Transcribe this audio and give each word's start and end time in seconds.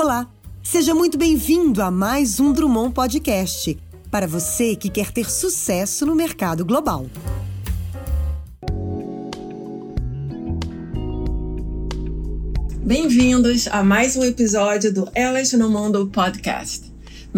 Olá, 0.00 0.28
seja 0.62 0.94
muito 0.94 1.18
bem-vindo 1.18 1.82
a 1.82 1.90
mais 1.90 2.38
um 2.38 2.52
Drummond 2.52 2.94
Podcast 2.94 3.76
para 4.08 4.28
você 4.28 4.76
que 4.76 4.88
quer 4.88 5.10
ter 5.10 5.28
sucesso 5.28 6.06
no 6.06 6.14
mercado 6.14 6.64
global. 6.64 7.06
Bem-vindos 12.80 13.66
a 13.66 13.82
mais 13.82 14.16
um 14.16 14.22
episódio 14.22 14.94
do 14.94 15.10
Elas 15.16 15.52
no 15.54 15.68
Mundo 15.68 16.06
Podcast. 16.06 16.87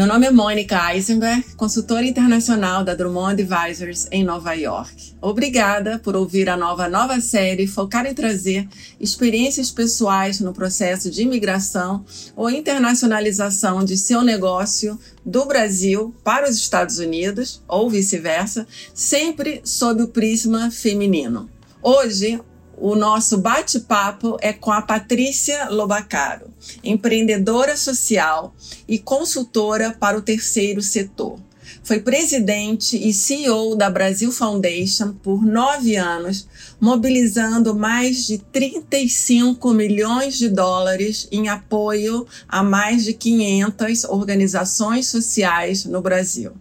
Meu 0.00 0.06
nome 0.06 0.26
é 0.26 0.30
Mônica 0.30 0.94
Eisenberg, 0.94 1.44
consultora 1.58 2.06
internacional 2.06 2.82
da 2.82 2.94
Drummond 2.94 3.42
Advisors 3.42 4.08
em 4.10 4.24
Nova 4.24 4.54
York. 4.54 5.12
Obrigada 5.20 5.98
por 5.98 6.16
ouvir 6.16 6.48
a 6.48 6.56
nova 6.56 6.88
nova 6.88 7.20
série 7.20 7.66
focada 7.66 8.08
em 8.08 8.14
trazer 8.14 8.66
experiências 8.98 9.70
pessoais 9.70 10.40
no 10.40 10.54
processo 10.54 11.10
de 11.10 11.20
imigração 11.20 12.02
ou 12.34 12.48
internacionalização 12.48 13.84
de 13.84 13.98
seu 13.98 14.22
negócio 14.22 14.98
do 15.22 15.44
Brasil 15.44 16.14
para 16.24 16.48
os 16.48 16.56
Estados 16.56 16.98
Unidos 16.98 17.62
ou 17.68 17.90
vice-versa, 17.90 18.66
sempre 18.94 19.60
sob 19.62 20.02
o 20.04 20.08
prisma 20.08 20.70
feminino. 20.70 21.46
Hoje, 21.82 22.40
o 22.80 22.96
nosso 22.96 23.36
bate-papo 23.38 24.38
é 24.40 24.52
com 24.54 24.72
a 24.72 24.80
Patrícia 24.80 25.68
Lobacaro, 25.68 26.46
empreendedora 26.82 27.76
social 27.76 28.54
e 28.88 28.98
consultora 28.98 29.94
para 29.98 30.16
o 30.16 30.22
terceiro 30.22 30.80
setor. 30.80 31.38
Foi 31.84 32.00
presidente 32.00 32.96
e 32.96 33.12
CEO 33.12 33.76
da 33.76 33.90
Brasil 33.90 34.32
Foundation 34.32 35.12
por 35.12 35.44
nove 35.44 35.96
anos, 35.96 36.48
mobilizando 36.80 37.74
mais 37.74 38.26
de 38.26 38.38
35 38.38 39.72
milhões 39.72 40.38
de 40.38 40.48
dólares 40.48 41.28
em 41.30 41.48
apoio 41.48 42.26
a 42.48 42.62
mais 42.62 43.04
de 43.04 43.12
500 43.12 44.04
organizações 44.04 45.06
sociais 45.06 45.84
no 45.84 46.00
Brasil. 46.00 46.52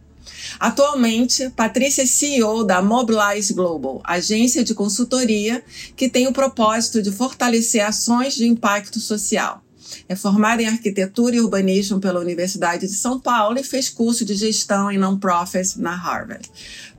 Atualmente, 0.60 1.50
Patrícia 1.50 2.04
é 2.04 2.06
CEO 2.06 2.64
da 2.64 2.82
Mobilize 2.82 3.54
Global, 3.54 4.02
agência 4.06 4.64
de 4.64 4.74
consultoria 4.74 5.64
que 5.96 6.08
tem 6.08 6.28
o 6.28 6.34
propósito 6.34 7.02
de 7.02 7.12
fortalecer 7.12 7.86
ações 7.86 8.36
de 8.36 8.48
impacto 8.48 9.00
social. 9.00 9.62
É 10.08 10.16
formada 10.16 10.62
em 10.62 10.68
arquitetura 10.68 11.36
e 11.36 11.42
urbanismo 11.42 12.00
pela 12.00 12.20
Universidade 12.20 12.88
de 12.88 12.94
São 12.94 13.20
Paulo 13.20 13.60
e 13.60 13.64
fez 13.64 13.90
curso 13.90 14.24
de 14.24 14.36
gestão 14.36 14.92
em 14.92 14.98
non-profits 14.98 15.76
na 15.76 15.96
Harvard. 15.96 16.50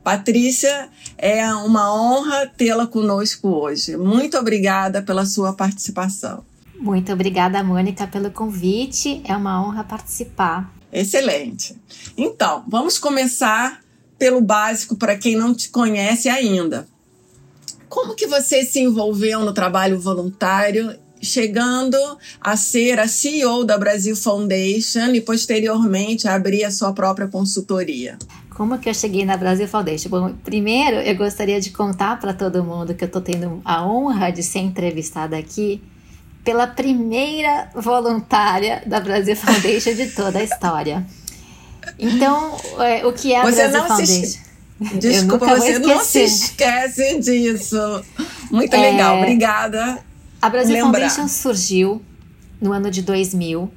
Patrícia, 0.03 0.89
é 1.17 1.53
uma 1.55 1.95
honra 1.95 2.47
tê-la 2.47 2.87
conosco 2.87 3.49
hoje. 3.49 3.97
Muito 3.97 4.37
obrigada 4.39 5.03
pela 5.03 5.27
sua 5.27 5.53
participação. 5.53 6.45
Muito 6.79 7.13
obrigada, 7.13 7.63
Mônica, 7.63 8.07
pelo 8.07 8.31
convite. 8.31 9.21
É 9.25 9.37
uma 9.37 9.63
honra 9.63 9.85
participar. 9.85 10.73
Excelente. 10.93 11.77
Então, 12.17 12.65
vamos 12.69 12.99
começar 12.99 13.81
pelo 14.19 14.41
básico 14.41 14.97
para 14.97 15.17
quem 15.17 15.37
não 15.37 15.55
te 15.55 15.71
conhece 15.71 16.29
ainda. 16.29 16.87
Como 17.89 18.15
que 18.15 18.27
você 18.27 18.65
se 18.65 18.81
envolveu 18.81 19.41
no 19.41 19.53
trabalho 19.53 19.99
voluntário, 19.99 20.97
chegando 21.21 21.97
a 22.41 22.57
ser 22.57 22.99
a 22.99 23.09
CEO 23.09 23.65
da 23.65 23.77
Brasil 23.77 24.15
Foundation 24.15 25.13
e 25.13 25.21
posteriormente 25.21 26.29
abrir 26.29 26.65
a 26.65 26.71
sua 26.71 26.93
própria 26.93 27.29
consultoria? 27.29 28.19
Como 28.51 28.79
que 28.79 28.89
eu 28.89 28.95
cheguei 28.95 29.25
na 29.25 29.37
Brasil 29.37 29.67
Foundation? 29.67 30.09
Bom, 30.11 30.35
primeiro 30.45 30.97
eu 30.97 31.17
gostaria 31.17 31.61
de 31.61 31.71
contar 31.71 32.21
para 32.21 32.35
todo 32.35 32.63
mundo 32.63 32.95
que 32.95 33.05
eu 33.05 33.07
estou 33.07 33.23
tendo 33.23 33.61
a 33.65 33.87
honra 33.87 34.31
de 34.31 34.43
ser 34.43 34.59
entrevistada 34.59 35.37
aqui 35.37 35.83
pela 36.45 36.67
primeira 36.67 37.69
voluntária 37.75 38.83
da 38.87 39.01
Brasil 39.01 39.37
Foundation 39.37 39.95
de 39.95 40.09
toda 40.11 40.39
a 40.39 40.43
história. 40.43 41.07
Então, 41.99 42.57
é, 42.79 43.07
o 43.07 43.13
que 43.13 43.33
é 43.33 43.41
a 43.41 43.45
você 43.45 43.69
Brasil 43.69 43.79
não 43.79 43.87
Foundation? 43.89 44.25
Se... 44.25 44.51
Desculpa, 44.99 45.47
você 45.47 45.79
não 45.79 46.03
se 46.03 46.23
esquece 46.23 47.19
disso. 47.21 47.77
Muito 48.51 48.75
é... 48.75 48.91
legal, 48.91 49.19
obrigada. 49.19 49.99
A 50.41 50.49
Brasil 50.49 50.75
Lembrar. 50.75 51.01
Foundation 51.11 51.29
surgiu 51.29 52.03
no 52.61 52.73
ano 52.73 52.91
de 52.91 53.03
2000 53.03 53.71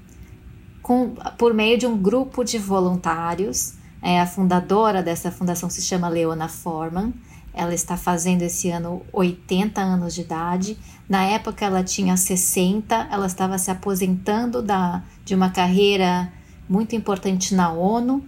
com, 0.82 1.16
por 1.38 1.54
meio 1.54 1.78
de 1.78 1.86
um 1.86 1.98
grupo 1.98 2.44
de 2.44 2.58
voluntários. 2.58 3.74
É, 4.02 4.20
a 4.20 4.26
fundadora 4.26 5.02
dessa 5.02 5.32
fundação 5.32 5.70
se 5.70 5.82
chama 5.82 6.08
Leona 6.08 6.48
Forman. 6.48 7.14
Ela 7.54 7.74
está 7.74 7.96
fazendo 7.96 8.42
esse 8.42 8.70
ano 8.70 9.04
80 9.12 9.80
anos 9.80 10.16
de 10.16 10.22
idade. 10.22 10.78
Na 11.08 11.24
época 11.24 11.66
ela 11.66 11.84
tinha 11.84 12.18
60, 12.18 13.10
ela 13.12 13.28
estava 13.28 13.58
se 13.58 13.70
aposentando 13.70 14.62
da, 14.62 15.04
de 15.24 15.36
uma 15.36 15.50
carreira 15.50 16.32
muito 16.68 16.96
importante 16.96 17.54
na 17.54 17.72
ONU. 17.72 18.26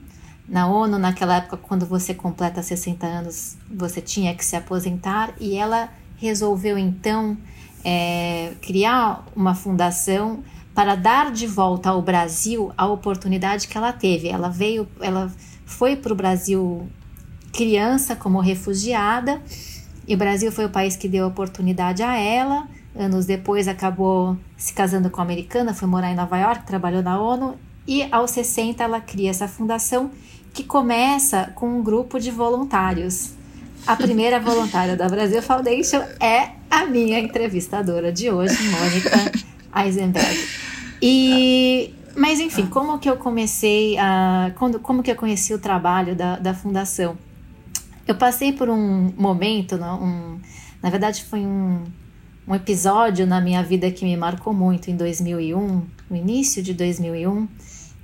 Na 0.47 0.67
ONU, 0.67 0.99
naquela 0.99 1.37
época, 1.37 1.57
quando 1.57 1.85
você 1.87 2.13
completa 2.13 2.61
60 2.61 3.07
anos, 3.07 3.57
você 3.69 3.99
tinha 3.99 4.35
que 4.35 4.45
se 4.45 4.55
aposentar 4.55 5.33
e 5.39 5.55
ela 5.55 5.89
resolveu 6.17 6.77
então 6.77 7.35
é, 7.83 8.53
criar 8.61 9.25
uma 9.35 9.55
fundação 9.55 10.43
para 10.73 10.95
dar 10.95 11.31
de 11.31 11.47
volta 11.47 11.89
ao 11.89 12.01
Brasil 12.01 12.71
a 12.77 12.85
oportunidade 12.85 13.67
que 13.67 13.77
ela 13.77 13.93
teve. 13.93 14.27
Ela 14.27 14.49
veio, 14.49 14.87
ela 14.99 15.31
foi 15.65 15.95
para 15.95 16.11
o 16.11 16.15
Brasil 16.15 16.87
criança 17.55 18.15
como 18.15 18.39
refugiada 18.41 19.41
e 20.07 20.13
o 20.13 20.17
Brasil 20.17 20.51
foi 20.51 20.65
o 20.65 20.69
país 20.69 20.95
que 20.95 21.07
deu 21.07 21.25
oportunidade 21.25 22.03
a 22.03 22.17
ela. 22.17 22.67
Anos 22.95 23.25
depois 23.25 23.67
acabou 23.67 24.37
se 24.57 24.73
casando 24.73 25.09
com 25.09 25.17
uma 25.17 25.23
americana, 25.23 25.73
foi 25.73 25.87
morar 25.87 26.11
em 26.11 26.15
Nova 26.15 26.37
York, 26.37 26.65
trabalhou 26.65 27.01
na 27.01 27.19
ONU 27.19 27.55
e 27.87 28.07
aos 28.11 28.31
60 28.31 28.83
ela 28.83 28.99
cria 28.99 29.29
essa 29.29 29.47
fundação 29.47 30.11
que 30.53 30.63
começa 30.63 31.51
com 31.55 31.79
um 31.79 31.81
grupo 31.81 32.19
de 32.19 32.29
voluntários. 32.29 33.31
A 33.87 33.95
primeira 33.95 34.39
voluntária 34.39 34.95
da 34.95 35.07
Brasil 35.07 35.41
Foundation 35.41 36.01
é 36.19 36.51
a 36.69 36.85
minha 36.85 37.19
entrevistadora 37.19 38.11
de 38.11 38.29
hoje, 38.29 38.57
Mônica 38.69 39.31
Eisenberg. 39.75 40.39
E 41.01 41.93
mas 42.15 42.39
enfim, 42.39 42.65
como 42.65 42.97
que 42.97 43.09
eu 43.09 43.17
comecei 43.17 43.97
a. 43.97 44.51
Quando, 44.55 44.79
como 44.79 45.03
que 45.03 45.11
eu 45.11 45.15
conheci 45.15 45.53
o 45.53 45.59
trabalho 45.59 46.15
da, 46.15 46.37
da 46.37 46.53
fundação? 46.53 47.17
Eu 48.07 48.15
passei 48.15 48.53
por 48.53 48.69
um 48.69 49.11
momento, 49.17 49.75
um, 49.75 50.39
na 50.81 50.89
verdade 50.91 51.23
foi 51.23 51.39
um, 51.39 51.83
um 52.47 52.53
episódio 52.53 53.25
na 53.25 53.41
minha 53.41 53.63
vida 53.63 53.89
que 53.89 54.05
me 54.05 54.15
marcou 54.15 54.53
muito 54.53 54.91
em 54.91 54.95
2001, 54.95 55.81
no 56.09 56.15
início 56.15 56.61
de 56.61 56.73
2001. 56.73 57.47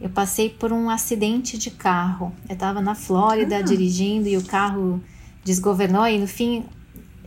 Eu 0.02 0.10
passei 0.10 0.50
por 0.50 0.74
um 0.74 0.90
acidente 0.90 1.56
de 1.56 1.70
carro. 1.70 2.34
Eu 2.50 2.54
estava 2.54 2.82
na 2.82 2.96
Flórida 2.96 3.58
ah. 3.58 3.62
dirigindo 3.62 4.28
e 4.28 4.38
o 4.38 4.44
carro 4.44 5.00
desgovernou 5.44 6.08
e 6.08 6.18
no 6.18 6.28
fim 6.28 6.66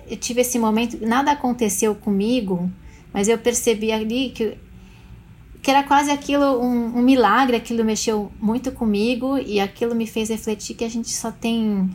eu 0.09 0.17
tive 0.17 0.41
esse 0.41 0.59
momento, 0.59 0.99
nada 1.07 1.31
aconteceu 1.31 1.95
comigo, 1.95 2.71
mas 3.13 3.29
eu 3.29 3.39
percebi 3.39 3.93
ali 3.93 4.31
que 4.31 4.59
que 5.63 5.71
era 5.71 5.83
quase 5.83 6.11
aquilo 6.11 6.61
um, 6.61 6.99
um 6.99 7.01
milagre, 7.01 7.57
aquilo 7.57 7.83
mexeu 7.83 8.31
muito 8.39 8.71
comigo 8.71 9.39
e 9.39 9.59
aquilo 9.59 9.95
me 9.95 10.07
fez 10.07 10.29
refletir 10.29 10.77
que 10.77 10.85
a 10.85 10.91
gente 10.91 11.09
só 11.09 11.33
tem 11.33 11.91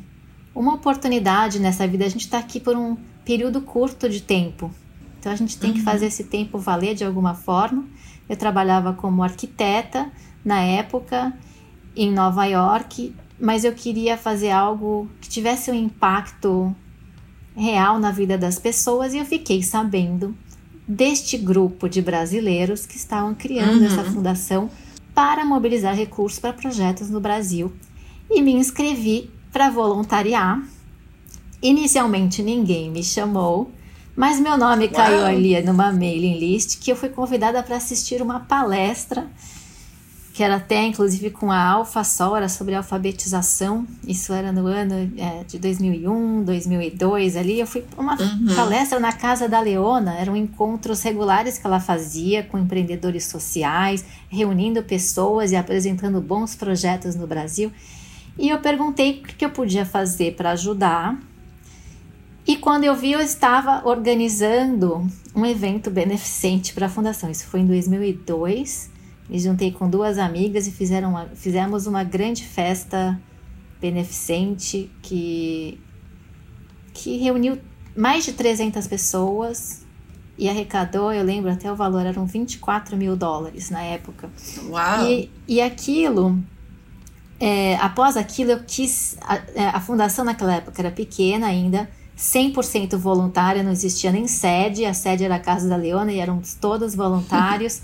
uma 0.59 0.73
oportunidade 0.73 1.57
nessa 1.57 1.87
vida. 1.87 2.05
A 2.05 2.09
gente 2.09 2.25
está 2.25 2.37
aqui 2.37 2.59
por 2.59 2.75
um 2.75 2.97
período 3.23 3.61
curto 3.61 4.09
de 4.09 4.21
tempo. 4.21 4.69
Então 5.17 5.31
a 5.31 5.35
gente 5.35 5.57
tem 5.57 5.69
uhum. 5.69 5.77
que 5.77 5.81
fazer 5.81 6.07
esse 6.07 6.25
tempo 6.25 6.57
valer 6.57 6.95
de 6.95 7.05
alguma 7.05 7.33
forma. 7.33 7.85
Eu 8.27 8.35
trabalhava 8.35 8.91
como 8.91 9.23
arquiteta 9.23 10.11
na 10.43 10.61
época 10.61 11.33
em 11.95 12.11
Nova 12.11 12.45
York, 12.45 13.15
mas 13.39 13.63
eu 13.63 13.71
queria 13.71 14.17
fazer 14.17 14.51
algo 14.51 15.09
que 15.21 15.29
tivesse 15.29 15.71
um 15.71 15.73
impacto 15.73 16.75
real 17.55 17.97
na 17.97 18.11
vida 18.11 18.37
das 18.37 18.59
pessoas 18.59 19.13
e 19.13 19.17
eu 19.17 19.25
fiquei 19.25 19.63
sabendo 19.63 20.35
deste 20.85 21.37
grupo 21.37 21.87
de 21.87 22.01
brasileiros 22.01 22.85
que 22.85 22.97
estavam 22.97 23.33
criando 23.33 23.79
uhum. 23.79 23.85
essa 23.85 24.03
fundação 24.03 24.69
para 25.15 25.45
mobilizar 25.45 25.95
recursos 25.95 26.37
para 26.37 26.51
projetos 26.51 27.09
no 27.09 27.21
Brasil 27.21 27.71
e 28.29 28.41
me 28.41 28.51
inscrevi 28.51 29.29
para 29.51 29.69
voluntariar. 29.69 30.61
Inicialmente 31.61 32.41
ninguém 32.41 32.89
me 32.89 33.03
chamou, 33.03 33.71
mas 34.15 34.39
meu 34.39 34.57
nome 34.57 34.85
Uau. 34.85 34.93
caiu 34.93 35.25
ali 35.25 35.61
numa 35.61 35.91
mailing 35.91 36.37
list 36.39 36.79
que 36.79 36.91
eu 36.91 36.95
fui 36.95 37.09
convidada 37.09 37.61
para 37.61 37.75
assistir 37.75 38.21
uma 38.21 38.39
palestra 38.39 39.29
que 40.39 40.43
era 40.43 40.55
até 40.55 40.85
inclusive 40.85 41.31
com 41.31 41.51
a 41.51 41.61
Alfa 41.61 42.01
Sol, 42.01 42.37
era 42.37 42.47
sobre 42.47 42.73
alfabetização. 42.73 43.85
Isso 44.07 44.31
era 44.31 44.53
no 44.53 44.67
ano 44.67 45.11
é, 45.17 45.43
de 45.43 45.59
2001, 45.59 46.45
2002 46.45 47.35
ali. 47.35 47.59
Eu 47.59 47.67
fui 47.67 47.81
para 47.81 48.01
uma 48.01 48.13
uhum. 48.13 48.55
palestra 48.55 49.01
na 49.01 49.11
casa 49.11 49.49
da 49.49 49.59
Leona, 49.59 50.15
eram 50.15 50.37
encontros 50.37 51.01
regulares 51.01 51.57
que 51.57 51.67
ela 51.67 51.81
fazia 51.81 52.41
com 52.41 52.57
empreendedores 52.57 53.25
sociais, 53.25 54.05
reunindo 54.29 54.81
pessoas 54.81 55.51
e 55.51 55.57
apresentando 55.57 56.21
bons 56.21 56.55
projetos 56.55 57.15
no 57.15 57.27
Brasil. 57.27 57.69
E 58.37 58.49
eu 58.49 58.59
perguntei 58.59 59.19
o 59.19 59.23
que 59.23 59.43
eu 59.43 59.49
podia 59.49 59.85
fazer 59.85 60.35
para 60.35 60.51
ajudar. 60.51 61.19
E 62.47 62.55
quando 62.55 62.83
eu 62.83 62.95
vi, 62.95 63.11
eu 63.11 63.19
estava 63.19 63.87
organizando 63.87 65.05
um 65.35 65.45
evento 65.45 65.91
beneficente 65.91 66.73
para 66.73 66.87
a 66.87 66.89
fundação. 66.89 67.29
Isso 67.29 67.45
foi 67.45 67.59
em 67.59 67.65
2002. 67.65 68.89
Me 69.29 69.39
juntei 69.39 69.71
com 69.71 69.89
duas 69.89 70.17
amigas 70.17 70.65
e 70.67 70.71
fizeram 70.71 71.11
uma, 71.11 71.25
fizemos 71.35 71.85
uma 71.85 72.03
grande 72.03 72.43
festa 72.43 73.19
beneficente 73.79 74.91
que, 75.01 75.79
que 76.93 77.17
reuniu 77.17 77.59
mais 77.95 78.25
de 78.25 78.33
300 78.33 78.87
pessoas 78.87 79.85
e 80.37 80.47
arrecadou, 80.47 81.11
eu 81.11 81.23
lembro 81.23 81.51
até 81.51 81.69
o 81.71 81.75
valor, 81.75 82.05
eram 82.05 82.25
24 82.25 82.95
mil 82.95 83.15
dólares 83.15 83.69
na 83.69 83.81
época. 83.81 84.29
Uau! 84.69 85.05
E, 85.05 85.29
e 85.45 85.59
aquilo, 85.59 86.41
é, 87.39 87.75
após 87.75 88.17
aquilo, 88.17 88.51
eu 88.51 88.59
quis. 88.65 89.17
A, 89.21 89.35
é, 89.55 89.67
a, 89.67 89.79
fundação 89.79 90.25
naquela 90.25 90.55
época 90.55 90.81
era 90.81 90.91
pequena 90.91 91.47
ainda, 91.47 91.89
100% 92.17 92.97
voluntária, 92.97 93.63
não 93.63 93.71
existia 93.71 94.11
nem 94.11 94.27
sede, 94.27 94.85
a 94.85 94.93
sede 94.93 95.23
era 95.23 95.35
a 95.35 95.39
Casa 95.39 95.69
da 95.69 95.77
Leona 95.77 96.11
e 96.11 96.19
eram 96.19 96.41
todos 96.59 96.93
voluntários. 96.93 97.81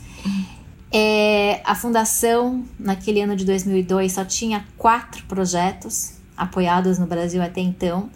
é, 0.91 1.61
a 1.63 1.73
fundação, 1.73 2.65
naquele 2.77 3.21
ano 3.21 3.35
de 3.35 3.45
2002, 3.45 4.11
só 4.11 4.25
tinha 4.25 4.65
quatro 4.77 5.23
projetos 5.25 6.15
apoiados 6.35 6.99
no 6.99 7.07
Brasil 7.07 7.41
até 7.41 7.61
então. 7.61 8.09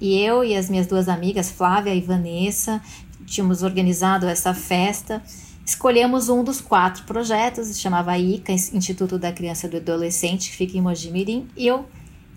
E 0.00 0.18
eu 0.18 0.42
e 0.42 0.56
as 0.56 0.68
minhas 0.68 0.86
duas 0.88 1.08
amigas, 1.08 1.50
Flávia 1.50 1.94
e 1.94 2.00
Vanessa, 2.00 2.80
tínhamos 3.26 3.62
organizado 3.62 4.26
essa 4.26 4.52
festa, 4.52 5.22
escolhemos 5.70 6.28
um 6.28 6.42
dos 6.42 6.60
quatro 6.60 7.04
projetos, 7.04 7.68
se 7.68 7.78
chamava 7.78 8.18
ICA, 8.18 8.52
Instituto 8.52 9.18
da 9.18 9.32
Criança 9.32 9.66
e 9.66 9.70
do 9.70 9.76
Adolescente, 9.76 10.50
que 10.50 10.56
fica 10.56 10.76
em 10.76 10.80
Mojimirim, 10.80 11.48
e 11.56 11.66
eu 11.66 11.86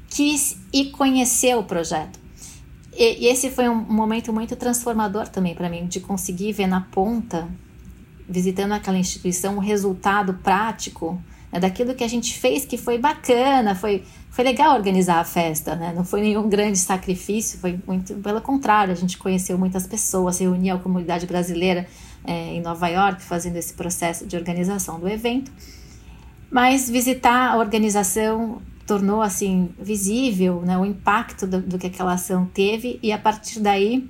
quis 0.08 0.58
ir 0.72 0.92
conhecer 0.92 1.56
o 1.58 1.64
projeto. 1.64 2.20
E, 2.96 3.26
e 3.26 3.28
esse 3.28 3.50
foi 3.50 3.68
um 3.68 3.76
momento 3.76 4.32
muito 4.32 4.56
transformador 4.56 5.28
também 5.28 5.56
para 5.56 5.68
mim, 5.68 5.88
de 5.88 6.00
conseguir 6.00 6.52
ver 6.52 6.68
na 6.68 6.82
ponta, 6.82 7.48
visitando 8.30 8.74
aquela 8.74 9.00
instituição, 9.00 9.58
o 9.58 9.60
resultado 9.60 10.36
prático 10.36 11.20
né, 11.52 11.60
daquilo 11.60 11.96
que 11.96 12.04
a 12.04 12.08
gente 12.08 12.38
fez, 12.38 12.66
que 12.66 12.78
foi 12.78 12.98
bacana, 12.98 13.74
foi 13.74 14.04
foi 14.30 14.44
legal 14.44 14.76
organizar 14.76 15.20
a 15.20 15.24
festa, 15.24 15.76
né? 15.76 15.94
Não 15.96 16.04
foi 16.04 16.22
nenhum 16.22 16.50
grande 16.50 16.80
sacrifício, 16.80 17.60
foi 17.60 17.80
muito 17.86 18.16
pelo 18.16 18.42
contrário, 18.42 18.92
a 18.92 18.96
gente 18.96 19.16
conheceu 19.16 19.60
muitas 19.60 19.86
pessoas, 19.86 20.38
se 20.38 20.44
reunia 20.44 20.74
a 20.74 20.80
comunidade 20.80 21.28
brasileira 21.28 21.88
é, 22.26 22.54
em 22.54 22.62
Nova 22.62 22.88
York 22.88 23.22
fazendo 23.22 23.58
esse 23.58 23.74
processo 23.74 24.26
de 24.26 24.36
organização 24.36 25.00
do 25.00 25.08
evento. 25.08 25.52
Mas 26.50 26.90
visitar 26.90 27.54
a 27.54 27.58
organização 27.58 28.62
tornou 28.86 29.22
assim 29.22 29.70
visível 29.80 30.62
né, 30.62 30.78
o 30.78 30.86
impacto 30.86 31.48
do, 31.48 31.62
do 31.62 31.80
que 31.80 31.88
aquela 31.88 32.14
ação 32.14 32.46
teve 32.46 33.00
e 33.02 33.12
a 33.14 33.18
partir 33.18 33.62
daí 33.62 34.10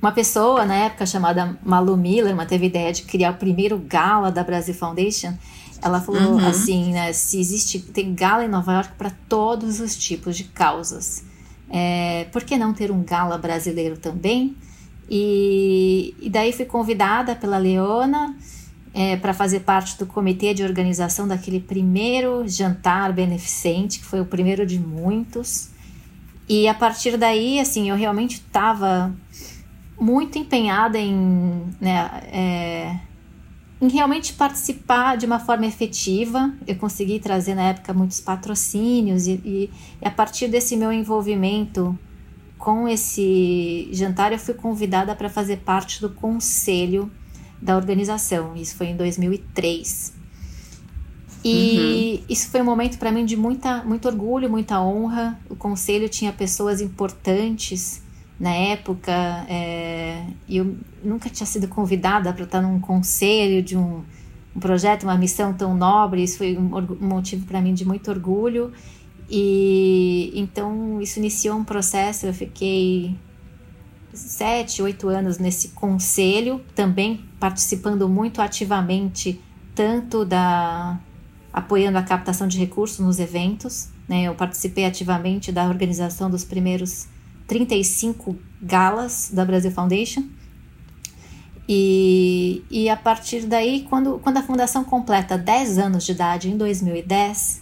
uma 0.00 0.12
pessoa 0.12 0.64
na 0.64 0.74
época 0.74 1.04
chamada 1.04 1.58
Malu 1.64 1.96
Miller 1.96 2.36
teve 2.46 2.66
a 2.66 2.68
ideia 2.68 2.92
de 2.92 3.02
criar 3.02 3.32
o 3.32 3.34
primeiro 3.34 3.78
gala 3.78 4.30
da 4.30 4.44
Brasil 4.44 4.74
Foundation 4.74 5.34
ela 5.82 6.00
falou 6.00 6.34
uhum. 6.34 6.46
assim, 6.46 6.92
né? 6.92 7.12
Se 7.12 7.40
existe, 7.40 7.80
tem 7.80 8.14
gala 8.14 8.44
em 8.44 8.48
Nova 8.48 8.72
York 8.72 8.92
para 8.96 9.10
todos 9.28 9.80
os 9.80 9.96
tipos 9.96 10.36
de 10.36 10.44
causas. 10.44 11.24
É, 11.68 12.28
por 12.30 12.44
que 12.44 12.56
não 12.56 12.72
ter 12.72 12.92
um 12.92 13.02
gala 13.02 13.36
brasileiro 13.36 13.98
também? 13.98 14.56
E, 15.14 16.14
e 16.22 16.30
daí 16.30 16.54
fui 16.54 16.64
convidada 16.64 17.36
pela 17.36 17.58
Leona 17.58 18.34
é, 18.94 19.14
para 19.18 19.34
fazer 19.34 19.60
parte 19.60 19.98
do 19.98 20.06
comitê 20.06 20.54
de 20.54 20.64
organização 20.64 21.28
daquele 21.28 21.60
primeiro 21.60 22.48
jantar 22.48 23.12
beneficente, 23.12 23.98
que 23.98 24.06
foi 24.06 24.22
o 24.22 24.24
primeiro 24.24 24.64
de 24.64 24.78
muitos. 24.78 25.68
E 26.48 26.66
a 26.66 26.72
partir 26.72 27.18
daí, 27.18 27.60
assim, 27.60 27.90
eu 27.90 27.96
realmente 27.96 28.36
estava 28.36 29.14
muito 30.00 30.38
empenhada 30.38 30.98
em 30.98 31.62
né, 31.78 32.10
é, 32.32 32.96
em 33.82 33.88
realmente 33.90 34.32
participar 34.32 35.18
de 35.18 35.26
uma 35.26 35.38
forma 35.38 35.66
efetiva. 35.66 36.50
Eu 36.66 36.76
consegui 36.76 37.18
trazer 37.18 37.54
na 37.54 37.64
época 37.64 37.92
muitos 37.92 38.18
patrocínios 38.18 39.26
e, 39.26 39.32
e, 39.44 39.70
e, 40.00 40.08
a 40.08 40.10
partir 40.10 40.48
desse 40.48 40.74
meu 40.74 40.90
envolvimento 40.90 41.98
com 42.62 42.86
esse 42.86 43.88
jantar 43.90 44.30
eu 44.30 44.38
fui 44.38 44.54
convidada 44.54 45.16
para 45.16 45.28
fazer 45.28 45.56
parte 45.56 46.00
do 46.00 46.08
conselho 46.08 47.10
da 47.60 47.74
organização. 47.74 48.54
Isso 48.54 48.76
foi 48.76 48.86
em 48.86 48.96
2003. 48.96 50.14
E 51.44 52.20
uhum. 52.20 52.24
isso 52.28 52.48
foi 52.50 52.62
um 52.62 52.64
momento 52.64 52.98
para 52.98 53.10
mim 53.10 53.24
de 53.24 53.36
muita, 53.36 53.82
muito 53.82 54.06
orgulho, 54.06 54.48
muita 54.48 54.80
honra. 54.80 55.40
O 55.50 55.56
conselho 55.56 56.08
tinha 56.08 56.32
pessoas 56.32 56.80
importantes 56.80 58.00
na 58.38 58.54
época, 58.54 59.10
é, 59.48 60.24
eu 60.48 60.76
nunca 61.02 61.28
tinha 61.28 61.46
sido 61.46 61.66
convidada 61.66 62.32
para 62.32 62.44
estar 62.44 62.62
num 62.62 62.78
conselho 62.78 63.60
de 63.60 63.76
um, 63.76 64.04
um, 64.54 64.60
projeto, 64.60 65.02
uma 65.02 65.18
missão 65.18 65.52
tão 65.52 65.76
nobre. 65.76 66.22
Isso 66.22 66.38
foi 66.38 66.56
um, 66.56 66.76
um 66.76 67.08
motivo 67.08 67.44
para 67.44 67.60
mim 67.60 67.74
de 67.74 67.84
muito 67.84 68.08
orgulho. 68.08 68.72
E 69.34 70.30
então 70.34 71.00
isso 71.00 71.18
iniciou 71.18 71.56
um 71.56 71.64
processo. 71.64 72.26
Eu 72.26 72.34
fiquei 72.34 73.16
sete, 74.12 74.82
oito 74.82 75.08
anos 75.08 75.38
nesse 75.38 75.68
conselho, 75.68 76.60
também 76.74 77.24
participando 77.40 78.06
muito 78.10 78.42
ativamente, 78.42 79.40
tanto 79.74 80.26
da 80.26 81.00
apoiando 81.50 81.96
a 81.96 82.02
captação 82.02 82.46
de 82.46 82.58
recursos 82.58 82.98
nos 82.98 83.18
eventos. 83.18 83.88
Né? 84.06 84.24
Eu 84.24 84.34
participei 84.34 84.84
ativamente 84.84 85.50
da 85.50 85.66
organização 85.66 86.30
dos 86.30 86.44
primeiros 86.44 87.06
35 87.46 88.36
galas 88.60 89.30
da 89.32 89.46
Brasil 89.46 89.70
Foundation. 89.70 90.24
E, 91.66 92.62
e 92.70 92.90
a 92.90 92.96
partir 92.96 93.46
daí, 93.46 93.86
quando, 93.88 94.18
quando 94.18 94.36
a 94.36 94.42
fundação 94.42 94.84
completa 94.84 95.38
10 95.38 95.78
anos 95.78 96.04
de 96.04 96.12
idade, 96.12 96.50
em 96.50 96.56
2010, 96.56 97.61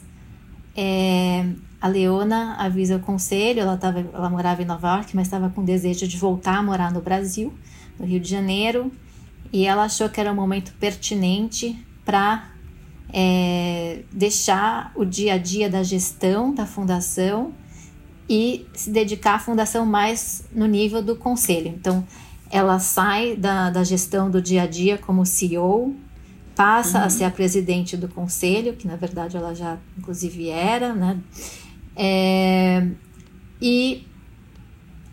é, 0.82 1.44
a 1.78 1.88
Leona 1.88 2.54
avisa 2.54 2.96
o 2.96 3.00
conselho, 3.00 3.60
ela, 3.60 3.76
tava, 3.76 4.00
ela 4.00 4.30
morava 4.30 4.62
em 4.62 4.64
Nova 4.64 4.96
York, 4.96 5.14
mas 5.14 5.26
estava 5.26 5.50
com 5.50 5.62
desejo 5.62 6.08
de 6.08 6.16
voltar 6.16 6.56
a 6.56 6.62
morar 6.62 6.90
no 6.90 7.02
Brasil, 7.02 7.52
no 7.98 8.06
Rio 8.06 8.18
de 8.18 8.30
Janeiro, 8.30 8.90
e 9.52 9.66
ela 9.66 9.84
achou 9.84 10.08
que 10.08 10.18
era 10.18 10.32
um 10.32 10.34
momento 10.34 10.72
pertinente 10.80 11.78
para 12.02 12.48
é, 13.12 14.04
deixar 14.10 14.90
o 14.94 15.04
dia 15.04 15.34
a 15.34 15.38
dia 15.38 15.68
da 15.68 15.82
gestão 15.82 16.54
da 16.54 16.64
fundação 16.64 17.52
e 18.26 18.66
se 18.72 18.90
dedicar 18.90 19.34
à 19.34 19.38
fundação 19.38 19.84
mais 19.84 20.44
no 20.54 20.64
nível 20.64 21.02
do 21.02 21.14
conselho. 21.14 21.68
Então, 21.68 22.06
ela 22.50 22.78
sai 22.78 23.36
da, 23.36 23.68
da 23.68 23.84
gestão 23.84 24.30
do 24.30 24.40
dia 24.40 24.62
a 24.62 24.66
dia 24.66 24.96
como 24.96 25.26
CEO, 25.26 25.94
passa 26.54 26.98
uhum. 26.98 27.04
a 27.04 27.10
ser 27.10 27.24
a 27.24 27.30
presidente 27.30 27.96
do 27.96 28.08
conselho, 28.08 28.74
que 28.74 28.86
na 28.86 28.96
verdade 28.96 29.36
ela 29.36 29.54
já 29.54 29.78
inclusive 29.98 30.48
era, 30.48 30.94
né? 30.94 31.18
É, 31.96 32.86
e 33.60 34.06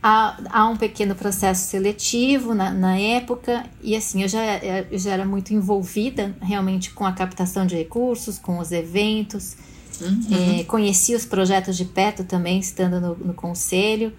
há, 0.01 0.38
há, 0.50 0.70
um 0.70 0.77
pequeno 0.77 1.15
processo 1.15 1.67
seletivo 1.67 2.53
na, 2.53 2.72
na, 2.72 2.98
época, 2.98 3.65
e 3.82 3.96
assim, 3.96 4.22
eu 4.22 4.27
já, 4.27 4.41
eu 4.89 4.98
já 4.98 5.12
era 5.12 5.25
muito 5.25 5.53
envolvida 5.53 6.36
realmente 6.41 6.91
com 6.91 7.06
a 7.06 7.12
captação 7.12 7.65
de 7.65 7.75
recursos, 7.75 8.38
com 8.38 8.60
os 8.60 8.72
eventos, 8.72 9.58
Uhum. 10.01 10.60
É, 10.60 10.63
conheci 10.63 11.15
os 11.15 11.25
projetos 11.25 11.75
de 11.75 11.86
perto 11.86 12.24
também, 12.24 12.60
estando 12.60 13.01
no, 13.01 13.15
no, 13.15 13.34
conselho, 13.34 14.13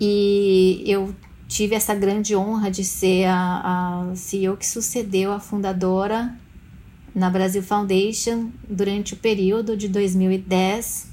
e 0.00 0.82
eu 0.86 1.14
tive 1.50 1.74
essa 1.74 1.96
grande 1.96 2.36
honra 2.36 2.70
de 2.70 2.84
ser 2.84 3.24
a, 3.24 4.04
a 4.12 4.14
CEO 4.14 4.56
que 4.56 4.64
sucedeu 4.64 5.32
a 5.32 5.40
fundadora 5.40 6.32
na 7.12 7.28
Brasil 7.28 7.60
Foundation 7.60 8.50
durante 8.68 9.14
o 9.14 9.16
período 9.16 9.76
de 9.76 9.88
2010 9.88 11.10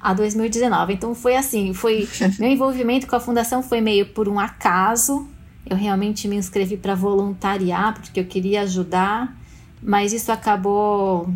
a 0.00 0.14
2019. 0.14 0.94
Então 0.94 1.16
foi 1.16 1.34
assim, 1.34 1.74
foi 1.74 2.08
meu 2.38 2.48
envolvimento 2.48 3.08
com 3.08 3.16
a 3.16 3.20
fundação 3.20 3.60
foi 3.60 3.80
meio 3.80 4.06
por 4.06 4.28
um 4.28 4.38
acaso. 4.38 5.28
Eu 5.68 5.76
realmente 5.76 6.28
me 6.28 6.36
inscrevi 6.36 6.76
para 6.76 6.94
voluntariar 6.94 7.94
porque 7.94 8.20
eu 8.20 8.24
queria 8.24 8.62
ajudar, 8.62 9.36
mas 9.82 10.12
isso 10.12 10.30
acabou 10.30 11.28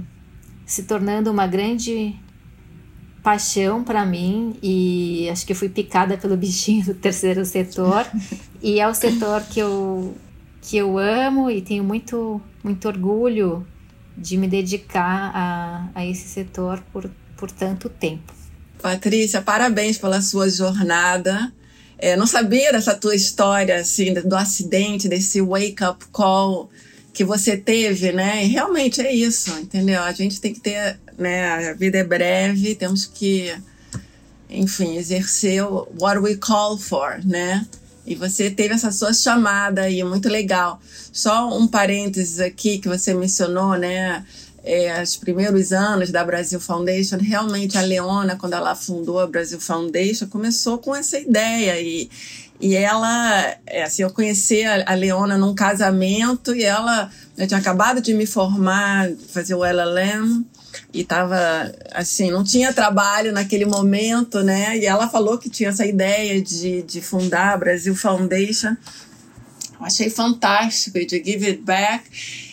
se 0.64 0.84
tornando 0.84 1.32
uma 1.32 1.49
grande 1.49 2.14
paixão 3.22 3.84
para 3.84 4.04
mim 4.06 4.56
e 4.62 5.28
acho 5.30 5.44
que 5.44 5.52
eu 5.52 5.56
fui 5.56 5.68
picada 5.68 6.16
pelo 6.16 6.36
bichinho 6.36 6.84
do 6.86 6.94
terceiro 6.94 7.44
setor 7.44 8.06
e 8.62 8.80
é 8.80 8.88
o 8.88 8.94
setor 8.94 9.42
que 9.42 9.60
eu 9.60 10.14
que 10.62 10.76
eu 10.76 10.98
amo 10.98 11.50
e 11.50 11.62
tenho 11.62 11.82
muito 11.82 12.40
muito 12.62 12.86
orgulho 12.86 13.66
de 14.16 14.36
me 14.36 14.46
dedicar 14.46 15.32
a, 15.34 15.88
a 15.94 16.06
esse 16.06 16.28
setor 16.28 16.82
por, 16.92 17.10
por 17.36 17.50
tanto 17.50 17.88
tempo. 17.88 18.32
Patrícia, 18.82 19.40
parabéns 19.40 19.98
pela 19.98 20.20
sua 20.20 20.48
jornada. 20.48 21.52
É, 21.98 22.16
não 22.16 22.26
sabia 22.26 22.72
dessa 22.72 22.94
tua 22.94 23.14
história, 23.14 23.76
assim, 23.76 24.12
do 24.14 24.36
acidente, 24.36 25.08
desse 25.08 25.40
wake-up 25.40 26.06
call 26.12 26.70
que 27.12 27.24
você 27.24 27.56
teve, 27.56 28.12
né? 28.12 28.44
E 28.44 28.48
realmente 28.48 29.00
é 29.00 29.12
isso, 29.12 29.50
entendeu? 29.58 30.02
A 30.02 30.12
gente 30.12 30.40
tem 30.40 30.54
que 30.54 30.60
ter, 30.60 30.98
né? 31.20 31.68
A 31.68 31.74
vida 31.74 31.98
é 31.98 32.04
breve, 32.04 32.74
temos 32.74 33.06
que, 33.06 33.54
enfim, 34.48 34.96
exercer 34.96 35.62
what 36.00 36.18
we 36.18 36.36
call 36.36 36.78
for, 36.78 37.20
né? 37.24 37.66
E 38.06 38.14
você 38.14 38.50
teve 38.50 38.74
essa 38.74 38.90
sua 38.90 39.12
chamada 39.12 39.82
aí, 39.82 40.02
muito 40.02 40.28
legal. 40.28 40.80
Só 41.12 41.56
um 41.56 41.68
parênteses 41.68 42.40
aqui 42.40 42.78
que 42.78 42.88
você 42.88 43.12
mencionou, 43.12 43.76
né? 43.76 44.24
É, 44.62 45.02
os 45.02 45.16
primeiros 45.16 45.72
anos 45.72 46.10
da 46.10 46.24
Brasil 46.24 46.60
Foundation, 46.60 47.16
realmente 47.18 47.78
a 47.78 47.82
Leona, 47.82 48.36
quando 48.36 48.52
ela 48.52 48.74
fundou 48.74 49.18
a 49.18 49.26
Brasil 49.26 49.58
Foundation, 49.58 50.26
começou 50.26 50.78
com 50.78 50.94
essa 50.94 51.18
ideia 51.18 51.80
e, 51.80 52.10
e 52.60 52.76
ela, 52.76 53.56
é, 53.66 53.84
assim, 53.84 54.02
eu 54.02 54.10
conheci 54.10 54.62
a, 54.64 54.94
Leona 54.94 55.38
num 55.38 55.54
casamento 55.54 56.54
e 56.54 56.62
ela, 56.62 57.10
eu 57.38 57.46
tinha 57.46 57.58
acabado 57.58 58.02
de 58.02 58.12
me 58.12 58.26
formar, 58.26 59.10
fazer 59.28 59.54
o 59.54 59.64
LLM, 59.64 60.44
e 60.92 61.04
tava 61.04 61.36
assim, 61.92 62.30
não 62.30 62.42
tinha 62.44 62.72
trabalho 62.72 63.32
naquele 63.32 63.64
momento, 63.64 64.42
né? 64.42 64.76
E 64.78 64.86
ela 64.86 65.08
falou 65.08 65.38
que 65.38 65.48
tinha 65.48 65.68
essa 65.68 65.86
ideia 65.86 66.40
de, 66.40 66.82
de 66.82 67.00
fundar 67.00 67.54
a 67.54 67.56
Brasil 67.56 67.94
Foundation. 67.94 68.76
Eu 69.78 69.86
achei 69.86 70.10
fantástico, 70.10 70.98
de 70.98 71.22
give 71.24 71.46
it 71.46 71.62
back. 71.62 72.04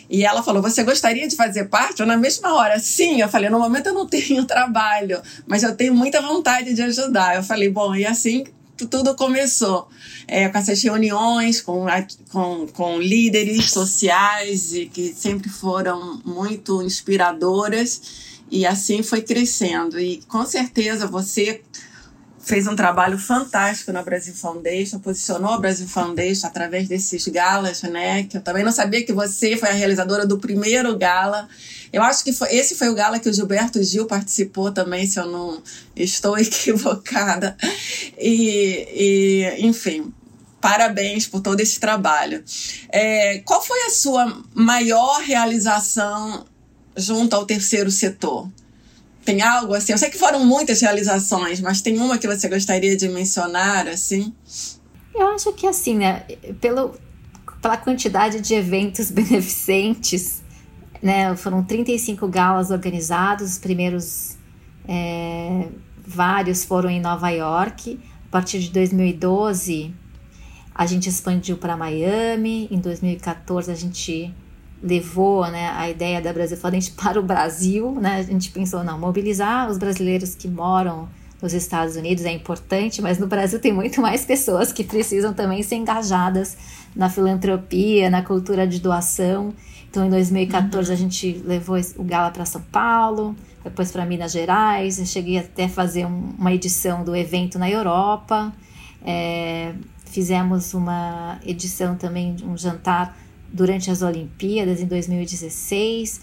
E 0.10 0.26
ela 0.26 0.42
falou: 0.42 0.62
Você 0.62 0.84
gostaria 0.84 1.28
de 1.28 1.36
fazer 1.36 1.66
parte? 1.66 2.00
Eu, 2.00 2.06
na 2.06 2.18
mesma 2.18 2.54
hora, 2.54 2.80
sim. 2.80 3.22
Eu 3.22 3.28
falei: 3.28 3.50
No 3.50 3.60
momento 3.60 3.88
eu 3.88 3.94
não 3.94 4.08
tenho 4.08 4.46
trabalho, 4.46 5.22
mas 5.46 5.64
eu 5.64 5.76
tenho 5.76 5.94
muita 5.94 6.22
vontade 6.22 6.74
de 6.74 6.82
ajudar. 6.82 7.36
Eu 7.36 7.44
falei: 7.44 7.70
Bom, 7.70 7.96
e 7.96 8.06
assim 8.06 8.46
tudo 8.86 9.16
começou. 9.16 9.88
É, 10.28 10.50
com 10.50 10.58
essas 10.58 10.84
reuniões 10.84 11.62
com, 11.62 11.86
com, 12.30 12.68
com 12.68 13.00
líderes 13.00 13.72
sociais 13.72 14.74
e 14.74 14.86
que 14.86 15.14
sempre 15.14 15.50
foram 15.50 16.22
muito 16.26 16.82
inspiradoras 16.84 18.28
e 18.52 18.66
assim 18.66 19.02
foi 19.04 19.22
crescendo. 19.22 20.00
E 20.00 20.22
com 20.28 20.46
certeza 20.46 21.08
você 21.08 21.62
fez 22.48 22.66
um 22.66 22.76
trabalho 22.76 23.18
fantástico 23.18 23.92
na 23.92 24.02
Brasil 24.02 24.34
Foundation, 24.34 25.00
posicionou 25.00 25.52
a 25.52 25.58
Brasil 25.58 25.88
Foundation 25.88 26.48
através 26.48 26.88
desses 26.88 27.28
galas, 27.28 27.82
né? 27.84 28.24
Que 28.24 28.38
eu 28.38 28.42
também 28.42 28.64
não 28.64 28.72
sabia 28.72 29.06
que 29.06 29.12
você 29.12 29.58
foi 29.58 29.70
a 29.70 29.74
realizadora 29.74 30.26
do 30.26 30.38
primeiro 30.38 30.98
gala. 30.98 31.50
Eu 31.92 32.04
acho 32.04 32.24
que 32.24 32.34
foi, 32.34 32.54
esse 32.54 32.76
foi 32.76 32.90
o 32.90 32.96
gala 32.96 33.20
que 33.20 33.30
o 33.30 33.34
Gilberto 33.34 33.82
Gil 33.82 34.06
participou 34.06 34.72
também, 34.72 35.06
se 35.06 35.20
eu 35.20 35.26
não 35.26 35.62
estou 35.96 36.38
equivocada. 36.40 37.56
E, 38.18 38.88
e 38.94 39.66
enfim, 39.66 40.14
parabéns 40.60 41.28
por 41.28 41.42
todo 41.42 41.60
esse 41.60 41.80
trabalho. 41.80 42.44
É, 42.90 43.40
qual 43.40 43.62
foi 43.62 43.82
a 43.84 43.90
sua 43.90 44.44
maior 44.54 45.22
realização 45.22 46.46
junto 46.96 47.36
ao 47.36 47.46
terceiro 47.46 47.92
setor? 47.92 48.50
Tem 49.24 49.42
algo 49.42 49.74
assim? 49.74 49.92
Eu 49.92 49.98
sei 49.98 50.10
que 50.10 50.18
foram 50.18 50.46
muitas 50.46 50.80
realizações, 50.80 51.60
mas 51.60 51.82
tem 51.82 51.98
uma 51.98 52.18
que 52.18 52.28
você 52.28 52.48
gostaria 52.48 52.96
de 52.96 53.10
mencionar, 53.10 53.88
assim? 53.88 54.34
Eu 55.14 55.28
acho 55.28 55.52
que 55.52 55.68
assim, 55.68 55.96
né? 55.96 56.24
Pelo, 56.62 56.96
pela 57.62 57.76
quantidade 57.76 58.40
de 58.40 58.54
eventos 58.54 59.12
beneficentes, 59.12 60.42
né? 61.02 61.36
Foram 61.36 61.64
35 61.64 62.28
galas 62.28 62.72
organizados, 62.72 63.52
os 63.52 63.58
primeiros 63.58 64.38
é, 64.88 65.68
vários 66.06 66.64
foram 66.64 66.90
em 66.90 67.02
Nova 67.02 67.30
York. 67.30 68.00
A 68.28 68.32
partir 68.32 68.60
de 68.60 68.70
2012, 68.72 69.94
a 70.74 70.86
gente 70.86 71.10
expandiu 71.10 71.58
para 71.58 71.76
Miami. 71.76 72.68
Em 72.72 72.80
2014, 72.80 73.72
a 73.72 73.76
gente 73.76 74.34
levou 74.82 75.48
né, 75.48 75.70
a 75.76 75.90
ideia 75.90 76.22
da 76.22 76.32
Brasil 76.32 76.56
Fluente 76.56 76.92
para 76.92 77.20
o 77.20 77.24
Brasil. 77.24 77.92
Né? 78.00 78.18
A 78.20 78.24
gente 78.24 78.52
pensou, 78.52 78.84
não, 78.84 78.98
mobilizar 78.98 79.70
os 79.70 79.78
brasileiros 79.78 80.36
que 80.36 80.48
moram 80.48 81.10
nos 81.42 81.54
Estados 81.54 81.96
Unidos 81.96 82.26
é 82.26 82.32
importante, 82.32 83.02
mas 83.02 83.20
no 83.20 83.28
Brasil 83.28 83.60
tem 83.60 83.72
muito 83.72 84.02
mais 84.02 84.26
pessoas 84.26 84.72
que 84.74 84.84
precisam 84.84 85.34
também 85.34 85.62
ser 85.62 85.76
engajadas 85.76 86.58
na 86.96 87.10
filantropia, 87.10 88.10
na 88.10 88.24
cultura 88.24 88.68
de 88.68 88.80
doação. 88.80 89.54
Então, 89.98 90.06
em 90.06 90.12
2014, 90.12 90.90
uhum. 90.90 90.94
a 90.94 90.96
gente 90.96 91.42
levou 91.44 91.76
o 91.98 92.04
Gala 92.04 92.30
para 92.30 92.46
São 92.46 92.62
Paulo, 92.62 93.36
depois 93.64 93.92
para 93.92 94.06
Minas 94.06 94.32
Gerais. 94.32 95.00
Eu 95.00 95.08
cheguei 95.08 95.40
até 95.40 95.64
a 95.64 95.70
fazer 95.70 96.06
um, 96.06 96.36
uma 96.38 96.54
edição 96.54 97.04
do 97.04 97.16
evento 97.16 97.58
na 97.58 97.68
Europa. 97.68 98.54
É, 99.04 99.74
fizemos 100.06 100.76
uma 100.76 101.40
edição 101.44 101.96
também, 101.96 102.36
um 102.44 102.56
jantar 102.56 103.18
durante 103.52 103.90
as 103.90 104.04
Olimpíadas 104.04 104.82
em 104.82 104.86
2016. 104.86 106.22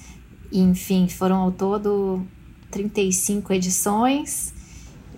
Enfim, 0.52 1.09
foram 1.09 1.38
ao 1.38 1.50
todo 1.50 2.25
35 2.71 3.54
edições. 3.54 4.53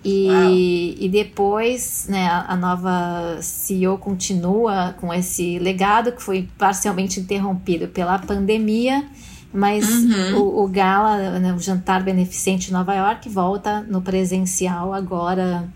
E, 0.09 0.95
e 1.05 1.09
depois, 1.09 2.07
né, 2.07 2.27
a, 2.27 2.53
a, 2.53 2.55
nova 2.55 3.39
CEO 3.41 3.97
continua 3.97 4.95
com 5.01 5.13
esse 5.13 5.59
legado 5.59 6.13
que 6.13 6.23
foi 6.23 6.47
parcialmente 6.57 7.19
interrompido 7.19 7.89
pela 7.89 8.17
pandemia, 8.17 9.05
mas 9.51 9.85
uhum. 9.89 10.37
o, 10.37 10.63
o, 10.63 10.67
gala, 10.69 11.39
né, 11.39 11.53
o 11.53 11.59
jantar 11.59 12.03
beneficente 12.03 12.69
em 12.69 12.73
Nova 12.73 12.95
York 12.95 13.27
volta 13.27 13.81
no 13.81 14.01
presencial 14.01 14.93
agora 14.93 15.67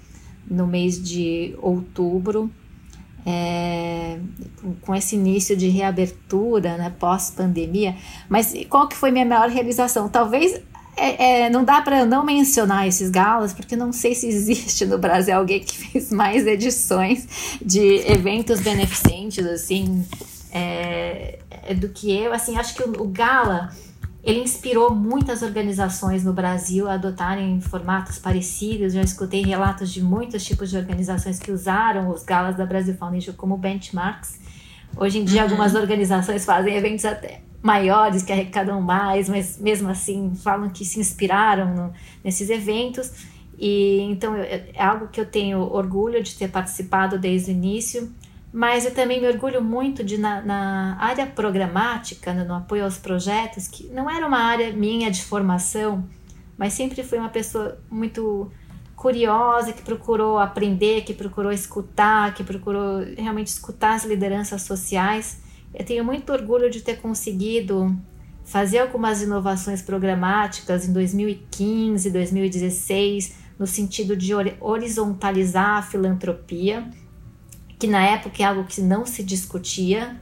no 0.50 0.66
mês 0.66 1.02
de 1.02 1.54
outubro 1.62 2.50
é, 3.26 4.18
com 4.82 4.96
esse 4.96 5.16
início 5.16 5.56
de 5.56 5.68
reabertura, 5.68 6.78
né, 6.78 6.94
pós-pandemia. 7.00 7.96
Mas 8.30 8.54
qual 8.70 8.88
que 8.88 8.96
foi 8.96 9.12
minha 9.12 9.26
maior 9.26 9.50
realização? 9.50 10.10
Talvez 10.10 10.62
é, 11.02 11.46
é, 11.46 11.50
não 11.50 11.64
dá 11.64 11.82
para 11.82 12.06
não 12.06 12.24
mencionar 12.24 12.88
esses 12.88 13.10
galas, 13.10 13.54
porque 13.54 13.76
não 13.76 13.92
sei 13.92 14.14
se 14.14 14.28
existe 14.28 14.86
no 14.86 15.00
Brasil 15.00 15.36
alguém 15.36 15.60
que 15.60 15.76
fez 15.76 16.12
mais 16.12 16.46
edições 16.46 17.58
de 17.60 18.04
eventos 18.08 18.60
beneficentes, 18.60 19.44
assim, 19.46 20.06
é, 20.52 21.40
é 21.64 21.74
do 21.74 21.90
que 21.90 22.12
eu. 22.12 22.32
Assim, 22.32 22.56
acho 22.56 22.76
que 22.76 22.84
o, 22.84 23.02
o 23.02 23.08
gala 23.08 23.72
ele 24.24 24.42
inspirou 24.42 24.94
muitas 24.94 25.42
organizações 25.42 26.24
no 26.24 26.32
Brasil 26.32 26.88
a 26.88 26.94
adotarem 26.94 27.60
formatos 27.60 28.20
parecidos. 28.20 28.94
Já 28.94 29.02
escutei 29.02 29.42
relatos 29.44 29.92
de 29.92 30.04
muitos 30.04 30.44
tipos 30.44 30.70
de 30.70 30.78
organizações 30.78 31.40
que 31.40 31.52
usaram 31.52 32.10
os 32.10 32.24
galas 32.24 32.56
da 32.56 32.66
Brasil 32.66 32.94
Foundation 32.94 33.34
como 33.34 33.58
benchmarks. 33.58 34.40
Hoje 34.96 35.18
em 35.18 35.26
dia, 35.26 35.42
uhum. 35.42 35.50
algumas 35.50 35.74
organizações 35.74 36.46
fazem 36.46 36.76
eventos 36.76 37.06
até 37.06 37.42
maiores, 37.62 38.24
que 38.24 38.32
arrecadam 38.32 38.82
mais, 38.82 39.30
mas 39.30 39.58
mesmo 39.58 39.90
assim 39.90 40.34
falam 40.36 40.70
que 40.70 40.84
se 40.84 41.00
inspiraram 41.00 41.74
no, 41.74 41.94
nesses 42.24 42.50
eventos. 42.50 43.12
E 43.58 44.00
então 44.10 44.36
é 44.36 44.74
algo 44.78 45.08
que 45.08 45.22
eu 45.22 45.26
tenho 45.26 45.60
orgulho 45.60 46.24
de 46.24 46.36
ter 46.36 46.50
participado 46.50 47.20
desde 47.20 47.52
o 47.52 47.54
início 47.54 48.12
mas 48.54 48.84
eu 48.84 48.94
também 48.94 49.22
me 49.22 49.28
orgulho 49.28 49.64
muito 49.64 50.04
de, 50.04 50.18
na, 50.18 50.42
na 50.42 50.98
área 51.00 51.26
programática, 51.26 52.34
no, 52.34 52.44
no, 52.44 52.56
apoio 52.56 52.84
aos 52.84 52.98
projetos, 52.98 53.68
que 53.68 53.88
não 53.88 54.10
era 54.10 54.28
uma 54.28 54.40
área 54.40 54.74
minha 54.74 55.10
de 55.10 55.24
formação, 55.24 56.04
mas 56.58 56.74
sempre 56.74 57.02
fui 57.02 57.18
uma 57.18 57.30
pessoa 57.30 57.80
muito 57.90 58.52
curiosa, 58.96 59.72
que 59.72 59.82
procurou 59.82 60.38
aprender, 60.38 61.04
que 61.04 61.14
procurou 61.14 61.52
escutar, 61.52 62.34
que 62.34 62.44
procurou 62.44 63.00
realmente 63.18 63.48
escutar 63.48 63.96
as 63.96 64.04
lideranças 64.04 64.64
sociais. 64.64 65.41
Eu 65.74 65.86
tenho 65.86 66.04
muito 66.04 66.32
orgulho 66.32 66.70
de 66.70 66.82
ter 66.82 66.98
conseguido 66.98 67.96
fazer 68.44 68.80
algumas 68.80 69.22
inovações 69.22 69.82
programáticas 69.82 70.88
em 70.88 70.94
2015, 70.94 72.10
2016, 72.10 73.36
no 73.58 73.68
sentido 73.68 74.16
de 74.18 74.34
horizontalizar 74.60 75.78
a 75.78 75.82
filantropia 75.82 76.90
que 77.82 77.88
na 77.88 78.06
época 78.06 78.44
é 78.44 78.46
algo 78.46 78.64
que 78.64 78.80
não 78.80 79.08
se 79.08 79.24
discutia, 79.24 80.16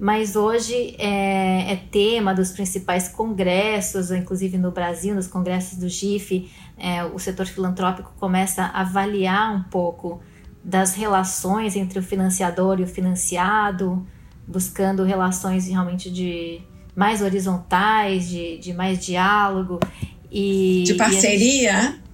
mas 0.00 0.34
hoje 0.34 0.96
é, 0.98 1.72
é 1.72 1.76
tema 1.76 2.34
dos 2.34 2.50
principais 2.50 3.06
congressos, 3.06 4.10
inclusive 4.10 4.58
no 4.58 4.72
Brasil, 4.72 5.14
nos 5.14 5.28
congressos 5.28 5.78
do 5.78 5.88
GIF, 5.88 6.50
é, 6.76 7.04
o 7.04 7.16
setor 7.20 7.46
filantrópico 7.46 8.12
começa 8.18 8.64
a 8.64 8.80
avaliar 8.80 9.54
um 9.54 9.62
pouco 9.62 10.20
das 10.64 10.96
relações 10.96 11.76
entre 11.76 12.00
o 12.00 12.02
financiador 12.02 12.80
e 12.80 12.82
o 12.82 12.86
financiado, 12.88 14.04
buscando 14.46 15.04
relações 15.04 15.66
realmente 15.66 16.10
de 16.10 16.60
mais 16.94 17.22
horizontais, 17.22 18.28
de, 18.28 18.58
de 18.58 18.72
mais 18.72 19.04
diálogo. 19.04 19.80
E, 20.30 20.84
de 20.86 20.94
parceria? 20.94 21.82
Gente, 21.82 22.04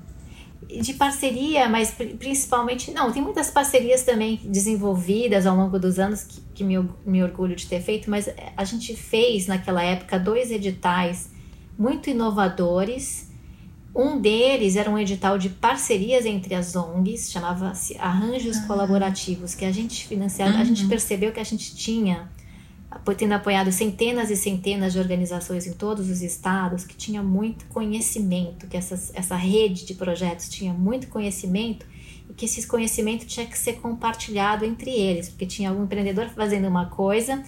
de 0.70 0.94
parceria, 0.94 1.68
mas 1.68 1.94
principalmente. 2.18 2.92
Não, 2.92 3.10
tem 3.10 3.22
muitas 3.22 3.50
parcerias 3.50 4.02
também 4.02 4.40
desenvolvidas 4.44 5.46
ao 5.46 5.56
longo 5.56 5.78
dos 5.78 5.98
anos 5.98 6.22
que, 6.22 6.40
que 6.54 6.64
me, 6.64 6.88
me 7.04 7.22
orgulho 7.22 7.56
de 7.56 7.66
ter 7.66 7.80
feito, 7.80 8.08
mas 8.08 8.28
a 8.56 8.64
gente 8.64 8.94
fez 8.94 9.46
naquela 9.46 9.82
época 9.82 10.18
dois 10.18 10.50
editais 10.50 11.30
muito 11.78 12.10
inovadores. 12.10 13.29
Um 13.94 14.20
deles 14.20 14.76
era 14.76 14.88
um 14.88 14.96
edital 14.96 15.36
de 15.36 15.48
parcerias 15.48 16.24
entre 16.24 16.54
as 16.54 16.76
ONGs, 16.76 17.30
chamava-se 17.30 17.96
Arranjos 17.98 18.58
ah. 18.58 18.66
Colaborativos, 18.66 19.54
que 19.54 19.64
a 19.64 19.72
gente 19.72 20.06
financiava, 20.06 20.54
uhum. 20.54 20.60
a 20.60 20.64
gente 20.64 20.84
uhum. 20.84 20.88
percebeu 20.88 21.32
que 21.32 21.40
a 21.40 21.44
gente 21.44 21.74
tinha 21.74 22.30
tendo 23.16 23.32
apoiado 23.32 23.70
centenas 23.70 24.30
e 24.30 24.36
centenas 24.36 24.92
de 24.92 24.98
organizações 24.98 25.66
em 25.66 25.72
todos 25.72 26.10
os 26.10 26.22
estados, 26.22 26.84
que 26.84 26.96
tinha 26.96 27.22
muito 27.22 27.64
conhecimento, 27.66 28.66
que 28.66 28.76
essas, 28.76 29.12
essa 29.14 29.36
rede 29.36 29.86
de 29.86 29.94
projetos 29.94 30.48
tinha 30.48 30.72
muito 30.72 31.08
conhecimento 31.08 31.86
e 32.28 32.32
que 32.32 32.44
esse 32.44 32.66
conhecimento 32.66 33.26
tinha 33.26 33.46
que 33.46 33.56
ser 33.56 33.74
compartilhado 33.74 34.64
entre 34.64 34.90
eles, 34.90 35.28
porque 35.28 35.46
tinha 35.46 35.70
algum 35.70 35.84
empreendedor 35.84 36.28
fazendo 36.28 36.66
uma 36.68 36.86
coisa 36.86 37.42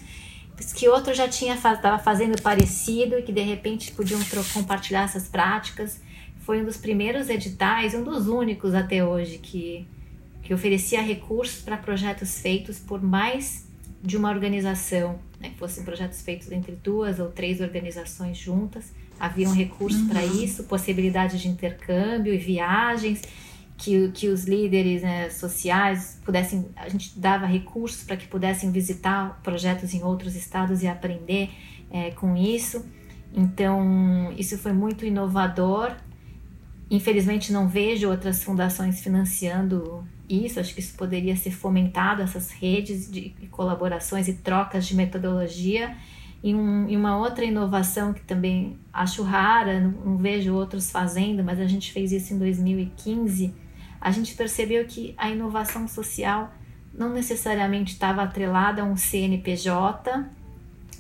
que 0.75 0.89
outro 0.89 1.13
já 1.15 1.27
tinha 1.27 1.55
estava 1.55 1.99
fazendo 1.99 2.41
parecido 2.41 3.19
e 3.19 3.23
que 3.23 3.33
de 3.33 3.41
repente 3.41 3.91
podiam 3.91 4.21
compartilhar 4.53 5.05
essas 5.05 5.27
práticas. 5.27 6.01
Foi 6.43 6.61
um 6.61 6.65
dos 6.65 6.77
primeiros 6.77 7.29
editais, 7.29 7.95
um 7.95 8.03
dos 8.03 8.29
únicos 8.29 8.75
até 8.75 9.05
hoje 9.05 9.39
que 9.39 9.87
que 10.43 10.53
oferecia 10.53 11.01
recursos 11.01 11.63
para 11.63 11.77
projetos 11.77 12.41
feitos 12.41 12.79
por 12.79 13.01
mais 13.01 13.65
de 14.03 14.17
uma 14.17 14.29
organização, 14.29 15.21
né, 15.41 15.51
que 15.51 15.57
fossem 15.57 15.85
projetos 15.85 16.21
feitos 16.23 16.51
entre 16.51 16.73
duas 16.73 17.21
ou 17.21 17.29
três 17.29 17.61
organizações 17.61 18.37
juntas. 18.37 18.93
Havia 19.21 19.49
um 19.49 19.53
recurso 19.53 20.01
uhum. 20.01 20.09
para 20.09 20.25
isso, 20.25 20.65
possibilidade 20.65 21.41
de 21.41 21.47
intercâmbio 21.47 22.35
e 22.35 22.39
viagens, 22.39 23.23
que, 23.77 24.11
que 24.11 24.29
os 24.29 24.45
líderes 24.45 25.03
né, 25.03 25.31
sociais 25.31 26.21
pudessem, 26.25 26.67
a 26.75 26.89
gente 26.89 27.17
dava 27.17 27.47
recursos 27.47 28.03
para 28.03 28.17
que 28.17 28.27
pudessem 28.27 28.73
visitar 28.73 29.41
projetos 29.45 29.95
em 29.95 30.03
outros 30.03 30.35
estados 30.35 30.83
e 30.83 30.89
aprender 30.89 31.51
é, 31.91 32.11
com 32.11 32.37
isso. 32.37 32.85
Então, 33.33 34.35
isso 34.37 34.59
foi 34.59 34.73
muito 34.73 35.07
inovador. 35.07 35.95
Infelizmente, 36.93 37.55
não 37.55 37.67
vejo 37.67 38.11
outras 38.11 38.45
fundações 38.45 39.01
financiando 39.01 40.07
isso, 40.29 40.61
acho 40.61 40.75
que 40.75 40.81
isso 40.81 40.95
poderia 40.95 41.35
ser 41.35 41.51
fomentado, 41.51 42.21
essas 42.21 42.51
redes 42.51 43.11
de 43.11 43.31
colaborações 43.51 44.29
e 44.29 44.35
trocas 44.35 44.87
de 44.87 44.95
metodologia. 44.95 45.97
E, 46.45 46.55
um, 46.55 46.87
e 46.91 46.95
uma 46.95 47.17
outra 47.17 47.47
inovação 47.47 48.13
que 48.13 48.21
também 48.21 48.79
acho 48.93 49.23
rara, 49.23 49.81
não, 49.81 49.91
não, 49.91 50.17
vejo 50.19 50.53
outros 50.53 50.91
fazendo, 50.91 51.43
mas 51.43 51.59
a 51.61 51.67
gente 51.67 51.91
fez 51.91 52.13
isso 52.13 52.35
em 52.35 52.39
2015, 52.39 53.55
a 53.99 54.11
gente 54.11 54.35
percebeu 54.35 54.85
que 54.85 55.15
a 55.17 55.31
inovação 55.31 55.89
social 55.89 56.53
não 56.93 57.09
necessariamente 57.09 57.95
estava 57.95 58.23
atrelada 58.23 58.83
a 58.83 58.85
um 58.85 58.99
CNPJ, 58.99 60.27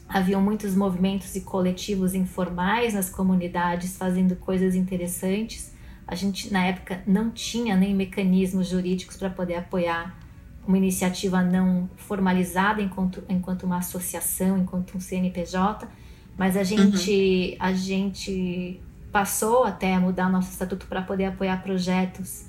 haviam 0.08 0.40
muitos 0.40 0.75
movimentos 0.75 1.37
e 1.37 1.42
coletivos 1.42 2.14
informais 2.14 2.94
nas 2.94 3.11
comunidades 3.11 3.94
fazendo 3.94 4.37
coisas 4.37 4.75
interessantes, 4.75 5.71
a 6.06 6.14
gente 6.14 6.52
na 6.52 6.64
época 6.66 7.02
não 7.06 7.30
tinha 7.30 7.76
nem 7.76 7.94
mecanismos 7.94 8.68
jurídicos 8.68 9.16
para 9.16 9.30
poder 9.30 9.56
apoiar 9.56 10.18
uma 10.66 10.76
iniciativa 10.76 11.42
não 11.42 11.88
formalizada 11.97 12.80
enquanto, 12.80 13.25
enquanto 13.28 13.64
uma 13.64 13.78
associação, 13.78 14.59
enquanto 14.59 14.97
um 14.97 15.00
CNPJ, 15.00 15.88
mas 16.37 16.56
a 16.56 16.62
gente, 16.62 17.56
uhum. 17.61 17.66
a 17.66 17.73
gente 17.73 18.80
passou 19.11 19.64
até 19.64 19.94
a 19.94 20.00
mudar 20.00 20.30
nosso 20.30 20.50
estatuto 20.50 20.87
para 20.87 21.02
poder 21.02 21.26
apoiar 21.26 21.62
projetos 21.62 22.47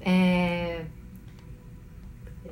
é, 0.00 0.84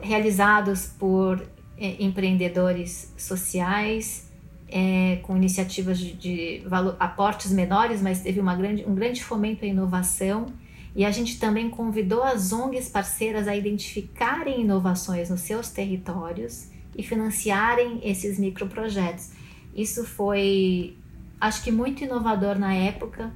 realizados 0.00 0.86
por 0.86 1.42
é, 1.76 2.02
empreendedores 2.02 3.12
sociais 3.16 4.27
é, 4.68 5.16
com 5.22 5.36
iniciativas 5.36 5.98
de, 5.98 6.12
de 6.12 6.62
valor, 6.66 6.96
aportes 7.00 7.50
menores, 7.52 8.02
mas 8.02 8.20
teve 8.20 8.40
uma 8.40 8.54
grande, 8.54 8.84
um 8.86 8.94
grande 8.94 9.24
fomento 9.24 9.64
à 9.64 9.68
inovação. 9.68 10.46
E 10.94 11.04
a 11.04 11.10
gente 11.10 11.38
também 11.38 11.70
convidou 11.70 12.22
as 12.22 12.52
ONGs 12.52 12.88
parceiras 12.88 13.46
a 13.46 13.56
identificarem 13.56 14.62
inovações 14.62 15.30
nos 15.30 15.40
seus 15.40 15.70
territórios 15.70 16.70
e 16.96 17.02
financiarem 17.02 18.00
esses 18.02 18.38
microprojetos. 18.38 19.30
Isso 19.74 20.04
foi, 20.04 20.96
acho 21.40 21.62
que, 21.62 21.70
muito 21.70 22.02
inovador 22.02 22.58
na 22.58 22.74
época 22.74 23.32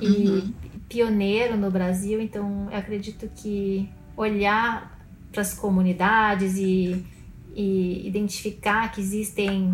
e 0.00 0.06
uhum. 0.06 0.52
pioneiro 0.88 1.56
no 1.56 1.70
Brasil. 1.70 2.20
Então, 2.20 2.68
eu 2.70 2.78
acredito 2.78 3.30
que 3.36 3.88
olhar 4.16 4.98
para 5.30 5.42
as 5.42 5.52
comunidades 5.52 6.56
e, 6.56 7.04
e 7.54 8.06
identificar 8.06 8.90
que 8.90 9.00
existem 9.00 9.72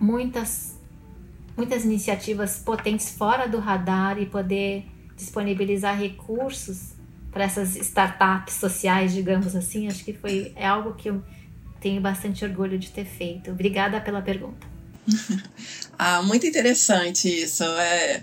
muitas, 0.00 0.78
muitas 1.56 1.84
iniciativas 1.84 2.58
potentes 2.58 3.10
fora 3.10 3.46
do 3.46 3.58
radar 3.58 4.18
e 4.18 4.26
poder 4.26 4.86
disponibilizar 5.16 5.98
recursos 5.98 6.92
para 7.30 7.44
essas 7.44 7.76
startups 7.76 8.54
sociais, 8.54 9.12
digamos 9.12 9.54
assim, 9.54 9.86
acho 9.86 10.04
que 10.04 10.12
foi 10.12 10.52
é 10.56 10.66
algo 10.66 10.94
que 10.94 11.10
eu 11.10 11.22
tenho 11.80 12.00
bastante 12.00 12.44
orgulho 12.44 12.78
de 12.78 12.90
ter 12.90 13.04
feito. 13.04 13.50
Obrigada 13.50 14.00
pela 14.00 14.22
pergunta. 14.22 14.66
ah, 15.98 16.22
muito 16.22 16.46
interessante 16.46 17.28
isso. 17.28 17.64
É, 17.64 18.22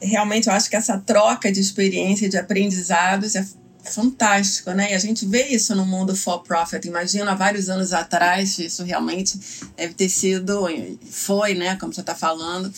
realmente 0.00 0.48
eu 0.48 0.52
acho 0.52 0.68
que 0.70 0.76
essa 0.76 0.98
troca 0.98 1.50
de 1.50 1.60
experiência, 1.60 2.28
de 2.28 2.36
aprendizados 2.36 3.34
é 3.34 3.44
fantástico, 3.90 4.70
né? 4.72 4.92
E 4.92 4.94
a 4.94 4.98
gente 4.98 5.26
vê 5.26 5.48
isso 5.48 5.74
no 5.74 5.84
mundo 5.84 6.14
for 6.14 6.42
profit. 6.42 6.86
Imagina 6.86 7.34
vários 7.34 7.68
anos 7.68 7.92
atrás, 7.92 8.58
isso 8.58 8.82
realmente 8.84 9.38
deve 9.76 9.94
ter 9.94 10.08
sido, 10.08 10.66
foi, 11.10 11.54
né? 11.54 11.76
Como 11.76 11.92
você 11.92 12.00
está 12.00 12.14
falando, 12.14 12.72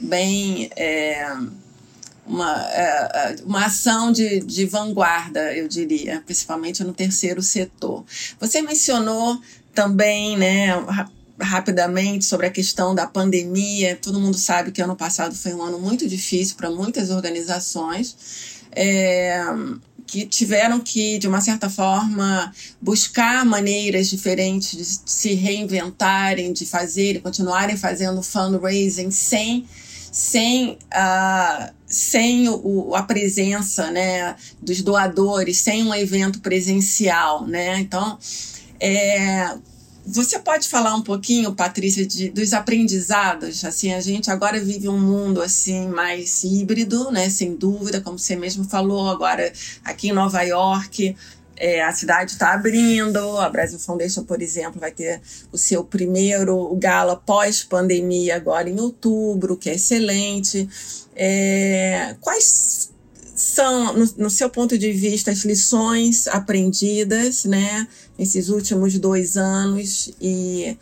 bem 0.00 0.70
é, 0.76 1.26
uma, 2.26 2.62
é, 2.70 3.36
uma 3.44 3.66
ação 3.66 4.12
de, 4.12 4.40
de 4.40 4.64
vanguarda, 4.66 5.54
eu 5.54 5.68
diria, 5.68 6.22
principalmente 6.24 6.82
no 6.84 6.92
terceiro 6.92 7.42
setor. 7.42 8.04
Você 8.40 8.62
mencionou 8.62 9.40
também, 9.74 10.36
né? 10.36 10.68
rapidamente 11.40 12.24
sobre 12.24 12.46
a 12.46 12.50
questão 12.50 12.94
da 12.94 13.06
pandemia. 13.06 13.98
Todo 14.00 14.20
mundo 14.20 14.36
sabe 14.36 14.70
que 14.70 14.80
ano 14.80 14.96
passado 14.96 15.34
foi 15.34 15.52
um 15.52 15.62
ano 15.62 15.78
muito 15.78 16.08
difícil 16.08 16.56
para 16.56 16.70
muitas 16.70 17.10
organizações. 17.10 18.62
É, 18.70 19.44
que 20.06 20.26
tiveram 20.26 20.80
que, 20.80 21.18
de 21.18 21.26
uma 21.26 21.40
certa 21.40 21.70
forma, 21.70 22.52
buscar 22.80 23.44
maneiras 23.44 24.08
diferentes 24.08 24.76
de 24.76 25.10
se 25.10 25.34
reinventarem, 25.34 26.52
de 26.52 26.66
fazer 26.66 27.16
e 27.16 27.20
continuarem 27.20 27.76
fazendo 27.76 28.22
fundraising 28.22 29.10
sem 29.10 29.66
sem, 30.12 30.72
uh, 30.72 31.72
sem 31.86 32.46
o, 32.46 32.94
a 32.94 33.02
presença 33.02 33.90
né, 33.90 34.36
dos 34.60 34.82
doadores, 34.82 35.56
sem 35.56 35.82
um 35.82 35.94
evento 35.94 36.40
presencial. 36.40 37.46
Né? 37.46 37.78
Então, 37.78 38.18
é, 38.78 39.54
você 40.04 40.38
pode 40.38 40.68
falar 40.68 40.94
um 40.94 41.02
pouquinho, 41.02 41.54
Patrícia, 41.54 42.04
de, 42.04 42.30
dos 42.30 42.52
aprendizados? 42.52 43.64
Assim, 43.64 43.92
a 43.92 44.00
gente 44.00 44.30
agora 44.30 44.60
vive 44.60 44.88
um 44.88 44.98
mundo 44.98 45.40
assim 45.40 45.88
mais 45.88 46.42
híbrido, 46.42 47.10
né? 47.10 47.30
Sem 47.30 47.54
dúvida, 47.54 48.00
como 48.00 48.18
você 48.18 48.34
mesmo 48.34 48.64
falou, 48.64 49.08
agora 49.08 49.52
aqui 49.84 50.08
em 50.08 50.12
Nova 50.12 50.42
York. 50.42 51.16
É, 51.56 51.82
a 51.82 51.92
cidade 51.92 52.32
está 52.32 52.54
abrindo, 52.54 53.38
a 53.38 53.48
Brasil 53.48 53.78
Foundation, 53.78 54.24
por 54.24 54.42
exemplo, 54.42 54.80
vai 54.80 54.90
ter 54.90 55.20
o 55.52 55.58
seu 55.58 55.84
primeiro 55.84 56.74
gala 56.76 57.14
pós-pandemia 57.14 58.34
agora 58.34 58.68
em 58.68 58.80
outubro, 58.80 59.56
que 59.56 59.70
é 59.70 59.74
excelente. 59.74 60.68
É, 61.14 62.16
quais 62.20 62.91
são, 63.42 63.92
no, 63.92 64.04
no, 64.18 64.30
seu 64.30 64.48
ponto 64.48 64.78
de 64.78 64.92
vista, 64.92 65.32
as 65.32 65.44
lições 65.44 66.28
aprendidas, 66.28 67.44
né, 67.44 67.88
nesses 68.16 68.48
últimos 68.48 68.96
dois 69.00 69.36
anos 69.36 70.12
e, 70.20 70.78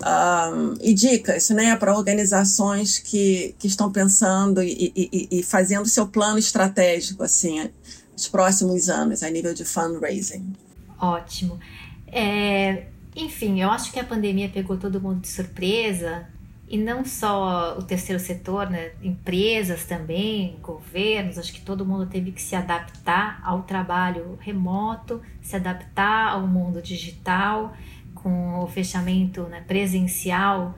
um, 0.00 0.74
e 0.80 0.92
dicas, 0.92 1.48
né, 1.50 1.76
para 1.76 1.96
organizações 1.96 2.98
que, 2.98 3.54
que 3.56 3.68
estão 3.68 3.92
pensando 3.92 4.60
e, 4.60 4.92
e, 4.96 5.28
e 5.30 5.42
fazendo 5.44 5.88
seu 5.88 6.08
plano 6.08 6.38
estratégico, 6.38 7.22
assim, 7.22 7.70
nos 8.12 8.26
próximos 8.26 8.88
anos, 8.88 9.22
a 9.22 9.30
nível 9.30 9.54
de 9.54 9.64
fundraising? 9.64 10.52
Ótimo. 10.98 11.60
É, 12.08 12.86
enfim, 13.14 13.62
eu 13.62 13.70
acho 13.70 13.92
que 13.92 14.00
a 14.00 14.04
pandemia 14.04 14.48
pegou 14.48 14.76
todo 14.76 15.00
mundo 15.00 15.20
de 15.20 15.28
surpresa, 15.28 16.26
e 16.72 16.78
não 16.78 17.04
só 17.04 17.76
o 17.78 17.82
terceiro 17.82 18.18
setor, 18.18 18.70
né? 18.70 18.92
empresas 19.02 19.84
também, 19.84 20.56
governos, 20.62 21.36
acho 21.36 21.52
que 21.52 21.60
todo 21.60 21.84
mundo 21.84 22.06
teve 22.06 22.32
que 22.32 22.40
se 22.40 22.56
adaptar 22.56 23.42
ao 23.44 23.64
trabalho 23.64 24.38
remoto, 24.40 25.20
se 25.42 25.54
adaptar 25.54 26.30
ao 26.30 26.46
mundo 26.46 26.80
digital, 26.80 27.76
com 28.14 28.60
o 28.60 28.66
fechamento 28.66 29.42
né, 29.42 29.60
presencial, 29.60 30.74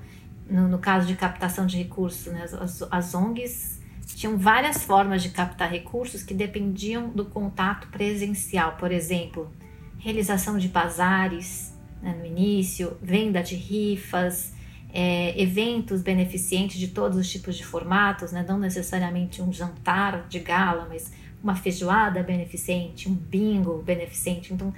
no, 0.50 0.66
no, 0.66 0.80
caso 0.80 1.06
de 1.06 1.14
captação 1.14 1.64
de 1.64 1.78
recursos, 1.78 2.32
né, 2.32 2.42
as, 2.42 2.82
as 2.90 3.14
ONGs 3.14 3.80
tinham 4.16 4.36
várias 4.36 4.82
formas 4.82 5.22
de 5.22 5.28
captar 5.28 5.70
recursos 5.70 6.24
que 6.24 6.34
dependiam 6.34 7.08
do 7.10 7.24
contato 7.24 7.86
presencial, 7.86 8.72
por 8.72 8.90
exemplo, 8.90 9.48
realização 9.96 10.58
de 10.58 10.66
bazares 10.66 11.72
né, 12.02 12.16
no 12.18 12.26
início, 12.26 12.96
venda 13.00 13.44
de 13.44 13.54
rifas, 13.54 14.53
é, 14.94 15.34
eventos 15.40 16.00
beneficentes 16.00 16.78
de 16.78 16.88
todos 16.88 17.18
os 17.18 17.28
tipos 17.28 17.56
de 17.56 17.64
formatos, 17.66 18.30
né? 18.30 18.44
não 18.48 18.58
necessariamente 18.58 19.42
um 19.42 19.52
jantar 19.52 20.28
de 20.28 20.38
gala, 20.38 20.86
mas 20.88 21.12
uma 21.42 21.56
feijoada 21.56 22.22
beneficente, 22.22 23.08
um 23.08 23.14
bingo 23.14 23.82
beneficente. 23.82 24.54
Então, 24.54 24.72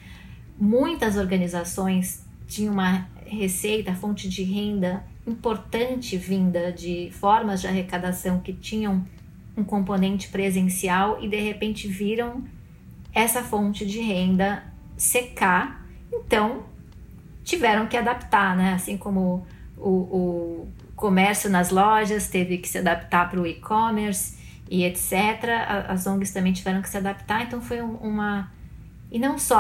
muitas 0.58 1.18
organizações 1.18 2.24
tinham 2.48 2.72
uma 2.72 3.06
receita, 3.26 3.94
fonte 3.94 4.26
de 4.26 4.42
renda 4.42 5.04
importante 5.26 6.16
vinda 6.16 6.72
de 6.72 7.10
formas 7.10 7.60
de 7.60 7.66
arrecadação 7.66 8.38
que 8.38 8.52
tinham 8.52 9.04
um 9.56 9.64
componente 9.64 10.28
presencial 10.28 11.18
e 11.20 11.28
de 11.28 11.40
repente 11.40 11.88
viram 11.88 12.44
essa 13.12 13.42
fonte 13.42 13.84
de 13.84 14.00
renda 14.00 14.62
secar. 14.96 15.84
Então, 16.12 16.64
tiveram 17.42 17.86
que 17.86 17.96
adaptar, 17.96 18.56
né? 18.56 18.74
Assim 18.74 18.96
como 18.96 19.46
o, 19.76 19.90
o 19.90 20.68
comércio 20.94 21.50
nas 21.50 21.70
lojas 21.70 22.28
teve 22.28 22.58
que 22.58 22.68
se 22.68 22.78
adaptar 22.78 23.28
para 23.28 23.40
o 23.40 23.46
e-commerce 23.46 24.36
e 24.70 24.84
etc. 24.84 25.12
As 25.88 26.06
ONGs 26.06 26.32
também 26.32 26.52
tiveram 26.52 26.82
que 26.82 26.88
se 26.88 26.96
adaptar, 26.96 27.42
então 27.42 27.60
foi 27.60 27.80
uma. 27.80 28.50
E 29.10 29.18
não 29.18 29.38
só 29.38 29.58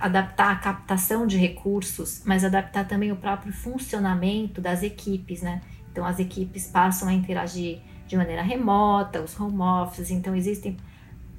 adaptar 0.00 0.50
a 0.50 0.56
captação 0.56 1.26
de 1.26 1.36
recursos, 1.36 2.22
mas 2.24 2.44
adaptar 2.44 2.86
também 2.86 3.12
o 3.12 3.16
próprio 3.16 3.52
funcionamento 3.52 4.60
das 4.60 4.82
equipes, 4.82 5.40
né? 5.40 5.60
Então 5.92 6.04
as 6.04 6.18
equipes 6.18 6.66
passam 6.66 7.08
a 7.08 7.12
interagir 7.12 7.80
de 8.08 8.16
maneira 8.16 8.42
remota, 8.42 9.20
os 9.20 9.38
home 9.38 9.60
offices, 9.60 10.10
então 10.10 10.34
existem, 10.34 10.76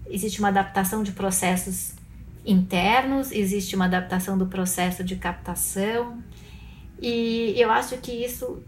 existe 0.07 0.39
uma 0.39 0.49
adaptação 0.49 1.03
de 1.03 1.11
processos 1.11 1.93
internos, 2.45 3.31
existe 3.31 3.75
uma 3.75 3.85
adaptação 3.85 4.37
do 4.37 4.45
processo 4.45 5.03
de 5.03 5.15
captação, 5.17 6.19
e 7.01 7.53
eu 7.57 7.71
acho 7.71 7.97
que 7.97 8.11
isso 8.11 8.61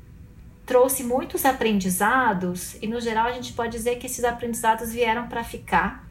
trouxe 0.65 1.03
muitos 1.03 1.43
aprendizados, 1.45 2.75
e 2.81 2.87
no 2.87 3.01
geral 3.01 3.27
a 3.27 3.31
gente 3.31 3.53
pode 3.53 3.71
dizer 3.71 3.97
que 3.97 4.05
esses 4.05 4.23
aprendizados 4.23 4.91
vieram 4.93 5.27
para 5.27 5.43
ficar. 5.43 6.07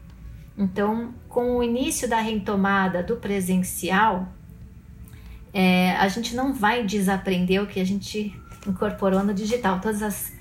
Então, 0.57 1.13
com 1.27 1.57
o 1.57 1.63
início 1.63 2.07
da 2.07 2.19
retomada 2.19 3.01
do 3.01 3.15
presencial, 3.15 4.27
é, 5.53 5.91
a 5.93 6.07
gente 6.07 6.35
não 6.35 6.53
vai 6.53 6.85
desaprender 6.85 7.61
o 7.61 7.67
que 7.67 7.79
a 7.79 7.85
gente 7.85 8.39
incorporou 8.67 9.23
no 9.23 9.33
digital. 9.33 9.79
Todas 9.79 10.03
as 10.03 10.31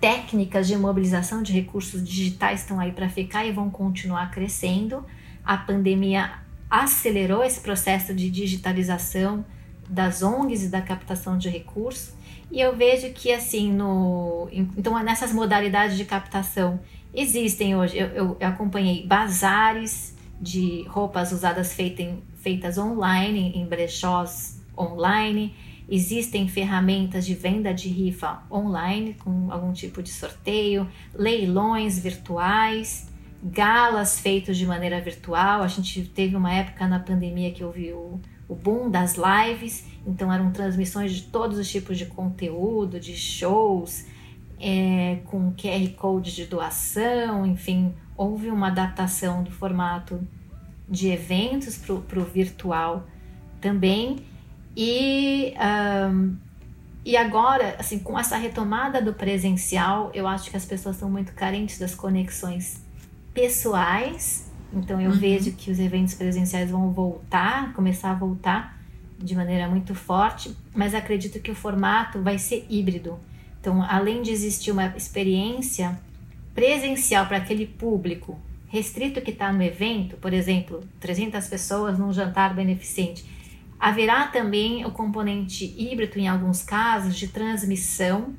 técnicas 0.00 0.66
de 0.66 0.76
mobilização 0.76 1.42
de 1.42 1.52
recursos 1.52 2.06
digitais 2.06 2.60
estão 2.60 2.78
aí 2.78 2.92
para 2.92 3.08
ficar 3.08 3.46
e 3.46 3.52
vão 3.52 3.70
continuar 3.70 4.30
crescendo. 4.30 5.04
A 5.44 5.56
pandemia 5.56 6.32
acelerou 6.68 7.44
esse 7.44 7.60
processo 7.60 8.12
de 8.14 8.30
digitalização 8.30 9.44
das 9.88 10.22
ONGs 10.22 10.64
e 10.64 10.68
da 10.68 10.80
captação 10.80 11.36
de 11.36 11.48
recursos. 11.48 12.14
E 12.50 12.60
eu 12.60 12.76
vejo 12.76 13.10
que, 13.12 13.32
assim, 13.32 13.72
no, 13.72 14.48
então, 14.52 15.02
nessas 15.02 15.32
modalidades 15.32 15.96
de 15.96 16.04
captação, 16.04 16.80
existem 17.14 17.76
hoje, 17.76 17.96
eu, 17.98 18.08
eu, 18.08 18.36
eu 18.38 18.48
acompanhei 18.48 19.06
bazares 19.06 20.14
de 20.40 20.84
roupas 20.88 21.32
usadas 21.32 21.72
feitas, 21.72 22.14
feitas 22.36 22.76
online, 22.76 23.52
em 23.54 23.64
brechós 23.64 24.60
online, 24.76 25.54
existem 25.88 26.48
ferramentas 26.48 27.24
de 27.24 27.34
venda 27.34 27.72
de 27.72 27.88
rifa 27.88 28.42
online, 28.50 29.14
com 29.14 29.52
algum 29.52 29.72
tipo 29.72 30.02
de 30.02 30.10
sorteio, 30.10 30.88
leilões 31.14 31.98
virtuais, 31.98 33.11
galas 33.42 34.18
feitos 34.18 34.56
de 34.56 34.66
maneira 34.66 35.00
virtual. 35.00 35.62
A 35.62 35.68
gente 35.68 36.02
teve 36.04 36.36
uma 36.36 36.52
época 36.52 36.86
na 36.86 37.00
pandemia 37.00 37.50
que 37.52 37.64
houve 37.64 37.92
o 37.92 38.20
o 38.52 38.54
boom 38.54 38.90
das 38.90 39.16
lives, 39.16 39.86
então 40.06 40.30
eram 40.30 40.50
transmissões 40.50 41.12
de 41.14 41.22
todos 41.22 41.58
os 41.58 41.70
tipos 41.70 41.96
de 41.96 42.04
conteúdo, 42.04 43.00
de 43.00 43.16
shows, 43.16 44.04
é, 44.60 45.20
com 45.24 45.52
QR 45.54 45.88
Code 45.96 46.34
de 46.34 46.44
doação, 46.44 47.46
enfim, 47.46 47.94
houve 48.14 48.50
uma 48.50 48.68
adaptação 48.68 49.42
do 49.42 49.50
formato 49.50 50.20
de 50.86 51.08
eventos 51.08 51.78
para 51.78 52.20
o 52.20 52.24
virtual 52.24 53.06
também. 53.58 54.18
E, 54.76 55.54
um, 56.12 56.36
e 57.04 57.16
agora, 57.16 57.76
assim, 57.78 57.98
com 57.98 58.18
essa 58.18 58.36
retomada 58.36 59.00
do 59.00 59.14
presencial, 59.14 60.10
eu 60.12 60.26
acho 60.28 60.50
que 60.50 60.56
as 60.56 60.66
pessoas 60.66 60.96
estão 60.96 61.10
muito 61.10 61.32
carentes 61.32 61.78
das 61.78 61.94
conexões 61.94 62.81
pessoais 63.32 64.52
então 64.72 65.00
eu 65.00 65.10
uhum. 65.10 65.16
vejo 65.16 65.52
que 65.52 65.70
os 65.70 65.78
eventos 65.78 66.14
presenciais 66.14 66.70
vão 66.70 66.90
voltar, 66.92 67.72
começar 67.74 68.12
a 68.12 68.14
voltar 68.14 68.80
de 69.18 69.36
maneira 69.36 69.68
muito 69.68 69.94
forte, 69.94 70.56
mas 70.74 70.94
acredito 70.94 71.38
que 71.40 71.50
o 71.50 71.54
formato 71.54 72.20
vai 72.20 72.38
ser 72.38 72.66
híbrido. 72.68 73.18
Então, 73.60 73.82
além 73.82 74.22
de 74.22 74.32
existir 74.32 74.72
uma 74.72 74.86
experiência 74.96 76.00
presencial 76.54 77.26
para 77.26 77.36
aquele 77.36 77.66
público 77.66 78.40
restrito 78.66 79.20
que 79.20 79.30
está 79.30 79.52
no 79.52 79.62
evento, 79.62 80.16
por 80.16 80.32
exemplo, 80.32 80.82
300 80.98 81.46
pessoas 81.46 81.98
num 81.98 82.12
jantar 82.12 82.54
beneficente, 82.54 83.24
haverá 83.78 84.26
também 84.26 84.84
o 84.84 84.90
componente 84.90 85.72
híbrido 85.78 86.18
em 86.18 86.26
alguns 86.26 86.62
casos 86.62 87.14
de 87.14 87.28
transmissão 87.28 88.34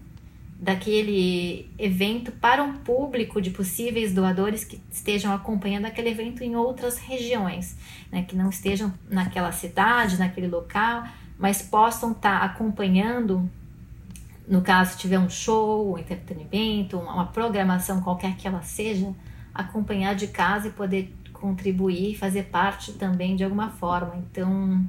daquele 0.63 1.69
evento 1.77 2.31
para 2.31 2.63
um 2.63 2.77
público 2.77 3.41
de 3.41 3.49
possíveis 3.49 4.13
doadores 4.13 4.63
que 4.63 4.81
estejam 4.89 5.33
acompanhando 5.33 5.87
aquele 5.87 6.07
evento 6.09 6.41
em 6.41 6.55
outras 6.55 6.97
regiões, 6.97 7.75
né, 8.09 8.23
que 8.23 8.33
não 8.33 8.49
estejam 8.49 8.93
naquela 9.09 9.51
cidade, 9.51 10.17
naquele 10.17 10.47
local, 10.47 11.03
mas 11.37 11.61
possam 11.61 12.13
estar 12.13 12.39
tá 12.39 12.45
acompanhando, 12.45 13.49
no 14.47 14.61
caso 14.61 14.97
tiver 14.97 15.19
um 15.19 15.29
show, 15.29 15.95
um 15.95 15.97
entretenimento, 15.97 16.97
uma 16.97 17.25
programação 17.25 17.99
qualquer 17.99 18.37
que 18.37 18.47
ela 18.47 18.61
seja, 18.61 19.13
acompanhar 19.53 20.15
de 20.15 20.27
casa 20.27 20.69
e 20.69 20.71
poder 20.71 21.13
contribuir, 21.33 22.15
fazer 22.15 22.43
parte 22.43 22.93
também 22.93 23.35
de 23.35 23.43
alguma 23.43 23.69
forma. 23.69 24.15
Então, 24.15 24.81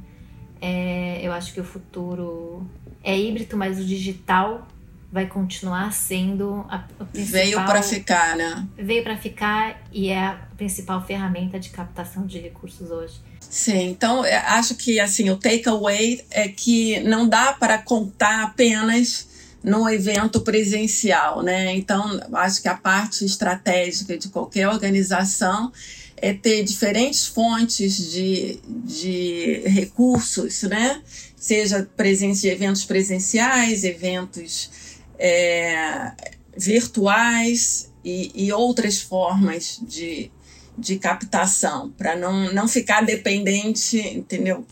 é, 0.60 1.18
eu 1.20 1.32
acho 1.32 1.52
que 1.52 1.60
o 1.60 1.64
futuro 1.64 2.64
é 3.02 3.18
híbrido, 3.18 3.56
mas 3.56 3.80
o 3.80 3.84
digital 3.84 4.68
vai 5.14 5.26
continuar 5.28 5.92
sendo 5.92 6.66
a, 6.68 6.78
a 6.98 7.06
veio 7.12 7.64
para 7.64 7.80
ficar, 7.80 8.36
né? 8.36 8.66
Veio 8.76 9.04
para 9.04 9.16
ficar 9.16 9.80
e 9.92 10.08
é 10.08 10.18
a 10.18 10.32
principal 10.56 11.06
ferramenta 11.06 11.56
de 11.56 11.70
captação 11.70 12.26
de 12.26 12.40
recursos 12.40 12.90
hoje. 12.90 13.20
Sim, 13.48 13.90
então 13.90 14.24
acho 14.24 14.74
que 14.74 14.98
assim 14.98 15.30
o 15.30 15.36
takeaway 15.36 16.20
é 16.32 16.48
que 16.48 16.98
não 17.02 17.28
dá 17.28 17.52
para 17.52 17.78
contar 17.78 18.42
apenas 18.42 19.28
no 19.62 19.88
evento 19.88 20.40
presencial, 20.40 21.44
né? 21.44 21.72
Então 21.76 22.20
acho 22.32 22.60
que 22.60 22.68
a 22.68 22.74
parte 22.74 23.24
estratégica 23.24 24.18
de 24.18 24.28
qualquer 24.30 24.68
organização 24.68 25.72
é 26.16 26.32
ter 26.32 26.64
diferentes 26.64 27.24
fontes 27.24 28.10
de, 28.10 28.58
de 28.66 29.62
recursos, 29.64 30.64
né? 30.64 31.00
Seja 31.36 31.88
presença 31.96 32.40
de 32.40 32.48
eventos 32.48 32.84
presenciais, 32.84 33.84
eventos 33.84 34.82
é, 35.18 36.12
virtuais 36.56 37.90
e, 38.04 38.30
e, 38.34 38.52
outras 38.52 39.00
formas 39.00 39.80
de, 39.82 40.30
de 40.76 40.98
captação, 40.98 41.90
para 41.90 42.16
não, 42.16 42.52
não 42.52 42.68
ficar 42.68 43.02
dependente, 43.02 43.98
entendeu? 43.98 44.64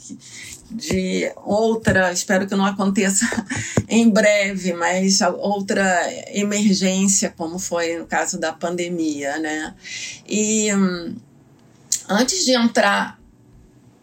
De 0.70 1.30
outra, 1.44 2.12
espero 2.12 2.46
que 2.46 2.54
não 2.54 2.64
aconteça 2.64 3.26
em 3.88 4.08
breve, 4.08 4.72
mas 4.72 5.20
outra 5.20 5.84
emergência, 6.28 7.32
como 7.36 7.58
foi 7.58 7.98
no 7.98 8.06
caso 8.06 8.38
da 8.38 8.52
pandemia, 8.52 9.38
né? 9.38 9.74
E 10.26 10.74
hum, 10.74 11.16
antes 12.08 12.44
de 12.44 12.52
entrar 12.52 13.20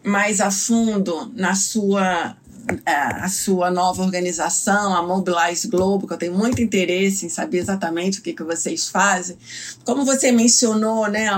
mais 0.02 0.40
a 0.40 0.50
fundo 0.50 1.30
na 1.34 1.54
sua 1.54 2.36
a 2.84 3.28
sua 3.28 3.70
nova 3.70 4.02
organização, 4.02 4.94
a 4.94 5.02
Mobilize 5.02 5.68
Globo, 5.68 6.06
que 6.06 6.12
eu 6.12 6.18
tenho 6.18 6.34
muito 6.34 6.60
interesse 6.60 7.26
em 7.26 7.28
saber 7.28 7.58
exatamente 7.58 8.20
o 8.20 8.22
que, 8.22 8.32
que 8.32 8.42
vocês 8.42 8.88
fazem. 8.88 9.36
Como 9.84 10.04
você 10.04 10.32
mencionou, 10.32 11.08
né, 11.08 11.28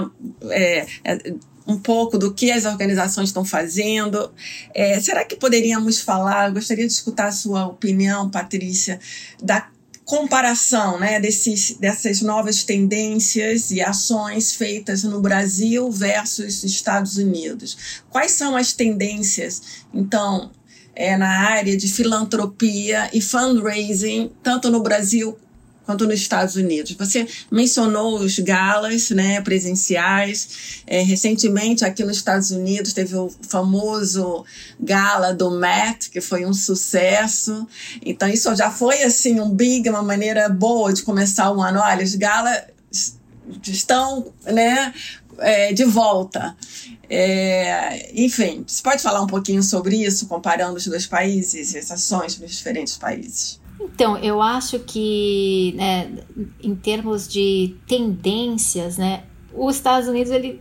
é, 0.51 0.87
é, 1.05 1.35
um 1.67 1.79
pouco 1.79 2.19
do 2.19 2.33
que 2.35 2.51
as 2.51 2.65
organizações 2.65 3.29
estão 3.29 3.45
fazendo. 3.45 4.33
É, 4.75 5.01
será 5.01 5.25
que 5.25 5.37
poderíamos 5.37 6.01
falar? 6.01 6.49
Eu 6.49 6.55
gostaria 6.55 6.87
de 6.87 6.93
escutar 6.93 7.29
a 7.29 7.33
sua 7.33 7.67
opinião, 7.67 8.31
Patrícia, 8.31 8.99
da 9.43 9.69
comparação 10.05 10.99
né, 10.99 11.21
desses, 11.21 11.77
dessas 11.79 12.21
novas 12.21 12.65
tendências 12.65 13.71
e 13.71 13.81
ações 13.81 14.53
feitas 14.53 15.05
no 15.05 15.21
Brasil 15.21 15.91
versus 15.91 16.65
Estados 16.65 17.17
Unidos. 17.17 18.03
Quais 18.11 18.33
são 18.33 18.57
as 18.57 18.73
tendências, 18.73 19.85
então, 19.95 20.51
é, 20.95 21.17
na 21.17 21.49
área 21.49 21.77
de 21.77 21.89
filantropia 21.89 23.11
e 23.13 23.21
fundraising, 23.21 24.31
tanto 24.43 24.71
no 24.71 24.83
Brasil 24.83 25.37
quanto 25.85 26.07
nos 26.07 26.21
Estados 26.21 26.57
Unidos. 26.57 26.93
Você 26.93 27.27
mencionou 27.51 28.21
os 28.21 28.39
galas 28.39 29.11
né, 29.11 29.41
presenciais. 29.41 30.83
É, 30.87 31.03
recentemente, 31.03 31.85
aqui 31.85 32.05
nos 32.05 32.17
Estados 32.17 32.51
Unidos, 32.51 32.93
teve 32.93 33.17
o 33.17 33.31
famoso 33.43 34.45
gala 34.81 35.35
do 35.35 35.51
Met, 35.51 36.11
que 36.11 36.21
foi 36.21 36.47
um 36.47 36.55
sucesso. 36.55 37.67
Então, 38.05 38.29
isso 38.29 38.55
já 38.55 38.71
foi 38.71 39.03
assim 39.03 39.41
um 39.41 39.51
big, 39.51 39.89
uma 39.89 40.03
maneira 40.03 40.49
boa 40.49 40.93
de 40.93 41.03
começar 41.03 41.51
o 41.51 41.61
ano. 41.61 41.81
Olha, 41.81 42.05
os 42.05 42.15
galas 42.15 42.63
estão 43.67 44.33
né, 44.45 44.95
é, 45.39 45.73
de 45.73 45.85
volta. 45.85 46.57
É, 47.09 48.11
enfim, 48.21 48.65
você 48.67 48.83
pode 48.83 49.03
falar 49.03 49.21
um 49.21 49.27
pouquinho 49.27 49.63
sobre 49.63 49.97
isso, 49.97 50.27
comparando 50.27 50.77
os 50.77 50.87
dois 50.87 51.07
países 51.07 51.75
as 51.75 51.91
ações 51.91 52.37
dos 52.37 52.51
diferentes 52.51 52.97
países? 52.97 53.61
Então, 53.81 54.17
eu 54.19 54.41
acho 54.41 54.79
que, 54.79 55.75
né, 55.77 56.11
em 56.63 56.75
termos 56.75 57.29
de 57.29 57.77
tendências, 57.87 58.97
né, 58.97 59.25
os 59.53 59.77
Estados 59.77 60.09
Unidos 60.09 60.33
ele 60.33 60.61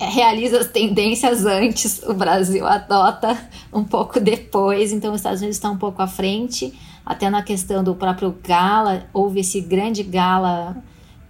realiza 0.00 0.60
as 0.60 0.68
tendências 0.68 1.44
antes, 1.44 2.02
o 2.02 2.12
Brasil 2.12 2.66
adota 2.66 3.36
um 3.72 3.82
pouco 3.82 4.20
depois, 4.20 4.92
então 4.92 5.12
os 5.12 5.20
Estados 5.20 5.40
Unidos 5.40 5.56
estão 5.56 5.72
um 5.72 5.78
pouco 5.78 6.02
à 6.02 6.06
frente, 6.06 6.78
até 7.04 7.30
na 7.30 7.42
questão 7.42 7.82
do 7.82 7.94
próprio 7.94 8.36
gala, 8.42 9.06
houve 9.12 9.40
esse 9.40 9.60
grande 9.60 10.02
gala 10.02 10.82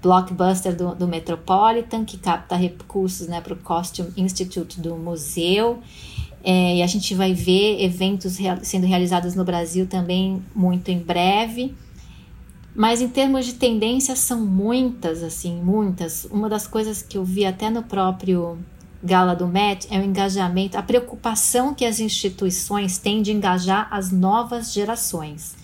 blockbuster 0.06 0.74
do, 0.74 0.94
do 0.94 1.08
Metropolitan, 1.08 2.04
que 2.04 2.16
capta 2.16 2.54
recursos 2.54 3.26
né, 3.26 3.40
para 3.40 3.54
o 3.54 3.56
Costume 3.56 4.12
Institute 4.16 4.80
do 4.80 4.94
museu, 4.96 5.80
é, 6.44 6.76
e 6.76 6.82
a 6.82 6.86
gente 6.86 7.12
vai 7.12 7.34
ver 7.34 7.82
eventos 7.82 8.36
real, 8.36 8.58
sendo 8.62 8.86
realizados 8.86 9.34
no 9.34 9.44
Brasil 9.44 9.86
também 9.86 10.40
muito 10.54 10.90
em 10.92 10.98
breve. 11.00 11.74
Mas 12.72 13.00
em 13.00 13.08
termos 13.08 13.46
de 13.46 13.54
tendências 13.54 14.20
são 14.20 14.40
muitas, 14.40 15.24
assim, 15.24 15.60
muitas. 15.60 16.24
Uma 16.26 16.48
das 16.48 16.66
coisas 16.66 17.02
que 17.02 17.18
eu 17.18 17.24
vi 17.24 17.44
até 17.44 17.68
no 17.68 17.82
próprio 17.82 18.58
gala 19.02 19.34
do 19.34 19.48
MET 19.48 19.88
é 19.90 19.98
o 19.98 20.04
engajamento, 20.04 20.78
a 20.78 20.82
preocupação 20.82 21.74
que 21.74 21.84
as 21.84 21.98
instituições 21.98 22.98
têm 22.98 23.22
de 23.22 23.32
engajar 23.32 23.88
as 23.90 24.12
novas 24.12 24.72
gerações. 24.72 25.56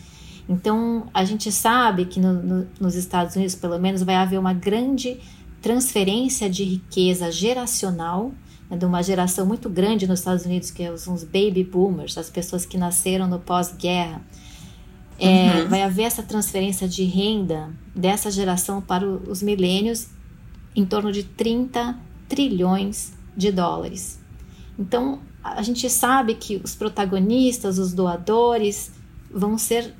Então, 0.48 1.08
a 1.14 1.24
gente 1.24 1.50
sabe 1.52 2.04
que 2.04 2.18
no, 2.20 2.32
no, 2.32 2.68
nos 2.80 2.94
Estados 2.94 3.36
Unidos, 3.36 3.54
pelo 3.54 3.78
menos, 3.78 4.02
vai 4.02 4.16
haver 4.16 4.38
uma 4.38 4.52
grande 4.52 5.20
transferência 5.60 6.50
de 6.50 6.64
riqueza 6.64 7.30
geracional, 7.30 8.32
né, 8.68 8.76
de 8.76 8.84
uma 8.84 9.02
geração 9.02 9.46
muito 9.46 9.70
grande 9.70 10.06
nos 10.06 10.18
Estados 10.18 10.44
Unidos, 10.44 10.70
que 10.70 10.96
são 10.98 11.14
os 11.14 11.22
baby 11.22 11.62
boomers, 11.62 12.18
as 12.18 12.28
pessoas 12.28 12.66
que 12.66 12.76
nasceram 12.76 13.28
no 13.28 13.38
pós-guerra 13.38 14.20
é, 15.18 15.62
uhum. 15.62 15.68
Vai 15.68 15.82
haver 15.82 16.02
essa 16.02 16.22
transferência 16.22 16.88
de 16.88 17.04
renda 17.04 17.70
dessa 17.94 18.28
geração 18.28 18.80
para 18.82 19.06
os 19.06 19.40
milênios 19.40 20.08
em 20.74 20.84
torno 20.84 21.12
de 21.12 21.22
30 21.22 21.96
trilhões 22.28 23.12
de 23.36 23.52
dólares. 23.52 24.18
Então, 24.76 25.20
a 25.44 25.62
gente 25.62 25.88
sabe 25.88 26.34
que 26.34 26.60
os 26.64 26.74
protagonistas, 26.74 27.78
os 27.78 27.92
doadores, 27.92 28.90
vão 29.30 29.56
ser 29.56 29.94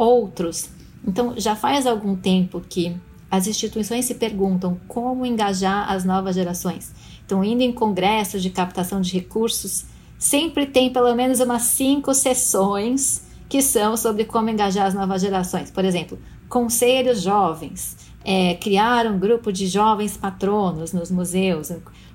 outros. 0.00 0.70
Então, 1.06 1.34
já 1.36 1.54
faz 1.54 1.86
algum 1.86 2.16
tempo 2.16 2.60
que 2.60 2.96
as 3.30 3.46
instituições 3.46 4.06
se 4.06 4.14
perguntam 4.14 4.78
como 4.88 5.24
engajar 5.24 5.90
as 5.90 6.04
novas 6.04 6.34
gerações. 6.34 6.92
Então, 7.24 7.44
indo 7.44 7.62
em 7.62 7.72
congressos 7.72 8.42
de 8.42 8.50
captação 8.50 9.00
de 9.00 9.12
recursos, 9.12 9.84
sempre 10.18 10.66
tem 10.66 10.92
pelo 10.92 11.14
menos 11.14 11.40
umas 11.40 11.62
cinco 11.62 12.12
sessões 12.12 13.22
que 13.48 13.62
são 13.62 13.96
sobre 13.96 14.24
como 14.24 14.50
engajar 14.50 14.86
as 14.86 14.94
novas 14.94 15.22
gerações. 15.22 15.70
Por 15.70 15.84
exemplo, 15.84 16.18
conselhos 16.48 17.22
jovens, 17.22 17.96
é, 18.24 18.54
criar 18.54 19.06
um 19.06 19.18
grupo 19.18 19.52
de 19.52 19.66
jovens 19.66 20.16
patronos 20.16 20.92
nos 20.92 21.10
museus, 21.10 21.72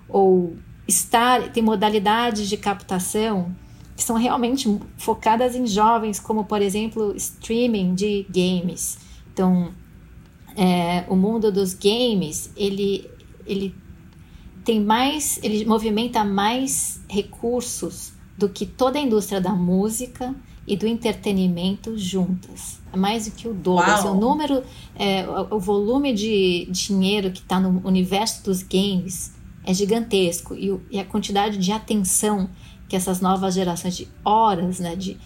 ou 0.07 0.55
estar, 0.87 1.49
tem 1.51 1.63
modalidades 1.63 2.47
de 2.47 2.57
captação 2.57 3.55
que 3.95 4.03
são 4.03 4.17
realmente 4.17 4.79
focadas 4.97 5.55
em 5.55 5.65
jovens, 5.65 6.19
como 6.19 6.45
por 6.45 6.61
exemplo 6.61 7.15
streaming 7.15 7.95
de 7.95 8.25
games. 8.29 8.97
Então, 9.33 9.73
é, 10.55 11.05
o 11.07 11.15
mundo 11.15 11.51
dos 11.51 11.73
games 11.73 12.51
ele 12.55 13.09
ele 13.45 13.75
tem 14.63 14.81
mais, 14.81 15.39
ele 15.43 15.63
movimenta 15.65 16.23
mais 16.25 16.99
recursos 17.07 18.13
do 18.35 18.49
que 18.49 18.65
toda 18.65 18.97
a 18.97 19.01
indústria 19.01 19.39
da 19.39 19.51
música 19.51 20.35
e 20.67 20.75
do 20.75 20.87
entretenimento 20.87 21.95
juntas. 21.95 22.79
É 22.91 22.97
mais 22.97 23.25
do 23.25 23.31
que 23.31 23.47
o 23.47 23.53
dobro. 23.53 23.89
Assim, 23.91 24.07
o 24.07 24.15
número, 24.15 24.63
é, 24.95 25.25
o, 25.51 25.59
volume 25.59 26.13
de 26.13 26.67
dinheiro 26.71 27.31
que 27.31 27.39
está 27.39 27.59
no 27.59 27.87
universo 27.87 28.43
dos 28.43 28.63
games 28.63 29.33
é 29.63 29.73
gigantesco 29.73 30.55
e, 30.55 30.75
e, 30.89 30.99
a 30.99 31.05
quantidade 31.05 31.57
de 31.57 31.71
atenção 31.71 32.49
que 32.87 32.95
essas 32.95 33.21
novas 33.21 33.53
gerações 33.53 33.95
de 33.95 34.07
horas, 34.23 34.79
né, 34.79 34.95
de 34.95 35.17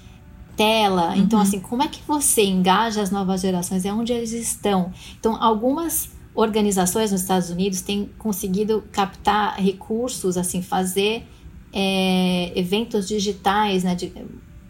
tela. 0.56 1.10
Uhum. 1.10 1.18
Então, 1.18 1.40
assim, 1.40 1.60
como 1.60 1.84
é 1.84 1.88
que 1.88 2.02
você 2.08 2.44
engaja 2.44 3.02
as 3.02 3.12
novas 3.12 3.42
gerações? 3.42 3.86
É 3.86 3.94
onde 3.94 4.12
eles 4.12 4.32
estão. 4.32 4.92
Então, 5.20 5.42
algumas 5.42 6.10
organizações 6.34 7.12
nos 7.12 7.22
Estados 7.22 7.50
Unidos 7.50 7.82
têm 7.82 8.10
conseguido 8.18 8.84
captar 8.92 9.56
recursos, 9.60 10.38
assim, 10.38 10.62
fazer 10.62 11.26
é, 11.74 12.52
eventos 12.58 13.08
digitais, 13.08 13.84
né, 13.84 13.96
de, 13.96 14.12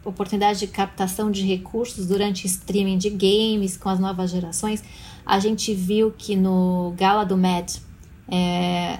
oportunidade 0.04 0.60
de 0.60 0.68
captação 0.68 1.30
de 1.32 1.46
recursos 1.46 2.08
durante 2.08 2.46
streaming 2.46 2.98
de 2.98 3.10
games 3.10 3.78
com 3.78 3.90
as 3.90 4.00
novas 4.00 4.32
gerações, 4.32 4.84
a 5.26 5.40
gente 5.40 5.74
viu 5.74 6.12
que 6.12 6.36
no 6.36 6.94
Gala 6.98 7.24
do 7.24 7.38
Met, 7.38 7.82
é, 8.28 9.00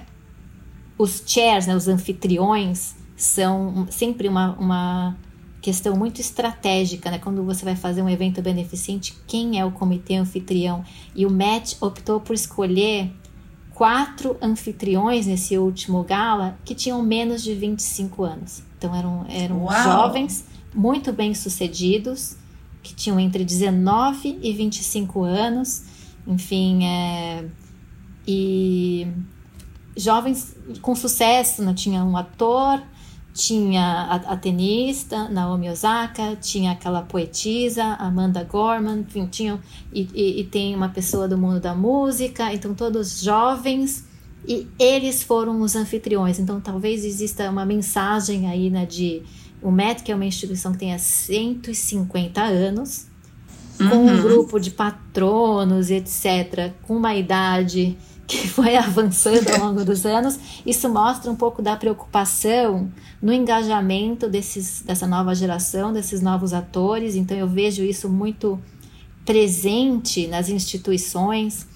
os 0.96 1.22
chairs, 1.26 1.66
né, 1.66 1.74
os 1.74 1.88
anfitriões, 1.88 2.94
são 3.22 3.86
sempre 3.90 4.28
uma, 4.28 4.52
uma 4.52 5.16
questão 5.60 5.94
muito 5.94 6.20
estratégica, 6.20 7.10
né? 7.10 7.18
Quando 7.18 7.44
você 7.44 7.64
vai 7.64 7.76
fazer 7.76 8.02
um 8.02 8.08
evento 8.08 8.40
beneficente, 8.40 9.14
quem 9.26 9.60
é 9.60 9.64
o 9.64 9.70
comitê 9.70 10.16
anfitrião? 10.16 10.82
E 11.14 11.26
o 11.26 11.30
Met 11.30 11.76
optou 11.80 12.20
por 12.20 12.34
escolher 12.34 13.12
quatro 13.74 14.36
anfitriões 14.40 15.26
nesse 15.26 15.58
último 15.58 16.02
gala 16.02 16.58
que 16.64 16.74
tinham 16.74 17.02
menos 17.02 17.42
de 17.42 17.54
25 17.54 18.24
anos. 18.24 18.62
Então 18.78 18.94
eram, 18.94 19.26
eram 19.28 19.66
jovens 19.84 20.44
muito 20.74 21.12
bem 21.12 21.34
sucedidos, 21.34 22.36
que 22.82 22.94
tinham 22.94 23.20
entre 23.20 23.44
19 23.44 24.38
e 24.42 24.52
25 24.52 25.22
anos, 25.24 25.82
enfim, 26.26 26.86
é, 26.86 27.44
e 28.26 29.06
jovens 29.94 30.56
com 30.80 30.94
sucesso, 30.94 31.62
né? 31.62 31.74
tinha 31.74 32.02
um 32.02 32.16
ator, 32.16 32.82
tinha 33.32 33.82
a, 33.82 34.16
a, 34.32 34.36
tenista 34.36 35.28
Naomi 35.28 35.70
Osaka, 35.70 36.36
tinha 36.36 36.72
aquela 36.72 37.02
poetisa 37.02 37.84
Amanda 37.94 38.42
Gorman, 38.44 39.00
enfim, 39.00 39.26
tinham, 39.26 39.60
e, 39.92 40.08
e, 40.14 40.40
e, 40.40 40.44
tem 40.44 40.74
uma 40.74 40.88
pessoa 40.88 41.28
do 41.28 41.38
mundo 41.38 41.60
da 41.60 41.74
música, 41.74 42.52
então 42.52 42.74
todos 42.74 43.20
jovens 43.22 44.04
e 44.46 44.66
eles 44.78 45.22
foram 45.22 45.60
os 45.60 45.76
anfitriões. 45.76 46.38
Então 46.38 46.60
talvez 46.60 47.04
exista 47.04 47.48
uma 47.50 47.64
mensagem 47.64 48.48
aí 48.48 48.70
né, 48.70 48.86
de 48.86 49.22
o 49.62 49.70
MET, 49.70 50.10
é 50.10 50.14
uma 50.14 50.24
instituição 50.24 50.72
que 50.72 50.78
tem 50.78 50.94
há 50.94 50.98
150 50.98 52.40
anos, 52.40 53.06
uhum. 53.78 53.90
com 53.90 53.96
um 54.06 54.22
grupo 54.22 54.58
de 54.58 54.70
patronos, 54.70 55.90
etc., 55.90 56.72
com 56.82 56.96
uma 56.96 57.14
idade 57.14 57.96
que 58.30 58.46
foi 58.48 58.76
avançando 58.76 59.50
ao 59.50 59.58
longo 59.58 59.84
dos 59.84 60.06
anos, 60.06 60.38
isso 60.64 60.88
mostra 60.88 61.30
um 61.30 61.36
pouco 61.36 61.60
da 61.60 61.76
preocupação 61.76 62.90
no 63.20 63.32
engajamento 63.32 64.28
desses, 64.28 64.82
dessa 64.82 65.06
nova 65.06 65.34
geração, 65.34 65.92
desses 65.92 66.22
novos 66.22 66.52
atores. 66.52 67.16
Então, 67.16 67.36
eu 67.36 67.48
vejo 67.48 67.82
isso 67.82 68.08
muito 68.08 68.58
presente 69.26 70.28
nas 70.28 70.48
instituições. 70.48 71.66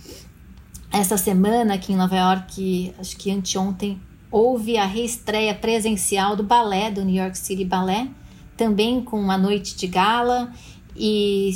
Essa 0.93 1.17
semana 1.17 1.75
aqui 1.75 1.93
em 1.93 1.97
Nova 1.97 2.17
York, 2.17 2.95
acho 2.99 3.17
que 3.17 3.33
anteontem, 3.33 4.01
houve 4.31 4.77
a 4.77 4.87
reestreia 4.87 5.55
presencial 5.55 6.37
do 6.37 6.45
balé, 6.45 6.91
do 6.91 7.05
New 7.05 7.17
York 7.17 7.37
City 7.37 7.65
Ballet, 7.65 8.09
também 8.57 9.03
com 9.03 9.21
uma 9.21 9.37
noite 9.37 9.77
de 9.77 9.89
gala. 9.89 10.53
E, 10.97 11.51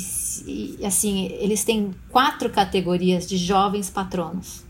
e 0.45 0.85
assim, 0.85 1.27
eles 1.39 1.63
têm 1.63 1.91
quatro 2.09 2.49
categorias 2.49 3.25
de 3.25 3.37
jovens 3.37 3.89
patronos. 3.89 4.67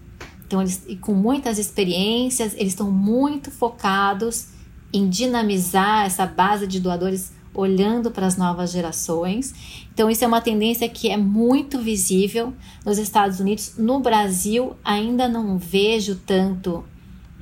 Então, 0.50 0.60
eles, 0.60 0.84
com 1.00 1.14
muitas 1.14 1.60
experiências, 1.60 2.56
eles 2.56 2.74
estão 2.74 2.90
muito 2.90 3.52
focados 3.52 4.48
em 4.92 5.08
dinamizar 5.08 6.08
essa 6.08 6.26
base 6.26 6.66
de 6.66 6.80
doadores 6.80 7.32
olhando 7.54 8.10
para 8.10 8.26
as 8.26 8.36
novas 8.36 8.72
gerações. 8.72 9.54
Então, 9.94 10.10
isso 10.10 10.24
é 10.24 10.28
uma 10.28 10.42
tendência 10.42 10.90
que 10.90 11.08
é 11.08 11.16
muito 11.16 11.78
visível 11.78 12.52
nos 12.84 12.98
Estados 12.98 13.40
Unidos. 13.40 13.76
No 13.78 14.00
Brasil, 14.00 14.76
ainda 14.84 15.28
não 15.28 15.60
vejo 15.60 16.16
tanto 16.16 16.84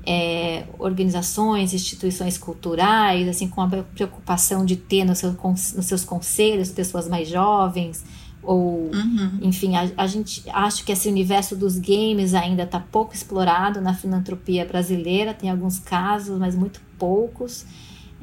é, 0.06 0.66
organizações, 0.78 1.74
instituições 1.74 2.38
culturais, 2.38 3.26
assim, 3.30 3.48
com 3.48 3.62
a 3.62 3.68
preocupação 3.68 4.66
de 4.66 4.76
ter 4.76 5.06
no 5.06 5.16
seu, 5.16 5.32
nos 5.32 5.86
seus 5.86 6.04
conselhos 6.04 6.72
pessoas 6.72 7.08
mais 7.08 7.30
jovens, 7.30 8.04
ou, 8.48 8.90
uhum. 8.94 9.40
enfim, 9.42 9.76
a, 9.76 9.92
a, 9.98 10.08
gente 10.08 10.42
acho 10.54 10.86
que 10.86 10.94
esse 10.94 11.10
universo 11.10 11.54
dos 11.54 11.78
games 11.78 12.34
ainda 12.34 12.64
está 12.64 12.80
pouco 12.80 13.14
explorado 13.14 13.82
na 13.82 13.94
filantropia 13.94 14.66
brasileira, 14.66 15.34
tem 15.34 15.50
alguns 15.50 15.80
casos, 15.80 16.40
mas 16.40 16.56
muito 16.56 16.80
poucos. 16.98 17.66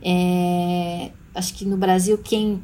É, 0.00 1.10
acho 1.34 1.52
que 1.52 1.66
no 1.66 1.76
Brasil 1.76 2.16
quem 2.16 2.62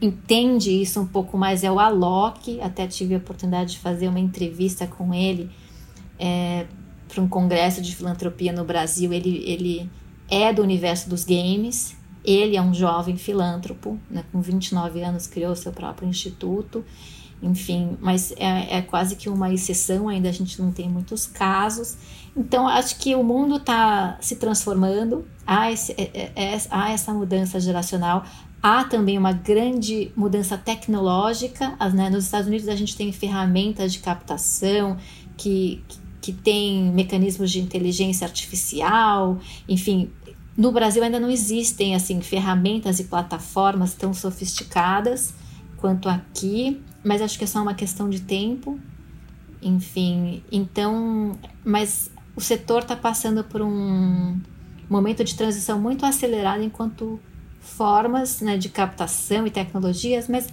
entende 0.00 0.70
isso 0.70 0.98
um 0.98 1.06
pouco 1.06 1.36
mais 1.36 1.62
é 1.62 1.70
o 1.70 1.78
Alok, 1.78 2.62
até 2.62 2.86
tive 2.86 3.14
a 3.14 3.18
oportunidade 3.18 3.72
de 3.72 3.78
fazer 3.78 4.08
uma 4.08 4.20
entrevista 4.20 4.86
com 4.86 5.12
ele 5.12 5.50
é, 6.18 6.64
para 7.06 7.22
um 7.22 7.28
congresso 7.28 7.82
de 7.82 7.94
filantropia 7.94 8.54
no 8.54 8.64
Brasil, 8.64 9.12
ele, 9.12 9.44
ele 9.46 9.90
é 10.30 10.50
do 10.50 10.62
universo 10.62 11.10
dos 11.10 11.24
games, 11.24 11.94
Ele 12.26 12.56
é 12.56 12.62
um 12.62 12.74
jovem 12.74 13.16
filântropo, 13.16 13.96
né, 14.10 14.24
com 14.32 14.40
29 14.40 15.00
anos 15.00 15.28
criou 15.28 15.54
seu 15.54 15.72
próprio 15.72 16.08
instituto, 16.08 16.84
enfim, 17.40 17.96
mas 18.00 18.32
é, 18.32 18.78
é, 18.78 18.82
quase 18.82 19.14
que 19.14 19.28
uma 19.28 19.52
exceção, 19.52 20.08
ainda 20.08 20.28
a 20.28 20.32
gente 20.32 20.60
não 20.60 20.72
tem 20.72 20.88
muitos 20.88 21.26
casos. 21.26 21.96
Então, 22.36 22.66
acho 22.66 22.98
que 22.98 23.14
o 23.14 23.22
mundo 23.22 23.56
está 23.56 24.18
se 24.20 24.36
transformando, 24.36 25.24
há, 25.46 25.70
esse, 25.70 25.92
é, 25.92 26.32
é, 26.34 26.54
é, 26.54 26.60
há 26.70 26.90
essa 26.90 27.12
mudança 27.12 27.60
geracional, 27.60 28.24
há 28.62 28.84
também 28.84 29.16
uma 29.16 29.32
grande 29.32 30.10
mudança 30.16 30.58
tecnológica. 30.58 31.76
Né? 31.94 32.10
Nos 32.10 32.24
Estados 32.24 32.48
Unidos, 32.48 32.68
a 32.68 32.74
gente 32.74 32.96
tem 32.96 33.12
ferramentas 33.12 33.92
de 33.92 34.00
captação 34.00 34.96
que, 35.36 35.84
que 36.20 36.32
tem 36.32 36.90
mecanismos 36.90 37.52
de 37.52 37.60
inteligência 37.60 38.26
artificial, 38.26 39.38
enfim, 39.68 40.10
no 40.56 40.72
Brasil 40.72 41.02
ainda 41.02 41.20
não 41.20 41.30
existem 41.30 41.94
assim 41.94 42.20
ferramentas 42.20 42.98
e 42.98 43.04
plataformas 43.04 43.94
tão 43.94 44.14
sofisticadas 44.14 45.34
quanto 45.76 46.08
aqui, 46.08 46.82
mas 47.04 47.20
acho 47.20 47.36
que 47.36 47.44
é 47.44 47.46
só 47.46 47.60
uma 47.60 47.74
questão 47.74 48.08
de 48.08 48.20
tempo. 48.20 48.80
Enfim, 49.60 50.42
então, 50.50 51.38
mas 51.64 52.10
o 52.34 52.40
setor 52.40 52.82
está 52.82 52.96
passando 52.96 53.44
por 53.44 53.60
um 53.60 54.40
momento 54.88 55.24
de 55.24 55.34
transição 55.34 55.78
muito 55.80 56.06
acelerado 56.06 56.62
enquanto 56.62 57.20
formas 57.60 58.40
né, 58.40 58.56
de 58.56 58.68
captação 58.68 59.46
e 59.46 59.50
tecnologias, 59.50 60.28
mas 60.28 60.48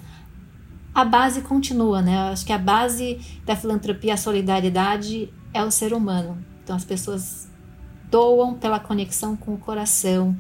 a 0.94 1.06
base 1.06 1.42
continua, 1.42 2.02
né? 2.02 2.18
Acho 2.32 2.46
que 2.46 2.54
a 2.54 2.58
base 2.58 3.20
da 3.46 3.56
filantropia, 3.56 4.14
a 4.14 4.18
solidariedade 4.18 5.32
é 5.54 5.64
o 5.64 5.72
ser 5.72 5.94
humano. 5.94 6.38
Então 6.64 6.76
as 6.76 6.86
pessoas 6.86 7.48
doam 8.14 8.54
pela 8.54 8.80
conexão 8.80 9.36
com 9.36 9.56
o 9.56 9.58
coração, 9.58 10.38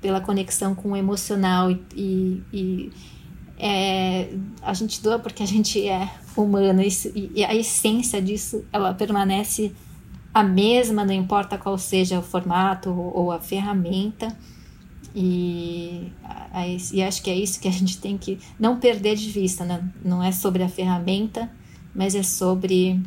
pela 0.00 0.20
conexão 0.20 0.76
com 0.76 0.92
o 0.92 0.96
emocional 0.96 1.72
e, 1.72 2.40
e, 2.52 2.92
é, 3.58 4.32
a 4.62 4.72
gente 4.72 5.02
doa 5.02 5.18
porque 5.18 5.42
a 5.42 5.46
gente 5.46 5.88
é 5.88 6.08
humano 6.36 6.80
e, 6.82 7.32
e 7.34 7.44
a 7.44 7.52
essência 7.52 8.22
disso 8.22 8.64
ela 8.72 8.94
permanece 8.94 9.74
a 10.32 10.44
mesma, 10.44 11.04
não 11.04 11.14
importa 11.14 11.58
qual 11.58 11.76
seja 11.76 12.20
o 12.20 12.22
formato 12.22 12.90
ou, 12.90 13.16
ou 13.16 13.32
a 13.32 13.40
ferramenta. 13.40 14.28
E, 15.12 16.12
e 16.92 17.02
acho 17.02 17.22
que 17.22 17.30
é 17.30 17.34
isso 17.34 17.58
que 17.58 17.66
a 17.66 17.72
gente 17.72 17.98
tem 17.98 18.16
que 18.16 18.38
não 18.60 18.78
perder 18.78 19.16
de 19.16 19.30
vista, 19.30 19.64
né? 19.64 19.82
Não 20.04 20.22
é 20.22 20.30
sobre 20.30 20.62
a 20.62 20.68
ferramenta, 20.68 21.50
mas 21.94 22.14
é 22.14 22.22
sobre 22.22 23.00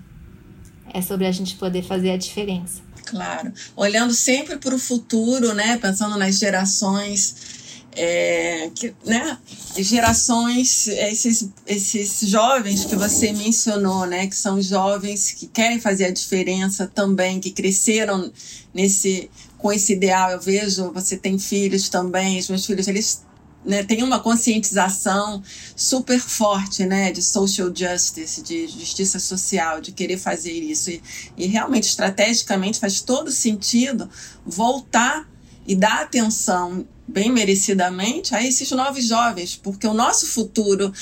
é 0.92 1.02
sobre 1.02 1.28
a 1.28 1.32
gente 1.32 1.56
poder 1.56 1.84
fazer 1.84 2.10
a 2.10 2.18
diferença. 2.18 2.82
Claro. 3.10 3.52
Olhando 3.76 4.14
sempre 4.14 4.58
para 4.58 4.76
o 4.76 4.80
futuro, 4.80 5.54
né? 5.54 5.78
Pensando 5.78 6.18
nas 6.18 6.38
gerações. 6.38 7.60
É, 7.96 8.70
que, 8.76 8.94
né, 9.04 9.38
gerações, 9.76 10.88
esses, 10.88 11.50
esses 11.66 12.30
jovens 12.30 12.86
que 12.86 12.96
você 12.96 13.34
mencionou, 13.34 14.06
né, 14.06 14.28
que 14.28 14.36
são 14.36 14.62
jovens 14.62 15.32
que 15.32 15.48
querem 15.48 15.82
fazer 15.82 16.06
a 16.06 16.12
diferença 16.12 16.88
também, 16.88 17.40
que 17.40 17.50
cresceram 17.50 18.32
nesse 18.74 19.30
com 19.58 19.72
esse 19.72 19.94
ideal. 19.94 20.32
Eu 20.32 20.40
vejo, 20.40 20.92
você 20.92 21.18
tem 21.18 21.38
filhos 21.38 21.90
também, 21.90 22.40
os 22.40 22.48
meus 22.48 22.66
filhos, 22.66 22.88
eles 22.88 23.24
né, 23.64 23.84
tem 23.84 24.04
uma 24.04 24.20
conscientização 24.20 25.44
super 25.76 26.20
forte 26.20 26.86
né, 26.86 27.12
de 27.12 27.22
social 27.22 27.72
justice, 27.76 28.42
de 28.42 28.68
justiça 28.68 29.20
social, 29.20 29.82
de 29.82 29.92
querer 29.92 30.18
fazer 30.18 30.54
isso. 30.54 30.90
E, 30.90 31.02
e 31.38 31.46
realmente, 31.48 31.84
estrategicamente, 31.84 32.80
faz 32.80 33.02
todo 33.02 33.32
sentido 33.32 34.10
voltar 34.46 35.28
e 35.68 35.76
dar 35.76 36.02
atenção 36.02 36.88
bem 37.08 37.32
merecidamente 37.32 38.34
a 38.36 38.44
esses 38.44 38.70
novos 38.72 39.06
jovens, 39.06 39.56
porque 39.56 39.88
o 39.88 39.94
nosso 39.94 40.28
futuro, 40.28 40.94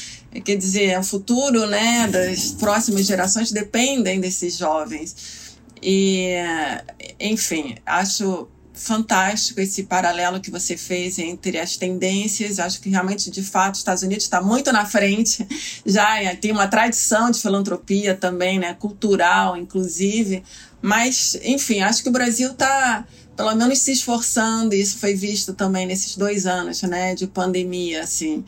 quer 0.43 0.55
dizer, 0.55 0.97
o 0.97 1.03
futuro 1.03 1.67
né, 1.67 2.07
das 2.07 2.51
próximas 2.53 3.05
gerações 3.05 3.51
dependem 3.51 4.19
desses 4.19 4.57
jovens. 4.57 5.57
E, 5.81 6.33
enfim, 7.19 7.75
acho 7.85 8.47
fantástico 8.77 9.59
esse 9.59 9.83
paralelo 9.83 10.39
que 10.39 10.51
você 10.51 10.77
fez 10.77 11.19
entre 11.19 11.59
as 11.59 11.75
tendências. 11.75 12.59
Acho 12.59 12.79
que 12.79 12.89
realmente, 12.89 13.29
de 13.29 13.43
fato, 13.43 13.73
os 13.73 13.79
Estados 13.79 14.03
Unidos 14.03 14.23
está 14.23 14.41
muito 14.41 14.71
na 14.71 14.85
frente. 14.85 15.45
Já 15.85 16.21
é, 16.21 16.35
tem 16.35 16.51
uma 16.51 16.67
tradição 16.67 17.29
de 17.31 17.41
filantropia 17.41 18.15
também, 18.15 18.59
né, 18.59 18.73
cultural, 18.73 19.57
inclusive. 19.57 20.43
Mas, 20.81 21.37
enfim, 21.43 21.81
acho 21.81 22.03
que 22.03 22.09
o 22.09 22.11
Brasil 22.11 22.51
está, 22.51 23.05
pelo 23.35 23.53
menos, 23.55 23.79
se 23.79 23.91
esforçando. 23.91 24.73
E 24.73 24.81
isso 24.81 24.97
foi 24.97 25.15
visto 25.15 25.53
também 25.53 25.85
nesses 25.85 26.15
dois 26.15 26.45
anos, 26.45 26.81
né, 26.83 27.15
de 27.15 27.27
pandemia, 27.27 28.03
assim 28.03 28.45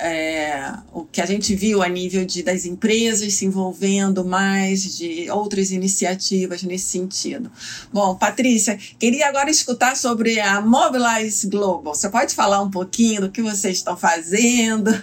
é, 0.00 0.72
o 0.92 1.04
que 1.04 1.20
a 1.20 1.26
gente 1.26 1.54
viu 1.54 1.82
a 1.82 1.88
nível 1.88 2.24
de, 2.24 2.42
das 2.42 2.64
empresas 2.64 3.34
se 3.34 3.44
envolvendo 3.44 4.24
mais, 4.24 4.96
de 4.96 5.30
outras 5.30 5.70
iniciativas 5.70 6.62
nesse 6.62 6.86
sentido. 6.86 7.50
Bom, 7.92 8.14
Patrícia, 8.14 8.78
queria 8.98 9.28
agora 9.28 9.50
escutar 9.50 9.96
sobre 9.96 10.40
a 10.40 10.60
Mobilize 10.60 11.48
Global. 11.48 11.94
Você 11.94 12.08
pode 12.08 12.34
falar 12.34 12.60
um 12.62 12.70
pouquinho 12.70 13.22
do 13.22 13.30
que 13.30 13.42
vocês 13.42 13.78
estão 13.78 13.96
fazendo? 13.96 14.90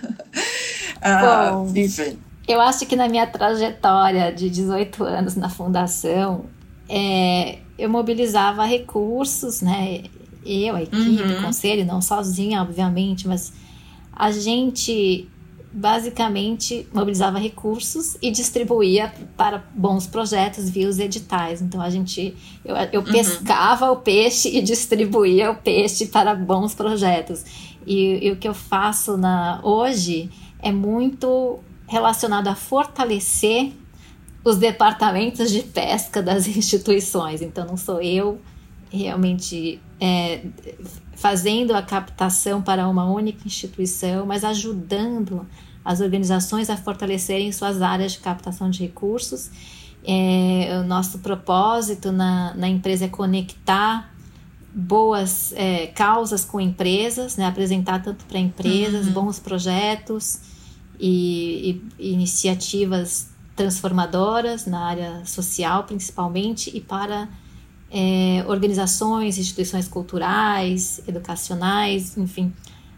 Ah, 1.02 1.52
Bom, 1.52 1.72
enfim. 1.76 2.18
Eu 2.48 2.60
acho 2.60 2.84
que 2.88 2.96
na 2.96 3.08
minha 3.08 3.28
trajetória 3.28 4.32
de 4.32 4.50
18 4.50 5.04
anos 5.04 5.36
na 5.36 5.50
fundação, 5.50 6.46
é, 6.90 7.60
eu 7.78 7.90
mobilizava 7.90 8.66
recursos, 8.66 9.62
né? 9.62 10.04
Eu, 10.44 10.76
a 10.76 10.82
equipe, 10.82 11.22
uhum. 11.22 11.40
o 11.40 11.42
conselho, 11.44 11.86
não 11.86 12.02
sozinha, 12.02 12.62
obviamente, 12.62 13.28
mas 13.28 13.52
a 14.16 14.32
gente 14.32 15.30
basicamente 15.76 16.88
mobilizava 16.94 17.38
recursos 17.38 18.16
e 18.22 18.32
distribuía 18.32 19.14
para 19.36 19.62
bons 19.76 20.08
projetos 20.08 20.70
via 20.70 20.88
os 20.88 21.00
editais. 21.00 21.62
Então 21.62 21.82
a 21.82 21.90
gente 21.90 22.34
eu, 22.64 22.76
eu 22.94 23.02
uhum. 23.02 23.12
pescava 23.12 23.92
o 23.92 23.98
peixe 23.98 24.48
e 24.48 24.62
distribuía 24.62 25.52
o 25.52 25.56
peixe 25.56 26.06
para 26.06 26.34
bons 26.34 26.74
projetos. 26.74 27.44
E, 27.86 28.26
e 28.26 28.32
o 28.32 28.38
que 28.38 28.48
eu 28.48 28.54
faço 28.54 29.18
na 29.18 29.60
hoje 29.64 30.30
é 30.60 30.72
muito 30.72 31.60
relacionado 31.88 32.48
a 32.48 32.56
fortalecer 32.56 33.74
os 34.46 34.58
departamentos 34.58 35.52
de 35.52 35.62
pesca 35.62 36.24
das 36.24 36.48
instituições. 36.56 37.42
Então 37.42 37.66
não 37.66 37.76
sou 37.76 38.02
eu 38.02 38.40
realmente 38.96 39.82
é, 40.00 40.46
fazendo 41.16 41.74
a 41.74 41.82
captação 41.82 42.62
para 42.62 42.88
uma 42.88 43.06
única 43.06 43.46
instituição, 43.46 44.26
mas 44.26 44.44
ajudando 44.44 45.46
as 45.84 46.02
organizações 46.02 46.70
a 46.70 46.76
fortalecerem 46.76 47.52
suas 47.52 47.82
áreas 47.82 48.14
de 48.14 48.20
captação 48.20 48.70
de 48.70 48.80
recursos. 48.82 49.52
É, 50.04 50.80
o 50.82 50.88
nosso 50.88 51.20
propósito 51.20 52.12
na, 52.12 52.54
na 52.56 52.68
empresa 52.68 53.06
é 53.06 53.08
conectar 53.08 54.14
boas 54.74 55.54
é, 55.56 55.88
causas 55.88 56.44
com 56.44 56.60
empresas, 56.60 57.38
né? 57.38 57.46
apresentar 57.46 58.04
tanto 58.04 58.26
para 58.26 58.38
empresas 58.38 59.08
uhum. 59.08 59.14
bons 59.14 59.40
projetos 59.40 60.42
e, 61.00 61.82
e, 61.98 62.14
iniciativas 62.14 63.30
transformadoras 63.56 64.66
na 64.66 64.86
área 64.86 65.26
social, 65.26 65.86
principalmente, 65.86 66.76
e 66.76 66.82
para 66.82 67.30
é, 67.98 68.44
organizações, 68.46 69.38
instituições 69.38 69.88
culturais, 69.88 71.02
educacionais, 71.08 72.18
enfim, 72.18 72.54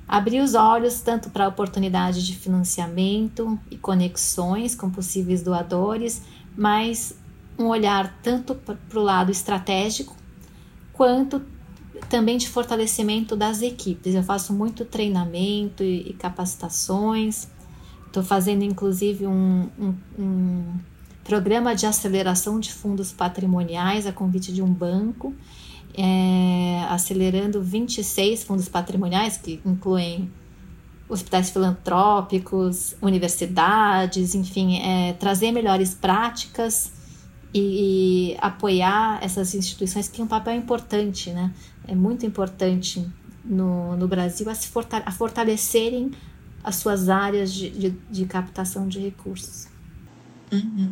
abrir 0.07 0.41
os 0.41 0.55
olhos 0.55 1.01
tanto 1.01 1.29
para 1.29 1.45
a 1.45 1.47
oportunidade 1.47 2.25
de 2.25 2.36
financiamento 2.36 3.60
e 3.69 3.77
conexões 3.77 4.73
com 4.73 4.89
possíveis 4.89 5.43
doadores, 5.43 6.23
mas 6.57 7.15
um 7.60 7.65
olhar 7.65 8.19
tanto 8.23 8.55
para 8.55 8.99
o 8.99 9.03
lado 9.03 9.31
estratégico 9.31 10.15
quanto 10.93 11.43
também 12.10 12.39
de 12.39 12.49
fortalecimento 12.49 13.36
das 13.36 13.62
equipes. 13.62 14.15
Eu 14.15 14.23
faço 14.23 14.51
muito 14.51 14.83
treinamento 14.83 15.83
e, 15.83 16.10
e 16.10 16.13
capacitações. 16.13 17.47
Estou 18.07 18.23
fazendo 18.23 18.63
inclusive 18.63 19.27
um, 19.27 19.69
um, 19.77 19.93
um 20.17 20.73
programa 21.27 21.75
de 21.75 21.85
aceleração 21.85 22.57
de 22.57 22.73
fundos 22.73 23.11
patrimoniais 23.11 24.07
a 24.07 24.13
convite 24.13 24.53
de 24.53 24.61
um 24.61 24.73
banco, 24.73 25.35
é, 25.93 26.85
acelerando 26.89 27.62
26 27.62 28.45
fundos 28.45 28.69
patrimoniais, 28.69 29.35
que 29.35 29.60
incluem 29.65 30.31
hospitais 31.10 31.49
filantrópicos, 31.49 32.95
universidades, 33.02 34.35
enfim, 34.35 34.79
é, 34.79 35.13
trazer 35.13 35.52
melhores 35.52 35.93
práticas 35.93 36.93
e, 37.54 38.31
e, 38.31 38.37
apoiar 38.39 39.19
essas 39.21 39.54
instituições 39.54 40.08
que 40.08 40.15
têm 40.15 40.25
um 40.25 40.29
papel 40.29 40.56
importante, 40.56 41.31
né? 41.31 41.54
É 41.87 41.95
muito 41.95 42.25
importante 42.25 43.06
no, 43.43 43.97
no 43.97 44.08
Brasil 44.08 44.49
a, 44.49 44.56
se 44.56 44.69
fortalecerem 44.69 46.12
as 46.63 46.75
suas 46.77 47.10
áreas 47.10 47.54
de, 47.54 47.69
de, 47.69 47.89
de 48.10 48.25
captação 48.25 48.87
de 48.87 48.99
recursos. 48.99 49.67
Uhum. 50.52 50.91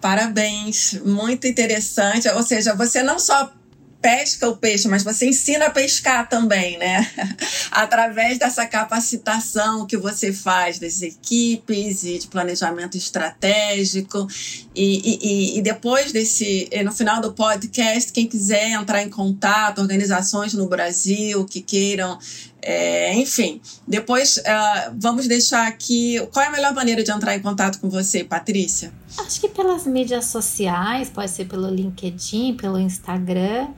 Parabéns, 0.00 1.00
muito 1.04 1.46
interessante. 1.46 2.28
Ou 2.28 2.42
seja, 2.42 2.74
você 2.74 3.02
não 3.02 3.18
só 3.18 3.52
pesca 4.00 4.48
o 4.48 4.56
peixe, 4.56 4.86
mas 4.86 5.02
você 5.02 5.26
ensina 5.26 5.66
a 5.66 5.70
pescar 5.70 6.28
também, 6.28 6.78
né? 6.78 7.10
Através 7.72 8.38
dessa 8.38 8.64
capacitação 8.64 9.84
que 9.84 9.96
você 9.96 10.32
faz 10.32 10.78
das 10.78 11.02
equipes 11.02 12.04
e 12.04 12.18
de 12.18 12.28
planejamento 12.28 12.96
estratégico. 12.96 14.28
E, 14.74 15.54
e, 15.54 15.58
e 15.58 15.62
depois 15.62 16.12
desse, 16.12 16.70
no 16.84 16.92
final 16.92 17.20
do 17.20 17.32
podcast, 17.32 18.12
quem 18.12 18.28
quiser 18.28 18.70
entrar 18.70 19.02
em 19.02 19.10
contato, 19.10 19.80
organizações 19.80 20.54
no 20.54 20.68
Brasil 20.68 21.44
que 21.44 21.60
queiram 21.60 22.16
é, 22.68 23.14
enfim, 23.14 23.60
depois 23.86 24.38
uh, 24.38 24.92
vamos 24.98 25.28
deixar 25.28 25.68
aqui. 25.68 26.18
Qual 26.32 26.44
é 26.44 26.48
a 26.48 26.50
melhor 26.50 26.74
maneira 26.74 27.00
de 27.04 27.12
entrar 27.12 27.36
em 27.36 27.40
contato 27.40 27.78
com 27.78 27.88
você, 27.88 28.24
Patrícia? 28.24 28.92
Acho 29.18 29.40
que 29.40 29.48
pelas 29.48 29.86
mídias 29.86 30.24
sociais, 30.24 31.08
pode 31.08 31.30
ser 31.30 31.44
pelo 31.44 31.70
LinkedIn, 31.70 32.56
pelo 32.56 32.80
Instagram. 32.80 33.68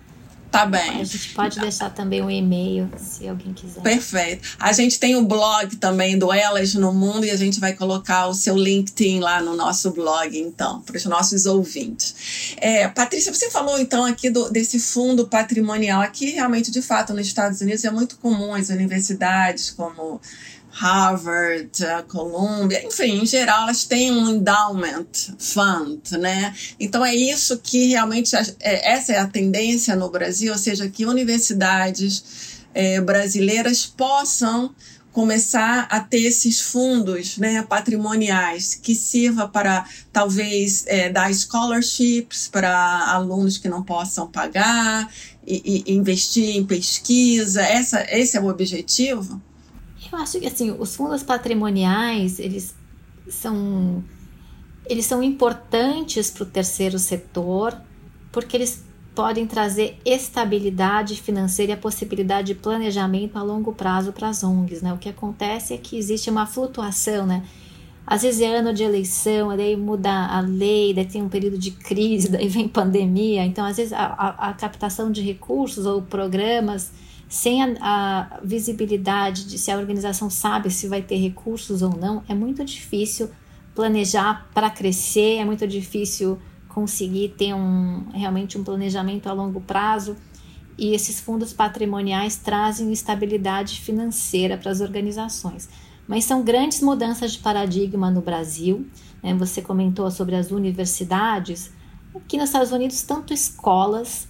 Tá 0.51 0.65
bem. 0.65 1.01
A 1.01 1.05
gente 1.05 1.35
pode 1.35 1.61
deixar 1.61 1.91
também 1.91 2.23
um 2.23 2.31
e-mail, 2.31 2.91
se 2.97 3.29
alguém 3.29 3.53
quiser. 3.53 3.83
Perfeito. 3.83 4.49
A 4.59 4.73
gente 4.73 4.99
tem 4.99 5.15
o 5.15 5.23
blog 5.23 5.77
também 5.77 6.19
do 6.19 6.33
Elas 6.33 6.75
no 6.75 6.93
Mundo 6.93 7.27
e 7.27 7.31
a 7.31 7.37
gente 7.37 7.61
vai 7.61 7.75
colocar 7.75 8.27
o 8.29 8.35
seu 8.35 8.57
LinkedIn 8.57 9.21
lá 9.21 9.43
no 9.43 9.55
nosso 9.55 9.91
blog, 9.91 10.39
então, 10.39 10.81
para 10.83 10.97
os 10.97 11.05
nossos 11.05 11.45
ouvintes. 11.45 12.55
É, 12.57 12.89
Patrícia, 12.89 13.33
você 13.33 13.51
falou 13.51 13.79
então 13.79 14.05
aqui 14.05 14.31
do, 14.31 14.51
desse 14.51 14.79
fundo 14.79 15.27
patrimonial. 15.27 16.01
Aqui, 16.01 16.31
realmente, 16.31 16.71
de 16.71 16.81
fato, 16.81 17.13
nos 17.13 17.27
Estados 17.27 17.61
Unidos 17.61 17.85
é 17.85 17.91
muito 17.91 18.17
comum 18.17 18.55
as 18.55 18.71
universidades 18.71 19.71
como 19.71 20.21
Harvard, 20.71 21.85
a 21.85 22.03
Columbia, 22.03 22.87
enfim, 22.87 23.23
em 23.23 23.27
geral 23.27 23.63
elas 23.63 23.85
têm 23.85 24.13
um 24.13 24.31
endowment 24.31 25.07
fund, 25.39 26.13
né? 26.13 26.55
Então 26.79 27.05
é 27.05 27.15
isso 27.15 27.59
que 27.59 27.89
realmente 27.89 28.35
é, 28.37 28.93
essa 28.93 29.13
é 29.13 29.19
a 29.19 29.27
tendência 29.27 29.97
no 29.97 30.11
Brasil, 30.11 30.53
ou 30.53 30.59
seja, 30.59 30.89
que 30.89 31.07
universidades 31.07 32.59
é, 32.75 33.01
brasileiras 33.01 33.87
possam 33.87 34.75
começar 35.11 35.89
a 35.91 35.99
ter 35.99 36.23
esses 36.23 36.61
fundos 36.61 37.39
né, 37.39 37.61
patrimoniais 37.63 38.77
que 38.77 38.95
sirva 38.95 39.49
para 39.49 39.85
talvez 40.13 40.85
é, 40.87 41.09
dar 41.09 41.35
scholarships 41.35 42.47
para 42.47 43.11
alunos 43.11 43.59
que 43.59 43.69
não 43.69 43.83
possam 43.83 44.31
pagar 44.31 45.13
e, 45.45 45.85
e 45.87 45.93
investir 45.93 46.57
em 46.57 46.65
pesquisa. 46.65 47.63
Essa, 47.63 48.07
esse 48.11 48.37
é 48.37 48.41
o 48.41 48.47
objetivo? 48.47 49.43
Eu 50.13 50.19
acho 50.19 50.41
que 50.41 50.47
assim, 50.47 50.71
os 50.71 50.97
fundos 50.97 51.23
patrimoniais, 51.23 52.39
eles 52.39 52.75
são 53.29 54.03
eles 54.87 55.05
são 55.05 55.23
importantes 55.23 56.31
para 56.31 56.45
o 56.45 56.47
terceiro 56.47 56.99
setor, 56.99 57.79
porque 58.33 58.57
eles 58.57 58.85
podem 59.15 59.47
trazer 59.47 59.99
estabilidade 60.05 61.21
financeira 61.21 61.73
e 61.73 61.75
a 61.75 61.77
possibilidade 61.77 62.49
de 62.49 62.55
planejamento 62.55 63.37
a 63.37 63.43
longo 63.43 63.73
prazo 63.73 64.13
para 64.13 64.29
as 64.29 64.43
ONGs. 64.43 64.81
Né? 64.81 64.93
O 64.93 64.97
que 64.97 65.09
acontece 65.09 65.75
é 65.75 65.77
que 65.77 65.99
existe 65.99 66.31
uma 66.31 66.47
flutuação, 66.47 67.27
né? 67.27 67.43
Às 68.07 68.23
vezes 68.23 68.41
é 68.41 68.57
ano 68.57 68.73
de 68.73 68.83
eleição, 68.83 69.55
daí 69.55 69.77
muda 69.77 70.11
a 70.11 70.41
lei, 70.41 70.95
daí 70.95 71.05
tem 71.05 71.23
um 71.23 71.29
período 71.29 71.59
de 71.59 71.73
crise, 71.73 72.31
daí 72.33 72.49
vem 72.49 72.67
pandemia. 72.67 73.45
Então, 73.45 73.67
às 73.67 73.77
vezes, 73.77 73.93
a, 73.93 74.05
a, 74.05 74.49
a 74.49 74.55
captação 74.55 75.13
de 75.13 75.21
recursos 75.21 75.85
ou 75.85 76.01
programas 76.01 76.91
sem 77.29 77.63
a, 77.63 77.77
a, 77.81 78.41
visibilidade 78.43 79.45
de 79.45 79.59
se 79.59 79.71
a 79.71 79.77
organização 79.77 80.31
sabe 80.31 80.71
se 80.71 80.89
vai 80.89 81.03
ter 81.03 81.17
recursos 81.17 81.83
ou 81.83 81.95
não, 81.95 82.23
é 82.29 82.35
muito 82.35 82.65
difícil 82.65 83.31
planejar 83.75 84.49
para 84.55 84.71
crescer, 84.71 85.37
é 85.37 85.45
muito 85.45 85.67
difícil 85.67 86.39
conseguir 86.69 87.35
ter 87.37 87.55
um, 87.55 88.07
realmente 88.13 88.57
um 88.57 88.65
planejamento 88.65 89.29
a 89.29 89.33
longo 89.33 89.61
prazo. 89.61 90.17
E 90.77 90.95
esses 90.95 91.21
fundos 91.21 91.53
patrimoniais 91.53 92.37
trazem 92.37 92.93
estabilidade 92.93 93.81
financeira 93.81 94.57
para 94.57 94.71
as 94.71 94.81
organizações. 94.81 95.69
Mas 96.07 96.25
são 96.25 96.43
grandes 96.43 96.81
mudanças 96.81 97.33
de 97.33 97.41
paradigma 97.41 98.11
no 98.11 98.21
Brasil. 98.21 98.87
Né? 99.23 99.35
Você 99.35 99.61
comentou 99.61 100.11
sobre 100.11 100.37
as 100.37 100.51
universidades. 100.53 101.73
Aqui 102.15 102.37
nos 102.37 102.47
Estados 102.47 102.71
Unidos, 102.71 103.03
tanto 103.03 103.35
escolas, 103.35 104.29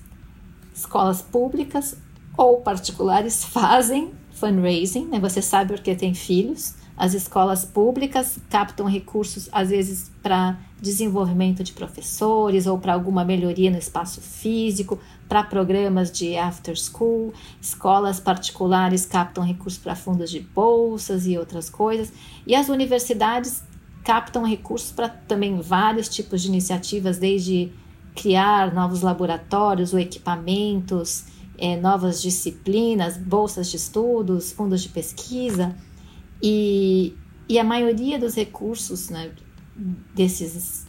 escolas 0.75 1.21
públicas 1.21 1.97
ou 2.39 2.61
particulares 2.61 3.45
fazem 3.45 4.13
fundraising, 4.31 5.07
né? 5.07 5.19
Você 5.19 5.43
sabe 5.43 5.75
porque 5.75 5.97
tem 5.97 6.15
filhos. 6.15 6.75
As 6.97 7.13
escolas 7.13 7.65
públicas 7.65 8.39
captam 8.49 8.87
recursos, 8.87 9.49
às 9.53 9.71
vezes, 9.71 10.11
para 10.23 10.57
desenvolvimento 10.81 11.65
de 11.65 11.73
professores 11.73 12.67
ou 12.67 12.79
para 12.79 12.93
alguma 12.93 13.25
melhoria 13.25 13.71
no 13.71 13.79
espaço 13.79 14.21
físico, 14.21 15.01
para 15.29 15.43
programas 15.43 16.13
de 16.13 16.37
after 16.37 16.77
school. 16.77 17.33
Escolas 17.61 18.21
particulares 18.21 19.05
captam 19.05 19.45
recursos 19.45 19.81
para 19.81 19.97
fundos 19.97 20.31
de 20.31 20.39
bolsas 20.39 21.27
e 21.27 21.37
outras 21.37 21.69
coisas. 21.69 22.13
E 22.47 22.55
as 22.55 22.69
universidades 22.69 23.65
captam 24.05 24.45
recursos 24.45 24.93
para 24.93 25.09
também 25.09 25.61
vários 25.61 26.09
tipos 26.09 26.43
de 26.43 26.49
iniciativas, 26.49 27.19
desde 27.19 27.73
criar 28.15 28.73
novos 28.73 29.03
laboratórios 29.03 29.93
ou 29.93 29.99
equipamentos 29.99 31.25
é, 31.59 31.77
novas 31.77 32.23
disciplinas, 32.23 33.17
bolsas 33.17 33.69
de 33.69 33.77
estudos, 33.77 34.53
fundos 34.53 34.81
de 34.81 34.89
pesquisa, 34.89 35.75
e, 36.43 37.15
e 37.49 37.59
a 37.59 37.65
maioria 37.65 38.19
dos 38.19 38.35
recursos 38.37 39.11
né, 39.11 39.33
desses 40.15 40.87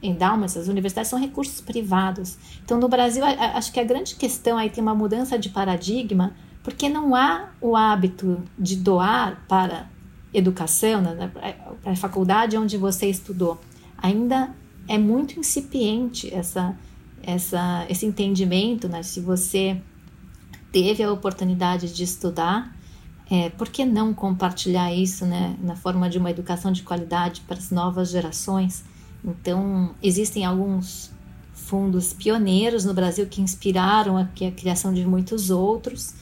endowments, 0.00 0.56
as 0.56 0.68
universidades, 0.68 1.10
são 1.10 1.18
recursos 1.18 1.60
privados. 1.60 2.38
Então, 2.64 2.78
no 2.78 2.88
Brasil, 2.88 3.24
acho 3.24 3.72
que 3.72 3.80
a 3.80 3.84
grande 3.84 4.14
questão 4.14 4.56
aí 4.56 4.70
tem 4.70 4.82
uma 4.82 4.94
mudança 4.94 5.38
de 5.38 5.48
paradigma, 5.48 6.34
porque 6.62 6.88
não 6.88 7.14
há 7.14 7.50
o 7.60 7.74
hábito 7.74 8.42
de 8.58 8.76
doar 8.76 9.44
para 9.48 9.90
educação, 10.32 11.00
né, 11.00 11.30
para 11.82 11.92
a 11.92 11.96
faculdade 11.96 12.56
onde 12.56 12.76
você 12.76 13.06
estudou. 13.06 13.60
Ainda 13.98 14.54
é 14.86 14.98
muito 14.98 15.38
incipiente 15.38 16.32
essa, 16.32 16.76
essa, 17.22 17.86
esse 17.88 18.04
entendimento, 18.04 18.88
né? 18.88 19.02
Se 19.02 19.20
você 19.20 19.80
teve 20.74 21.04
a 21.04 21.12
oportunidade 21.12 21.94
de 21.94 22.02
estudar, 22.02 22.76
é, 23.30 23.48
por 23.50 23.68
que 23.68 23.84
não 23.84 24.12
compartilhar 24.12 24.92
isso 24.92 25.24
né, 25.24 25.56
na 25.62 25.76
forma 25.76 26.10
de 26.10 26.18
uma 26.18 26.32
educação 26.32 26.72
de 26.72 26.82
qualidade 26.82 27.42
para 27.42 27.56
as 27.56 27.70
novas 27.70 28.10
gerações? 28.10 28.84
Então, 29.24 29.94
existem 30.02 30.44
alguns 30.44 31.12
fundos 31.52 32.12
pioneiros 32.12 32.84
no 32.84 32.92
Brasil 32.92 33.24
que 33.26 33.40
inspiraram 33.40 34.18
a, 34.18 34.22
a 34.22 34.50
criação 34.50 34.92
de 34.92 35.06
muitos 35.06 35.48
outros 35.48 36.12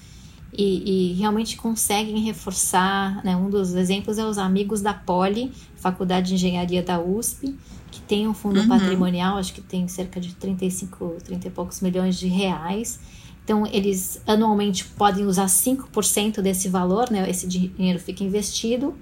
e, 0.52 1.12
e 1.12 1.12
realmente 1.14 1.56
conseguem 1.56 2.18
reforçar. 2.18 3.24
Né, 3.24 3.34
um 3.34 3.48
dos 3.48 3.72
exemplos 3.72 4.18
é 4.18 4.24
os 4.26 4.36
Amigos 4.36 4.82
da 4.82 4.92
Poli, 4.92 5.50
Faculdade 5.76 6.28
de 6.28 6.34
Engenharia 6.34 6.82
da 6.82 7.00
USP, 7.00 7.56
que 7.90 8.02
tem 8.02 8.28
um 8.28 8.34
fundo 8.34 8.60
uhum. 8.60 8.68
patrimonial, 8.68 9.38
acho 9.38 9.54
que 9.54 9.62
tem 9.62 9.88
cerca 9.88 10.20
de 10.20 10.34
35, 10.34 11.16
30 11.24 11.48
e 11.48 11.50
poucos 11.50 11.80
milhões 11.80 12.18
de 12.18 12.28
reais 12.28 13.00
então, 13.44 13.66
eles 13.66 14.22
anualmente 14.26 14.84
podem 14.84 15.26
usar 15.26 15.46
5% 15.46 16.40
desse 16.40 16.68
valor, 16.68 17.10
né? 17.10 17.28
Esse 17.28 17.46
dinheiro 17.46 17.98
fica 17.98 18.22
investido, 18.22 18.94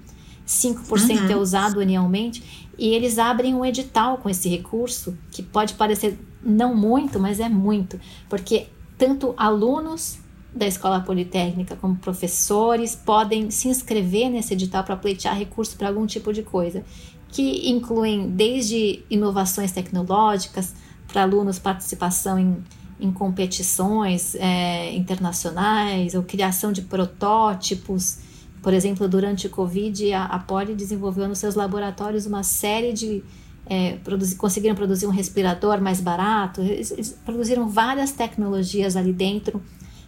5% 0.47 1.21
uhum. 1.21 1.29
é 1.29 1.35
usado 1.35 1.79
anualmente, 1.79 2.67
e 2.77 2.89
eles 2.89 3.19
abrem 3.19 3.53
um 3.53 3.63
edital 3.63 4.17
com 4.17 4.29
esse 4.29 4.49
recurso, 4.49 5.15
que 5.31 5.43
pode 5.43 5.75
parecer 5.75 6.17
não 6.43 6.75
muito, 6.75 7.19
mas 7.19 7.39
é 7.39 7.47
muito, 7.47 7.99
porque 8.27 8.67
tanto 8.97 9.35
alunos 9.37 10.17
da 10.53 10.67
escola 10.67 10.99
politécnica 10.99 11.75
como 11.75 11.95
professores 11.95 12.95
podem 12.95 13.51
se 13.51 13.67
inscrever 13.69 14.29
nesse 14.29 14.53
edital 14.53 14.83
para 14.83 14.97
pleitear 14.97 15.37
recurso 15.37 15.77
para 15.77 15.87
algum 15.87 16.05
tipo 16.05 16.33
de 16.33 16.41
coisa, 16.41 16.83
que 17.29 17.69
incluem 17.69 18.31
desde 18.31 19.03
inovações 19.09 19.71
tecnológicas, 19.71 20.73
para 21.07 21.23
alunos 21.23 21.59
participação 21.59 22.39
em 22.39 22.63
em 23.01 23.11
competições 23.11 24.35
é, 24.35 24.93
internacionais 24.95 26.13
ou 26.13 26.21
criação 26.21 26.71
de 26.71 26.83
protótipos. 26.83 28.19
Por 28.61 28.73
exemplo, 28.73 29.07
durante 29.09 29.47
o 29.47 29.49
Covid, 29.49 30.13
a, 30.13 30.25
a 30.25 30.39
Poli 30.39 30.75
desenvolveu 30.75 31.27
nos 31.27 31.39
seus 31.39 31.55
laboratórios 31.55 32.25
uma 32.25 32.43
série 32.43 32.93
de. 32.93 33.23
É, 33.65 33.97
produzir, 34.03 34.35
conseguiram 34.35 34.75
produzir 34.75 35.05
um 35.05 35.11
respirador 35.11 35.79
mais 35.79 36.01
barato, 36.01 36.61
eles, 36.61 37.17
produziram 37.23 37.69
várias 37.69 38.11
tecnologias 38.11 38.95
ali 38.95 39.13
dentro 39.13 39.61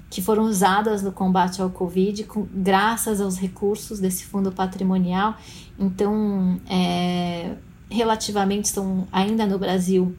que 0.09 0.21
foram 0.21 0.43
usadas 0.43 1.01
no 1.01 1.11
combate 1.11 1.61
ao 1.61 1.69
Covid, 1.69 2.23
com, 2.25 2.45
graças 2.53 3.21
aos 3.21 3.37
recursos 3.37 3.99
desse 3.99 4.25
fundo 4.25 4.51
patrimonial. 4.51 5.35
Então, 5.79 6.59
é, 6.69 7.55
relativamente, 7.89 8.65
estão 8.65 9.07
ainda 9.11 9.45
no 9.45 9.57
Brasil 9.57 10.15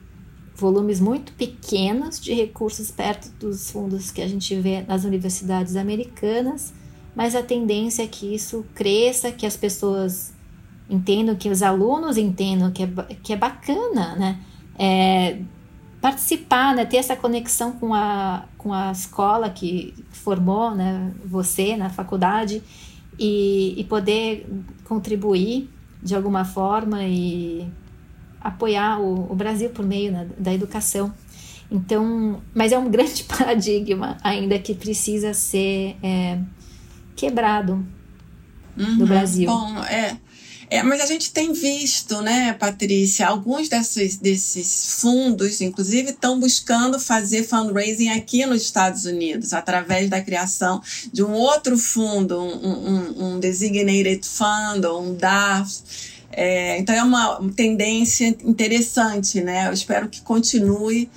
volumes 0.54 1.00
muito 1.00 1.32
pequenos 1.32 2.20
de 2.20 2.32
recursos 2.32 2.90
perto 2.90 3.28
dos 3.38 3.70
fundos 3.70 4.10
que 4.10 4.22
a 4.22 4.28
gente 4.28 4.54
vê 4.56 4.82
nas 4.82 5.04
universidades 5.04 5.76
americanas, 5.76 6.72
mas 7.14 7.34
a 7.34 7.42
tendência 7.42 8.02
é 8.02 8.06
que 8.06 8.34
isso 8.34 8.64
cresça, 8.74 9.32
que 9.32 9.46
as 9.46 9.56
pessoas 9.56 10.32
entendam, 10.88 11.34
que 11.34 11.48
os 11.48 11.62
alunos 11.62 12.16
entendam 12.16 12.70
que 12.70 12.82
é, 12.82 12.88
que 13.22 13.32
é 13.32 13.36
bacana, 13.36 14.14
né? 14.16 14.40
É, 14.78 15.38
participar, 16.00 16.74
né, 16.74 16.84
ter 16.84 16.98
essa 16.98 17.16
conexão 17.16 17.72
com 17.72 17.94
a, 17.94 18.44
com 18.58 18.74
a 18.74 18.92
escola 18.92 19.48
que 19.48 19.94
formou 20.12 20.74
né, 20.74 21.10
você 21.24 21.78
na 21.78 21.88
faculdade 21.88 22.62
e, 23.18 23.74
e 23.78 23.84
poder 23.84 24.46
contribuir 24.84 25.70
de 26.02 26.14
alguma 26.14 26.44
forma 26.44 27.02
e 27.04 27.66
apoiar 28.44 29.00
o, 29.00 29.32
o 29.32 29.34
Brasil 29.34 29.70
por 29.70 29.86
meio 29.86 30.12
né, 30.12 30.28
da 30.38 30.52
educação. 30.52 31.12
Então, 31.70 32.42
mas 32.54 32.70
é 32.72 32.78
um 32.78 32.88
grande 32.92 33.24
paradigma 33.24 34.18
ainda 34.22 34.58
que 34.58 34.74
precisa 34.74 35.32
ser 35.32 35.96
é, 36.02 36.38
quebrado 37.16 37.84
uhum, 38.76 38.96
no 38.96 39.06
Brasil. 39.06 39.46
Bom, 39.46 39.82
é. 39.84 40.18
É, 40.70 40.82
mas 40.82 41.00
a 41.00 41.06
gente 41.06 41.30
tem 41.30 41.52
visto, 41.52 42.20
né, 42.22 42.54
Patrícia, 42.54 43.28
alguns 43.28 43.68
desses, 43.68 44.16
desses 44.16 45.00
fundos, 45.00 45.60
inclusive, 45.60 46.10
estão 46.10 46.40
buscando 46.40 46.98
fazer 46.98 47.44
fundraising 47.44 48.08
aqui 48.08 48.46
nos 48.46 48.62
Estados 48.62 49.04
Unidos, 49.04 49.52
através 49.52 50.08
da 50.08 50.20
criação 50.20 50.82
de 51.12 51.22
um 51.22 51.32
outro 51.32 51.76
fundo, 51.76 52.40
um, 52.40 52.68
um, 52.68 53.24
um 53.34 53.40
Designated 53.40 54.26
Fund, 54.26 54.84
ou 54.84 55.02
um 55.02 55.14
DAF. 55.14 56.13
É, 56.36 56.78
então 56.78 56.94
é 56.94 57.02
uma 57.02 57.40
tendência 57.54 58.26
interessante, 58.44 59.40
né? 59.40 59.68
Eu 59.68 59.72
espero 59.72 60.08
que 60.08 60.20
continue. 60.20 61.08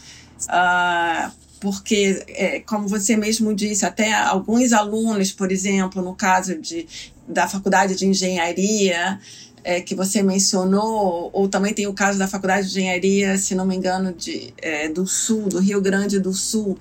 Uh, 0.44 1.32
porque, 1.60 2.24
é, 2.28 2.60
como 2.60 2.88
você 2.88 3.18
mesmo 3.18 3.54
disse, 3.54 3.86
até 3.86 4.14
alguns 4.14 4.72
alunos, 4.74 5.32
por 5.32 5.52
exemplo, 5.52 6.04
no 6.04 6.16
caso 6.16 6.56
de, 6.60 6.88
da 7.28 7.48
faculdade 7.48 7.96
de 7.96 8.06
engenharia, 8.06 9.20
é, 9.64 9.82
que 9.82 9.96
você 9.96 10.22
mencionou, 10.22 11.30
ou 11.34 11.48
também 11.48 11.74
tem 11.74 11.88
o 11.88 11.94
caso 11.94 12.20
da 12.20 12.28
faculdade 12.28 12.70
de 12.70 12.80
engenharia, 12.80 13.38
se 13.38 13.56
não 13.56 13.66
me 13.66 13.76
engano, 13.76 14.14
de, 14.14 14.54
é, 14.62 14.88
do 14.88 15.08
Sul, 15.08 15.50
do 15.50 15.60
Rio 15.60 15.82
Grande 15.82 16.20
do 16.20 16.32
Sul, 16.32 16.78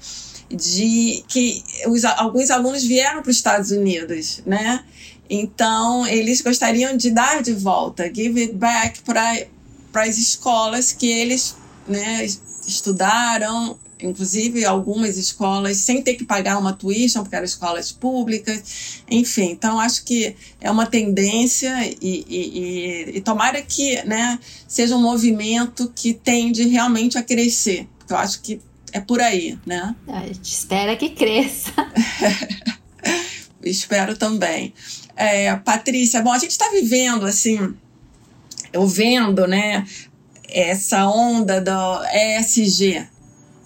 de 0.49 1.24
que 1.26 1.64
os, 1.89 2.05
alguns 2.05 2.51
alunos 2.51 2.84
vieram 2.84 3.22
para 3.22 3.30
os 3.30 3.37
Estados 3.37 3.70
Unidos, 3.70 4.43
né? 4.47 4.84
Então, 5.28 6.06
eles 6.06 6.40
gostariam 6.40 6.96
de 6.96 7.10
dar 7.10 7.42
de 7.42 7.52
volta, 7.52 8.10
give 8.12 8.40
it 8.40 8.54
back 8.54 9.00
para 9.02 10.02
as 10.02 10.18
escolas 10.18 10.92
que 10.92 11.06
eles 11.10 11.56
né, 11.86 12.24
estudaram, 12.66 13.78
inclusive 14.02 14.64
algumas 14.64 15.16
escolas 15.16 15.78
sem 15.78 16.02
ter 16.02 16.14
que 16.14 16.24
pagar 16.24 16.58
uma 16.58 16.72
tuition, 16.72 17.22
porque 17.22 17.34
eram 17.34 17.44
escolas 17.44 17.92
públicas, 17.92 19.02
enfim. 19.10 19.50
Então, 19.50 19.80
acho 19.80 20.04
que 20.04 20.36
é 20.60 20.70
uma 20.70 20.86
tendência 20.86 21.74
e, 22.00 22.24
e, 22.28 22.58
e, 22.58 23.16
e 23.16 23.20
tomara 23.20 23.60
que 23.62 24.02
né, 24.04 24.38
seja 24.68 24.96
um 24.96 25.02
movimento 25.02 25.90
que 25.94 26.12
tende 26.12 26.68
realmente 26.68 27.16
a 27.18 27.22
crescer, 27.22 27.88
porque 27.98 28.12
eu 28.12 28.18
acho 28.18 28.40
que 28.40 28.60
é 28.92 29.00
por 29.00 29.20
aí, 29.20 29.58
né? 29.66 29.94
A 30.08 30.26
gente 30.26 30.50
espera 30.50 30.96
que 30.96 31.10
cresça. 31.10 31.72
Espero 33.62 34.16
também. 34.16 34.72
É, 35.16 35.56
Patrícia, 35.56 36.22
bom, 36.22 36.30
a 36.30 36.38
gente 36.38 36.50
está 36.50 36.68
vivendo 36.70 37.24
assim, 37.24 37.74
eu 38.72 38.86
vendo, 38.86 39.46
né, 39.46 39.86
essa 40.48 41.08
onda 41.08 41.60
do 41.60 42.04
ESG, 42.12 43.08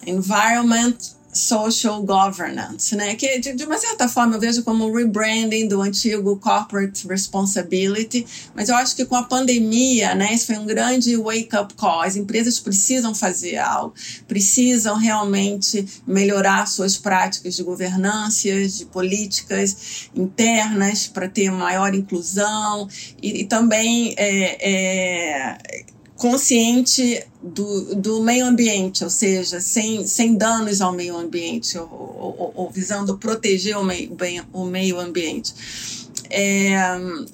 Environment 0.07 0.95
social 1.33 2.01
governance, 2.03 2.95
né? 2.95 3.15
Que 3.15 3.39
de, 3.39 3.53
de, 3.53 3.63
uma 3.63 3.77
certa 3.77 4.07
forma 4.07 4.35
eu 4.35 4.39
vejo 4.39 4.63
como 4.63 4.87
um 4.87 4.93
rebranding 4.93 5.67
do 5.67 5.81
antigo 5.81 6.37
corporate 6.37 7.07
responsibility, 7.07 8.25
mas 8.55 8.69
eu 8.69 8.75
acho 8.75 8.95
que 8.95 9.05
com 9.05 9.15
a 9.15 9.23
pandemia, 9.23 10.13
né, 10.15 10.33
isso 10.33 10.47
foi 10.47 10.57
um 10.57 10.65
grande 10.65 11.15
wake 11.15 11.55
up 11.55 11.73
call. 11.75 12.01
As 12.01 12.15
empresas 12.15 12.59
precisam 12.59 13.15
fazer 13.15 13.57
algo, 13.57 13.93
precisam 14.27 14.97
realmente 14.97 15.85
melhorar 16.05 16.67
suas 16.67 16.97
práticas 16.97 17.55
de 17.55 17.63
governança, 17.63 18.49
de 18.67 18.85
políticas 18.85 20.09
internas 20.15 21.07
para 21.07 21.27
ter 21.27 21.51
maior 21.51 21.93
inclusão 21.93 22.87
e, 23.21 23.41
e 23.41 23.45
também 23.45 24.13
é, 24.17 24.57
é, 24.61 25.57
consciente 26.21 27.25
do, 27.41 27.95
do 27.95 28.21
meio 28.21 28.45
ambiente, 28.45 29.03
ou 29.03 29.09
seja, 29.09 29.59
sem, 29.59 30.05
sem 30.05 30.35
danos 30.35 30.79
ao 30.79 30.93
meio 30.93 31.17
ambiente, 31.17 31.75
ou, 31.79 31.89
ou, 31.89 32.51
ou 32.55 32.69
visando 32.69 33.17
proteger 33.17 33.75
o 33.75 33.83
meio, 33.83 34.13
bem, 34.13 34.39
o 34.53 34.63
meio 34.65 34.99
ambiente. 34.99 35.51
É, 36.29 36.77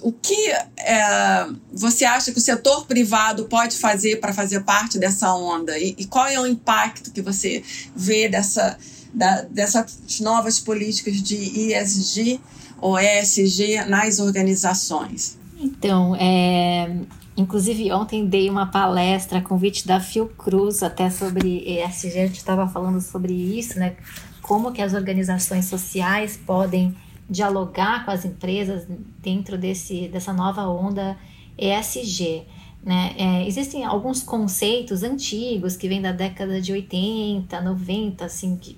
o 0.02 0.14
que 0.14 0.52
é, 0.80 1.48
você 1.70 2.06
acha 2.06 2.32
que 2.32 2.38
o 2.38 2.42
setor 2.42 2.86
privado 2.86 3.44
pode 3.46 3.76
fazer 3.76 4.22
para 4.22 4.34
fazer 4.34 4.62
parte 4.62 4.98
dessa 4.98 5.34
onda? 5.36 5.78
E, 5.78 5.94
e, 5.98 6.06
qual 6.06 6.26
é 6.26 6.40
o 6.40 6.48
impacto 6.48 7.12
que 7.12 7.22
você 7.22 7.62
vê 7.94 8.30
dessa, 8.30 8.78
da, 9.14 9.42
dessas 9.42 10.00
novas 10.22 10.62
políticas 10.62 11.22
de 11.22 11.36
ESG 11.74 12.40
ou 12.80 12.98
ESG 12.98 13.84
nas 13.86 14.20
organizações? 14.20 15.38
Então, 15.60 16.16
é, 16.16 16.90
Inclusive, 17.38 17.92
ontem 17.94 18.26
dei 18.26 18.50
uma 18.50 18.66
palestra 18.66 19.40
convite 19.40 19.88
da 19.88 20.00
Fiocruz 20.00 20.82
até 20.82 21.08
sobre 21.12 21.60
ESG, 21.60 22.08
a 22.08 22.26
gente 22.26 22.38
estava 22.38 22.68
falando 22.68 23.00
sobre 23.00 23.32
isso, 23.32 23.78
né? 23.78 23.96
Como 24.42 24.72
que 24.72 24.82
as 24.82 24.96
organizações 24.96 25.66
sociais 25.66 26.36
podem 26.36 26.96
dialogar 27.30 28.06
com 28.06 28.12
as 28.12 28.26
empresas 28.26 28.88
dentro 29.22 29.56
desse, 29.56 30.08
dessa 30.08 30.34
nova 30.34 30.68
onda 30.68 31.16
ESG. 31.58 32.44
Né? 32.84 33.14
É, 33.18 33.48
existem 33.48 33.84
alguns 33.84 34.24
conceitos 34.24 35.04
antigos 35.04 35.76
que 35.76 35.88
vêm 35.88 36.02
da 36.02 36.12
década 36.12 36.60
de 36.60 36.72
80, 36.72 37.60
90, 37.62 38.26
assim, 38.26 38.56
que 38.56 38.78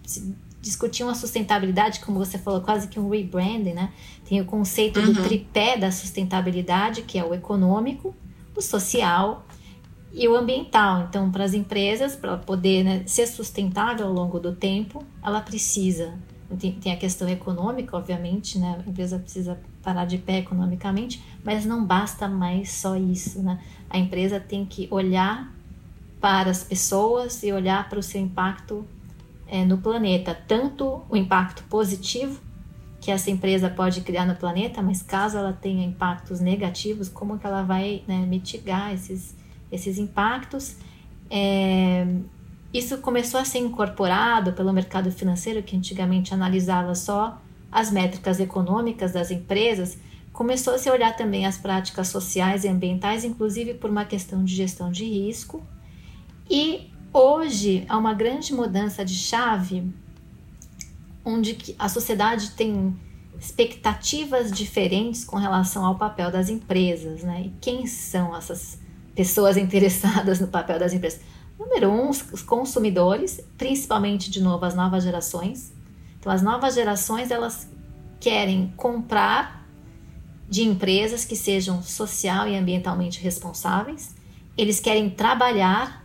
discutiam 0.61 1.09
a 1.09 1.15
sustentabilidade, 1.15 1.99
como 2.01 2.17
você 2.17 2.37
falou, 2.37 2.59
quase 2.59 2.87
que 2.87 2.99
um 2.99 3.07
rebranding, 3.09 3.73
né? 3.73 3.93
Tem 4.27 4.41
o 4.41 4.45
conceito 4.45 4.99
uhum. 4.99 5.13
do 5.13 5.23
tripé 5.23 5.77
da 5.77 5.91
sustentabilidade, 5.91 7.03
que 7.03 7.17
é 7.17 7.23
o 7.23 7.33
econômico, 7.33 8.13
o 8.59 8.61
social 8.61 9.45
e 10.13 10.27
o 10.27 10.35
ambiental. 10.35 11.05
Então, 11.09 11.31
para 11.31 11.43
as 11.43 11.53
empresas, 11.53 12.15
para 12.15 12.37
poder 12.37 12.83
né, 12.83 13.03
ser 13.05 13.25
sustentável 13.25 14.07
ao 14.07 14.13
longo 14.13 14.39
do 14.39 14.53
tempo, 14.53 15.03
ela 15.23 15.41
precisa. 15.41 16.13
Tem, 16.59 16.71
tem, 16.73 16.91
a 16.91 16.97
questão 16.97 17.29
econômica, 17.29 17.95
obviamente, 17.95 18.57
né? 18.57 18.81
A 18.83 18.89
empresa 18.89 19.19
precisa 19.19 19.59
parar 19.83 20.05
de 20.05 20.17
pé 20.17 20.39
economicamente, 20.39 21.23
mas 21.43 21.63
não 21.63 21.85
basta 21.85 22.27
mais 22.27 22.71
só 22.71 22.95
isso, 22.95 23.41
né? 23.43 23.59
A 23.87 23.99
empresa 23.99 24.39
tem 24.39 24.65
que 24.65 24.87
olhar 24.89 25.53
para 26.19 26.49
as 26.49 26.63
pessoas 26.63 27.43
e 27.43 27.51
olhar 27.53 27.87
para 27.87 27.99
o 27.99 28.03
seu 28.03 28.19
impacto 28.19 28.83
é, 29.47 29.63
no 29.63 29.77
planeta, 29.77 30.35
tanto 30.47 31.03
o 31.07 31.15
impacto 31.15 31.63
positivo 31.69 32.41
que 33.09 33.13
essa 33.13 33.31
empresa 33.31 33.71
pode 33.71 34.01
criar 34.01 34.23
no 34.27 34.35
planeta, 34.35 34.83
mas 34.83 35.01
caso 35.01 35.35
ela 35.35 35.51
tenha 35.51 35.83
impactos 35.83 36.39
negativos, 36.39 37.09
como 37.09 37.39
que 37.39 37.47
ela 37.47 37.63
vai 37.63 38.03
né, 38.07 38.17
mitigar 38.19 38.93
esses, 38.93 39.35
esses 39.71 39.97
impactos? 39.97 40.75
É, 41.27 42.05
isso 42.71 42.99
começou 42.99 43.39
a 43.39 43.45
ser 43.45 43.57
incorporado 43.57 44.53
pelo 44.53 44.71
mercado 44.71 45.11
financeiro, 45.11 45.63
que 45.63 45.75
antigamente 45.75 46.35
analisava 46.35 46.93
só 46.93 47.41
as 47.71 47.89
métricas 47.89 48.39
econômicas 48.39 49.11
das 49.11 49.31
empresas, 49.31 49.97
começou 50.31 50.75
a 50.75 50.77
se 50.77 50.87
olhar 50.91 51.15
também 51.17 51.47
as 51.47 51.57
práticas 51.57 52.09
sociais 52.09 52.63
e 52.63 52.67
ambientais, 52.67 53.23
inclusive 53.23 53.73
por 53.73 53.89
uma 53.89 54.05
questão 54.05 54.43
de 54.43 54.53
gestão 54.53 54.91
de 54.91 55.03
risco. 55.03 55.63
E 56.47 56.91
hoje 57.11 57.85
há 57.89 57.97
uma 57.97 58.13
grande 58.13 58.53
mudança 58.53 59.03
de 59.03 59.15
chave 59.15 59.91
onde 61.23 61.75
a 61.77 61.89
sociedade 61.89 62.51
tem 62.51 62.95
expectativas 63.39 64.51
diferentes 64.51 65.23
com 65.23 65.37
relação 65.37 65.85
ao 65.85 65.95
papel 65.97 66.31
das 66.31 66.49
empresas, 66.49 67.23
né? 67.23 67.43
E 67.45 67.53
quem 67.61 67.85
são 67.87 68.35
essas 68.35 68.79
pessoas 69.15 69.57
interessadas 69.57 70.39
no 70.39 70.47
papel 70.47 70.77
das 70.77 70.93
empresas? 70.93 71.21
Número 71.57 71.89
um, 71.89 72.09
os 72.09 72.41
consumidores, 72.41 73.41
principalmente 73.57 74.31
de 74.31 74.41
novo 74.41 74.65
as 74.65 74.75
novas 74.75 75.03
gerações. 75.03 75.73
Então, 76.19 76.31
as 76.31 76.41
novas 76.41 76.75
gerações 76.75 77.31
elas 77.31 77.69
querem 78.19 78.73
comprar 78.75 79.65
de 80.49 80.63
empresas 80.63 81.25
que 81.25 81.35
sejam 81.35 81.81
social 81.83 82.47
e 82.47 82.55
ambientalmente 82.55 83.21
responsáveis. 83.21 84.15
Eles 84.57 84.79
querem 84.79 85.09
trabalhar 85.09 85.98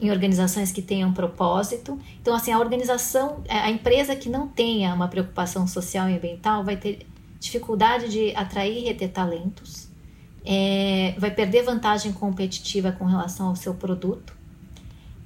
em 0.00 0.10
organizações 0.10 0.72
que 0.72 0.82
tenham 0.82 1.12
propósito. 1.12 1.98
Então, 2.20 2.34
assim, 2.34 2.52
a 2.52 2.58
organização, 2.58 3.42
é, 3.46 3.58
a 3.58 3.70
empresa 3.70 4.14
que 4.16 4.28
não 4.28 4.48
tenha 4.48 4.92
uma 4.94 5.08
preocupação 5.08 5.66
social 5.66 6.08
e 6.08 6.16
ambiental 6.16 6.64
vai 6.64 6.76
ter 6.76 7.06
dificuldade 7.38 8.08
de 8.08 8.34
atrair 8.34 8.78
e 8.78 8.84
reter 8.84 9.10
talentos, 9.10 9.88
é, 10.44 11.14
vai 11.18 11.30
perder 11.30 11.62
vantagem 11.62 12.12
competitiva 12.12 12.92
com 12.92 13.04
relação 13.04 13.48
ao 13.48 13.56
seu 13.56 13.74
produto. 13.74 14.34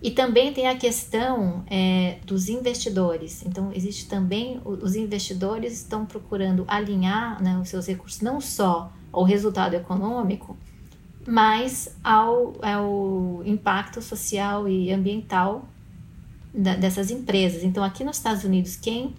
E 0.00 0.12
também 0.12 0.52
tem 0.52 0.68
a 0.68 0.76
questão 0.76 1.64
é, 1.68 2.18
dos 2.24 2.48
investidores. 2.48 3.44
Então, 3.44 3.72
existe 3.74 4.06
também, 4.06 4.60
os 4.64 4.94
investidores 4.94 5.72
estão 5.72 6.06
procurando 6.06 6.64
alinhar 6.68 7.42
né, 7.42 7.58
os 7.60 7.68
seus 7.68 7.86
recursos 7.86 8.20
não 8.20 8.40
só 8.40 8.92
ao 9.10 9.24
resultado 9.24 9.74
econômico, 9.74 10.56
mas 11.30 11.94
ao, 12.02 12.54
ao 12.62 13.42
impacto 13.44 14.00
social 14.00 14.66
e 14.66 14.90
ambiental 14.90 15.68
da, 16.54 16.74
dessas 16.74 17.10
empresas. 17.10 17.62
Então, 17.62 17.84
aqui 17.84 18.02
nos 18.02 18.16
Estados 18.16 18.44
Unidos, 18.44 18.76
quem 18.76 19.14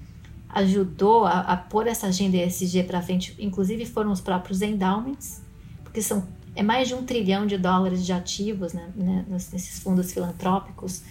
ajudou 0.50 1.26
a, 1.26 1.42
a 1.42 1.56
pôr 1.56 1.86
essa 1.86 2.08
agenda 2.08 2.36
ESG 2.36 2.82
para 2.86 3.00
frente, 3.00 3.36
inclusive 3.38 3.86
foram 3.86 4.12
os 4.12 4.20
próprios 4.20 4.64
endowments, 4.64 5.44
porque 5.84 6.02
são 6.02 6.28
é 6.56 6.64
mais 6.64 6.88
de 6.88 6.96
um 6.96 7.04
trilhão 7.04 7.46
de 7.46 7.60
dólares 7.60 8.04
de 8.04 8.12
ativos 8.12 8.74
né, 8.74 8.90
né, 8.96 9.24
nesses 9.30 9.78
fundos 9.78 10.12
filantrópicos. 10.12 11.04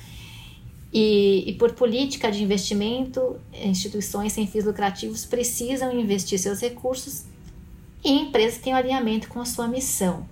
E, 0.93 1.45
e, 1.49 1.53
por 1.55 1.75
política 1.75 2.29
de 2.29 2.43
investimento, 2.43 3.37
instituições 3.53 4.33
sem 4.33 4.49
fins 4.49 4.65
lucrativos 4.65 5.25
precisam 5.25 5.97
investir 5.97 6.41
seus 6.41 6.61
recursos 6.61 7.25
em 8.03 8.23
empresas 8.23 8.59
que 8.59 8.65
têm 8.65 8.73
alinhamento 8.73 9.29
com 9.29 9.41
a 9.41 9.45
sua 9.45 9.69
missão. 9.69 10.27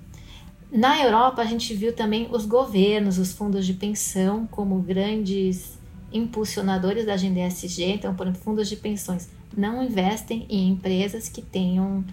Na 0.71 1.01
Europa, 1.03 1.43
a 1.43 1.45
gente 1.45 1.73
viu 1.75 1.93
também 1.93 2.29
os 2.31 2.45
governos, 2.45 3.19
os 3.19 3.33
fundos 3.33 3.64
de 3.64 3.75
pensão, 3.75 4.47
como 4.47 4.81
grandes 4.81 5.79
impulsionadores 6.12 7.07
da 7.07 7.14
agenda 7.14 7.41
ESG. 7.41 7.85
Então, 7.85 8.14
por 8.14 8.27
exemplo, 8.27 8.43
fundos 8.43 8.69
de 8.69 8.77
pensões 8.77 9.29
não 9.57 9.83
investem 9.83 10.45
em 10.49 10.71
empresas 10.71 11.29
que 11.29 11.41
tenham 11.41 12.05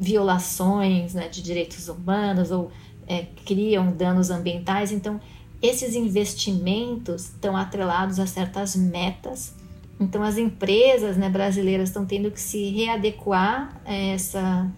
violações 0.00 1.14
né, 1.14 1.28
de 1.28 1.42
direitos 1.42 1.88
humanos 1.88 2.50
ou 2.50 2.70
é, 3.06 3.26
criam 3.44 3.92
danos 3.92 4.30
ambientais. 4.30 4.90
Então, 4.90 5.20
esses 5.60 5.94
investimentos 5.94 7.24
estão 7.24 7.56
atrelados 7.56 8.18
a 8.18 8.26
certas 8.26 8.74
metas. 8.74 9.54
Então, 10.00 10.22
as 10.22 10.38
empresas 10.38 11.16
né, 11.16 11.28
brasileiras 11.28 11.88
estão 11.88 12.06
tendo 12.06 12.30
que 12.30 12.40
se 12.40 12.70
readequar 12.70 13.80
a 13.84 13.92
essa 13.92 14.70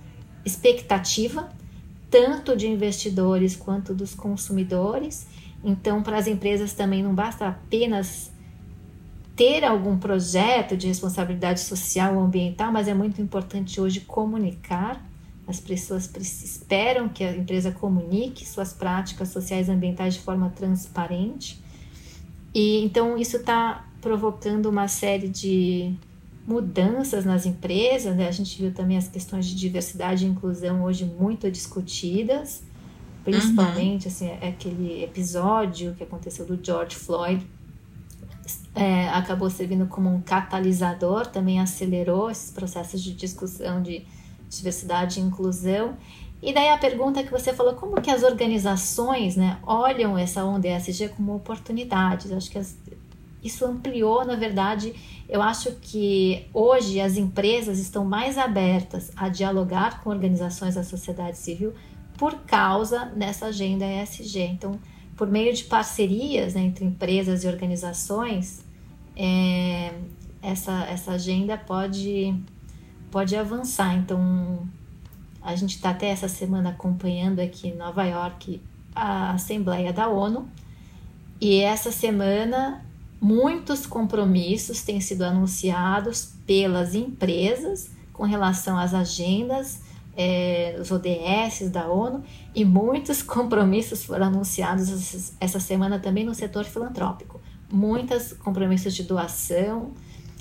expectativa 0.45 1.49
tanto 2.11 2.56
de 2.56 2.66
investidores 2.66 3.54
quanto 3.54 3.94
dos 3.94 4.14
consumidores. 4.14 5.26
Então, 5.62 6.02
para 6.02 6.18
as 6.18 6.26
empresas 6.26 6.72
também 6.72 7.02
não 7.02 7.14
basta 7.14 7.46
apenas 7.46 8.30
ter 9.36 9.64
algum 9.64 9.96
projeto 9.96 10.76
de 10.76 10.88
responsabilidade 10.88 11.61
social 11.61 12.16
ou 12.16 12.22
ambiental, 12.22 12.70
mas 12.70 12.88
é 12.88 12.94
muito 12.94 13.22
importante 13.22 13.80
hoje 13.80 14.00
comunicar. 14.00 15.02
As 15.46 15.58
pessoas 15.58 16.11
esperam 16.16 17.08
que 17.08 17.24
a 17.24 17.36
empresa 17.36 17.72
comunique 17.72 18.46
suas 18.46 18.72
práticas 18.72 19.28
sociais 19.30 19.68
e 19.68 19.70
ambientais 19.70 20.14
de 20.14 20.20
forma 20.20 20.50
transparente. 20.50 21.58
E 22.54 22.84
então 22.84 23.16
isso 23.16 23.38
está 23.38 23.86
provocando 24.00 24.66
uma 24.66 24.88
série 24.88 25.28
de 25.28 25.94
mudanças 26.51 27.24
nas 27.24 27.46
empresas, 27.46 28.16
né? 28.16 28.26
A 28.26 28.32
gente 28.32 28.61
viu 28.61 28.72
também 28.72 28.96
as 28.96 29.07
questões 29.07 29.46
de 29.46 29.55
diversidade 29.55 30.26
e 30.26 30.28
inclusão 30.28 30.82
hoje 30.82 31.05
muito 31.05 31.51
discutidas, 31.51 32.62
principalmente 33.24 34.07
uhum. 34.07 34.12
assim, 34.12 34.26
é 34.26 34.48
aquele 34.48 35.05
episódio 35.05 35.94
que 35.94 36.03
aconteceu 36.03 36.44
do 36.44 36.59
George 36.61 36.96
Floyd 36.96 37.46
é, 38.74 39.09
acabou 39.09 39.51
servindo 39.51 39.86
como 39.86 40.12
um 40.12 40.20
catalisador, 40.20 41.26
também 41.26 41.61
acelerou 41.61 42.30
esses 42.30 42.51
processos 42.51 43.03
de 43.03 43.12
discussão 43.12 43.82
de 43.82 44.05
diversidade 44.48 45.20
e 45.20 45.22
inclusão. 45.22 45.96
E 46.42 46.53
daí 46.53 46.68
a 46.68 46.78
pergunta 46.78 47.22
que 47.22 47.30
você 47.30 47.53
falou, 47.53 47.74
como 47.74 48.01
que 48.01 48.11
as 48.11 48.22
organizações 48.22 49.36
né, 49.36 49.59
olham 49.62 50.16
essa 50.16 50.44
onda 50.44 50.68
ESG 50.68 51.11
como 51.11 51.34
oportunidades? 51.34 52.32
Acho 52.32 52.51
que 52.51 52.59
as, 52.59 52.76
isso 53.42 53.64
ampliou, 53.66 54.24
na 54.24 54.36
verdade, 54.36 54.94
eu 55.31 55.41
acho 55.41 55.72
que 55.81 56.49
hoje 56.53 57.01
as 57.01 57.16
empresas 57.16 57.78
estão 57.78 58.05
mais 58.05 58.37
abertas 58.37 59.12
a 59.14 59.28
dialogar 59.28 60.03
com 60.03 60.11
organizações 60.11 60.74
da 60.74 60.83
sociedade 60.83 61.39
civil 61.39 61.72
por 62.18 62.35
causa 62.41 63.05
dessa 63.07 63.47
agenda 63.47 63.85
ESG. 63.87 64.41
Então, 64.41 64.78
por 65.16 65.28
meio 65.28 65.55
de 65.55 65.64
parcerias 65.64 66.55
né, 66.55 66.62
entre 66.62 66.85
empresas 66.85 67.45
e 67.45 67.47
organizações, 67.47 68.64
é, 69.16 69.95
essa, 70.43 70.85
essa 70.87 71.12
agenda 71.12 71.57
pode, 71.57 72.35
pode 73.11 73.37
avançar. 73.37 73.95
Então, 73.97 74.68
a 75.41 75.55
gente 75.55 75.76
está 75.76 75.91
até 75.91 76.09
essa 76.09 76.28
semana 76.28 76.70
acompanhando 76.70 77.39
aqui 77.39 77.68
em 77.68 77.76
Nova 77.76 78.05
York 78.05 78.61
a 78.93 79.31
Assembleia 79.31 79.93
da 79.93 80.09
ONU, 80.09 80.49
e 81.41 81.61
essa 81.61 81.93
semana 81.93 82.85
Muitos 83.20 83.84
compromissos 83.84 84.82
têm 84.82 85.00
sido 85.00 85.22
anunciados 85.22 86.32
pelas 86.46 86.94
empresas 86.94 87.90
com 88.14 88.24
relação 88.24 88.78
às 88.78 88.94
agendas, 88.94 89.82
é, 90.16 90.76
os 90.80 90.90
ODS 90.90 91.70
da 91.70 91.86
ONU, 91.86 92.22
e 92.54 92.64
muitos 92.64 93.20
compromissos 93.22 94.04
foram 94.04 94.26
anunciados 94.26 95.34
essa 95.38 95.60
semana 95.60 95.98
também 95.98 96.24
no 96.24 96.34
setor 96.34 96.64
filantrópico. 96.64 97.40
Muitos 97.70 98.32
compromissos 98.32 98.94
de 98.94 99.02
doação. 99.02 99.92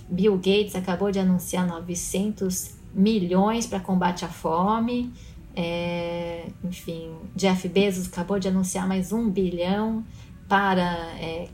Bill 0.10 0.36
Gates 0.38 0.74
acabou 0.74 1.12
de 1.12 1.20
anunciar 1.20 1.68
900 1.68 2.76
milhões 2.94 3.68
para 3.68 3.80
combate 3.80 4.24
à 4.24 4.30
fome. 4.30 5.14
É, 5.56 6.48
enfim, 6.64 7.12
Jeff 7.36 7.68
Bezos 7.68 8.08
acabou 8.08 8.40
de 8.40 8.48
anunciar 8.48 8.88
mais 8.88 9.12
um 9.12 9.30
bilhão 9.30 10.04
para 10.48 10.82
é, 11.20 11.50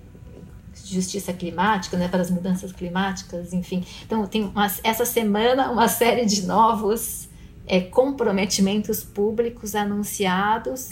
justiça 0.94 1.34
climática, 1.34 1.98
né, 1.98 2.08
para 2.08 2.22
as 2.22 2.30
mudanças 2.30 2.72
climáticas, 2.72 3.54
enfim. 3.54 3.84
Então, 4.06 4.26
tem 4.28 4.44
uma, 4.44 4.72
essa 4.84 5.06
semana 5.06 5.72
uma 5.72 5.88
série 5.88 6.26
de 6.26 6.46
novos 6.46 7.28
é, 7.68 7.82
comprometimentos 7.82 9.04
públicos 9.04 9.76
anunciados 9.76 10.92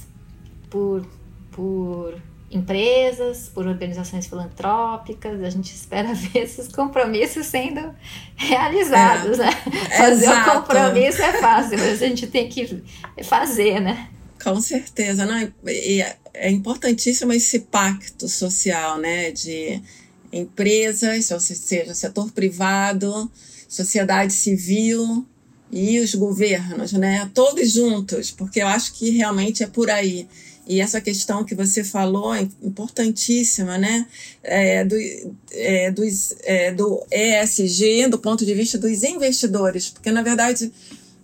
por, 0.70 1.06
por 1.52 2.16
empresas, 2.50 3.50
por 3.50 3.68
organizações 3.68 4.28
filantrópicas. 4.28 5.41
A 5.41 5.50
gente 5.50 5.74
espera 5.74 6.14
ver 6.14 6.39
esses 6.39 6.68
compromissos 6.68 7.46
sendo 7.46 7.94
realizados, 8.36 9.39
é, 9.39 9.46
né? 9.46 9.52
Fazer 9.98 10.30
o 10.30 10.46
compromisso 10.46 11.22
é 11.22 11.34
fácil, 11.34 11.78
mas 11.78 12.02
a 12.02 12.08
gente 12.08 12.28
tem 12.28 12.48
que 12.48 12.84
fazer, 13.24 13.80
né? 13.80 14.10
Com 14.44 14.60
certeza, 14.60 15.26
não? 15.26 15.38
É, 15.66 16.16
é 16.34 16.52
importantíssimo 16.52 17.32
esse 17.32 17.60
pacto 17.60 18.28
social, 18.28 18.98
né? 18.98 19.32
De 19.32 19.82
empresas, 20.32 21.32
ou 21.32 21.39
seja, 21.39 21.94
setor 21.94 22.32
privado, 22.32 23.32
sociedade 23.70 24.34
civil 24.34 25.26
e 25.72 26.00
os 26.00 26.14
governos, 26.14 26.91
né? 26.91 27.30
Todos 27.34 27.72
juntos, 27.72 28.32
porque 28.32 28.62
eu 28.62 28.68
acho 28.68 28.94
que 28.94 29.12
realmente 29.12 29.64
é 29.64 29.68
por 29.68 29.89
aí. 29.89 30.28
E 30.68 30.82
essa 30.82 31.00
questão 31.02 31.44
que 31.44 31.56
você 31.56 31.84
falou 31.84 32.34
é 32.34 32.48
importantíssima, 32.62 33.78
né? 33.78 34.06
É, 34.44 34.84
do, 34.84 34.96
é, 35.52 35.91
dos, 35.91 36.36
é, 36.41 36.72
do 36.72 37.02
ESG, 37.12 38.08
do 38.08 38.18
ponto 38.20 38.46
de 38.46 38.54
vista 38.54 38.78
dos 38.78 39.04
investidores, 39.04 39.89
porque 39.89 40.12
na 40.12 40.22
verdade, 40.22 40.72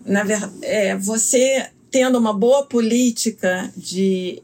na 0.06 0.24
ver, 0.24 0.50
é, 0.62 0.96
você 0.96 1.70
tendo 1.92 2.18
uma 2.18 2.34
boa 2.34 2.66
política 2.66 3.72
de 3.76 4.42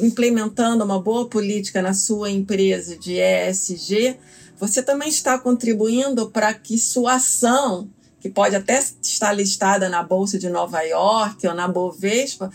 implementando 0.00 0.84
uma 0.84 1.00
boa 1.00 1.28
política 1.28 1.82
na 1.82 1.92
sua 1.92 2.30
empresa 2.30 2.96
de 2.96 3.18
ESG, 3.18 4.16
você 4.58 4.82
também 4.82 5.08
está 5.08 5.38
contribuindo 5.38 6.30
para 6.30 6.52
que 6.54 6.78
sua 6.78 7.14
ação, 7.14 7.88
que 8.20 8.28
pode 8.28 8.56
até 8.56 8.82
estar 9.02 9.32
listada 9.32 9.88
na 9.88 10.02
Bolsa 10.02 10.38
de 10.38 10.48
Nova 10.48 10.80
York 10.82 11.46
ou 11.46 11.54
na 11.54 11.68
Bovespa, 11.68 12.50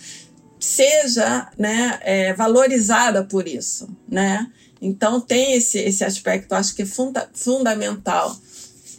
seja 0.60 1.50
né, 1.58 2.00
é, 2.02 2.34
valorizada 2.34 3.24
por 3.24 3.48
isso. 3.48 3.88
Né? 4.08 4.52
Então, 4.82 5.22
tem 5.22 5.54
esse, 5.54 5.80
esse 5.80 6.04
aspecto, 6.04 6.54
acho 6.54 6.76
que 6.76 6.82
é 6.82 6.86
funda 6.86 7.30
fundamental 7.34 8.36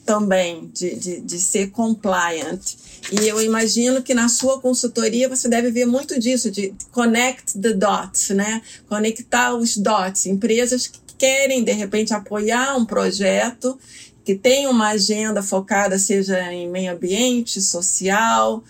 também 0.05 0.71
de, 0.73 0.95
de, 0.95 1.21
de 1.21 1.39
ser 1.39 1.71
compliant. 1.71 2.61
E 3.11 3.27
eu 3.27 3.41
imagino 3.43 4.03
que 4.03 4.15
na 4.15 4.29
sua 4.29 4.61
consultoria 4.61 5.29
você 5.29 5.49
deve 5.49 5.71
ver 5.71 5.87
muito 5.87 6.19
disso, 6.19 6.51
de 6.51 6.75
connect 6.93 7.59
the 7.59 7.73
dots, 7.73 8.31
né? 8.31 8.63
Conectar 8.89 9.55
os 9.55 9.77
dots. 9.77 10.27
Empresas 10.27 10.87
que 10.87 10.99
querem, 11.19 11.65
de 11.65 11.73
repente, 11.73 12.13
apoiar 12.13 12.77
um 12.77 12.85
projeto 12.85 13.79
que 14.25 14.35
tem 14.35 14.67
uma 14.67 14.89
agenda 14.89 15.43
focada, 15.43 15.99
seja 15.99 16.53
em 16.53 16.69
meio 16.69 16.93
ambiente, 16.93 17.61
social 17.61 18.65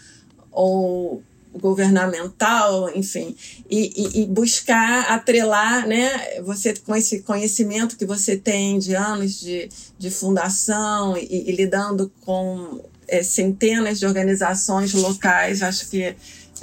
ou 0.51 1.23
governamental, 1.61 2.91
enfim, 2.95 3.37
e, 3.71 3.93
e, 3.97 4.23
e, 4.23 4.27
buscar 4.27 5.13
atrelar, 5.13 5.87
né, 5.87 6.41
você 6.43 6.75
com 6.75 6.95
esse 6.95 7.21
conhecimento 7.23 7.97
que 7.97 8.05
você 8.05 8.37
tem 8.37 8.79
de 8.79 8.95
anos 8.95 9.41
de, 9.41 9.69
de 9.99 10.11
fundação 10.11 11.17
e, 11.17 11.51
e 11.51 11.53
lidando 11.53 12.13
com 12.23 12.81
é, 13.07 13.23
centenas 13.23 13.99
de 13.99 14.07
organizações 14.07 14.93
locais, 14.95 15.63
acho 15.63 15.89
que 15.89 16.15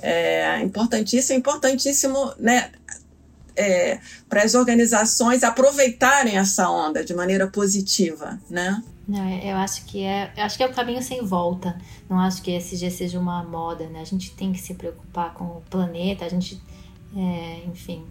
é 0.01 0.59
importantíssimo, 0.61 1.37
importantíssimo, 1.37 2.33
né, 2.39 2.71
é, 3.55 3.99
para 4.29 4.43
as 4.43 4.55
organizações 4.55 5.43
aproveitarem 5.43 6.37
essa 6.37 6.69
onda 6.69 7.03
de 7.03 7.13
maneira 7.13 7.47
positiva, 7.47 8.39
né? 8.49 8.81
Eu 9.43 9.57
acho 9.57 9.85
que 9.85 10.03
é, 10.03 10.31
acho 10.37 10.57
que 10.57 10.63
é 10.63 10.67
o 10.67 10.73
caminho 10.73 11.01
sem 11.01 11.23
volta. 11.25 11.79
Não 12.09 12.19
acho 12.19 12.41
que 12.41 12.51
esse 12.51 12.77
dia 12.77 12.91
seja 12.91 13.19
uma 13.19 13.43
moda, 13.43 13.87
né? 13.87 14.01
A 14.01 14.05
gente 14.05 14.31
tem 14.31 14.51
que 14.51 14.59
se 14.59 14.73
preocupar 14.73 15.33
com 15.33 15.45
o 15.45 15.63
planeta, 15.69 16.25
a 16.25 16.29
gente, 16.29 16.61
é, 17.15 17.63
enfim, 17.65 18.05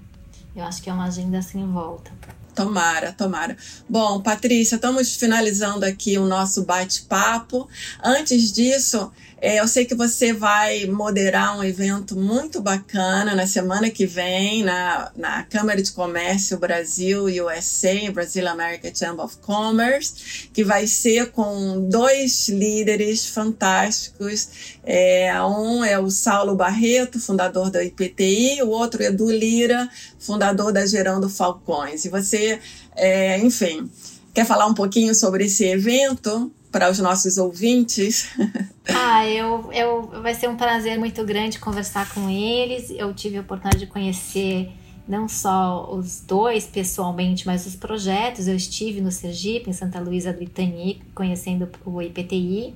eu 0.55 0.65
acho 0.65 0.83
que 0.83 0.91
é 0.91 0.93
uma 0.93 1.05
agenda 1.05 1.41
sem 1.43 1.67
volta. 1.67 2.11
Tomara, 2.55 3.13
tomara. 3.13 3.57
Bom, 3.89 4.21
Patrícia, 4.21 4.75
estamos 4.75 5.15
finalizando 5.17 5.85
aqui 5.85 6.19
o 6.19 6.27
nosso 6.27 6.65
bate-papo. 6.65 7.69
Antes 8.03 8.53
disso, 8.53 9.11
é, 9.30 9.30
eu 9.41 9.67
sei 9.67 9.87
que 9.87 9.95
você 9.95 10.35
vai 10.35 10.85
moderar 10.85 11.59
um 11.59 11.65
evento 11.65 12.15
muito 12.15 12.61
bacana 12.61 13.35
na 13.35 13.47
semana 13.47 13.89
que 13.89 14.05
vem 14.05 14.63
na, 14.63 15.11
na 15.17 15.43
Câmara 15.45 15.83
de 15.83 15.91
Comércio 15.93 16.59
Brasil 16.59 17.25
USA, 17.25 18.11
Brasil 18.13 18.47
American 18.47 18.95
Chamber 18.95 19.25
of 19.25 19.39
Commerce, 19.39 20.49
que 20.53 20.63
vai 20.63 20.87
ser 20.87 21.31
com 21.31 21.89
dois 21.89 22.51
líderes 22.51 23.27
fantásticos. 23.27 24.77
É, 24.85 25.33
um 25.43 25.83
é 25.83 25.99
o 25.99 26.11
Saulo 26.11 26.55
Barreto, 26.55 27.19
fundador 27.19 27.71
da 27.71 27.83
IPTI, 27.83 28.63
o 28.63 28.69
outro 28.69 29.03
é 29.03 29.07
Edu 29.07 29.31
Lira, 29.31 29.89
fundador 30.19 30.71
da 30.71 30.85
Gerando 30.85 31.31
Falcões. 31.31 32.05
E 32.05 32.11
você, 32.11 32.61
é, 32.95 33.39
enfim, 33.39 33.91
quer 34.35 34.45
falar 34.45 34.67
um 34.67 34.75
pouquinho 34.75 35.15
sobre 35.15 35.47
esse 35.47 35.65
evento? 35.65 36.53
Para 36.71 36.91
os 36.91 36.99
nossos 36.99 37.39
ouvintes? 37.39 38.29
Ah, 38.93 39.25
eu, 39.25 39.71
eu, 39.73 40.03
vai 40.21 40.35
ser 40.35 40.49
um 40.49 40.57
prazer 40.57 40.99
muito 40.99 41.25
grande 41.25 41.61
conversar 41.61 42.13
com 42.13 42.29
eles. 42.29 42.91
Eu 42.91 43.15
tive 43.15 43.37
a 43.37 43.41
oportunidade 43.41 43.85
de 43.85 43.87
conhecer 43.87 44.73
não 45.07 45.29
só 45.29 45.93
os 45.93 46.21
dois 46.21 46.67
pessoalmente, 46.67 47.47
mas 47.47 47.67
os 47.67 47.77
projetos. 47.77 48.49
Eu 48.49 48.57
estive 48.57 49.01
no 49.01 49.13
Sergipe, 49.13 49.71
em 49.71 49.73
Santa 49.73 50.01
Luísa 50.01 50.33
do 50.33 50.43
Itani, 50.43 51.03
conhecendo 51.15 51.69
o 51.85 52.03
IPTI. 52.03 52.75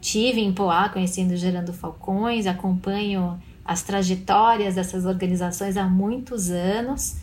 Tive 0.00 0.40
em 0.40 0.52
Poá, 0.52 0.88
conhecendo 0.88 1.36
Gerando 1.36 1.72
Falcões. 1.72 2.46
Acompanho 2.46 3.40
as 3.64 3.82
trajetórias 3.82 4.76
dessas 4.76 5.04
organizações 5.04 5.76
há 5.76 5.84
muitos 5.84 6.50
anos. 6.50 7.16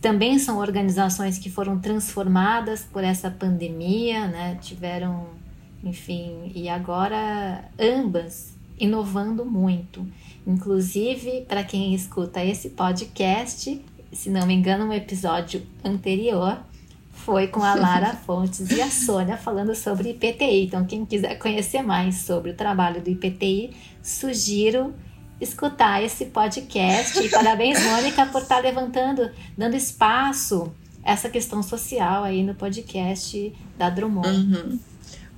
Também 0.00 0.38
são 0.38 0.58
organizações 0.58 1.38
que 1.38 1.48
foram 1.48 1.78
transformadas 1.78 2.82
por 2.82 3.02
essa 3.02 3.30
pandemia, 3.30 4.26
né? 4.26 4.58
Tiveram 4.60 5.39
enfim, 5.82 6.52
e 6.54 6.68
agora 6.68 7.64
ambas 7.78 8.54
inovando 8.78 9.44
muito. 9.44 10.06
Inclusive, 10.46 11.42
para 11.42 11.62
quem 11.62 11.94
escuta 11.94 12.42
esse 12.44 12.70
podcast, 12.70 13.84
se 14.12 14.30
não 14.30 14.46
me 14.46 14.54
engano, 14.54 14.86
um 14.86 14.92
episódio 14.92 15.62
anterior 15.84 16.58
foi 17.12 17.48
com 17.48 17.62
a 17.62 17.74
Lara 17.74 18.14
Fontes 18.26 18.70
e 18.70 18.80
a 18.80 18.90
Sônia 18.90 19.36
falando 19.36 19.74
sobre 19.74 20.10
IPTI. 20.10 20.66
Então, 20.66 20.84
quem 20.84 21.04
quiser 21.04 21.38
conhecer 21.38 21.82
mais 21.82 22.16
sobre 22.22 22.50
o 22.50 22.54
trabalho 22.54 23.02
do 23.02 23.10
IPTI, 23.10 23.76
sugiro 24.02 24.94
escutar 25.40 26.02
esse 26.02 26.26
podcast. 26.26 27.18
E 27.22 27.28
parabéns, 27.28 27.78
Mônica, 27.84 28.26
por 28.26 28.42
estar 28.42 28.60
levantando, 28.60 29.30
dando 29.56 29.76
espaço 29.76 30.72
essa 31.02 31.28
questão 31.28 31.62
social 31.62 32.24
aí 32.24 32.42
no 32.42 32.54
podcast 32.54 33.52
da 33.76 33.88
Drummond. 33.88 34.28
Uhum. 34.28 34.78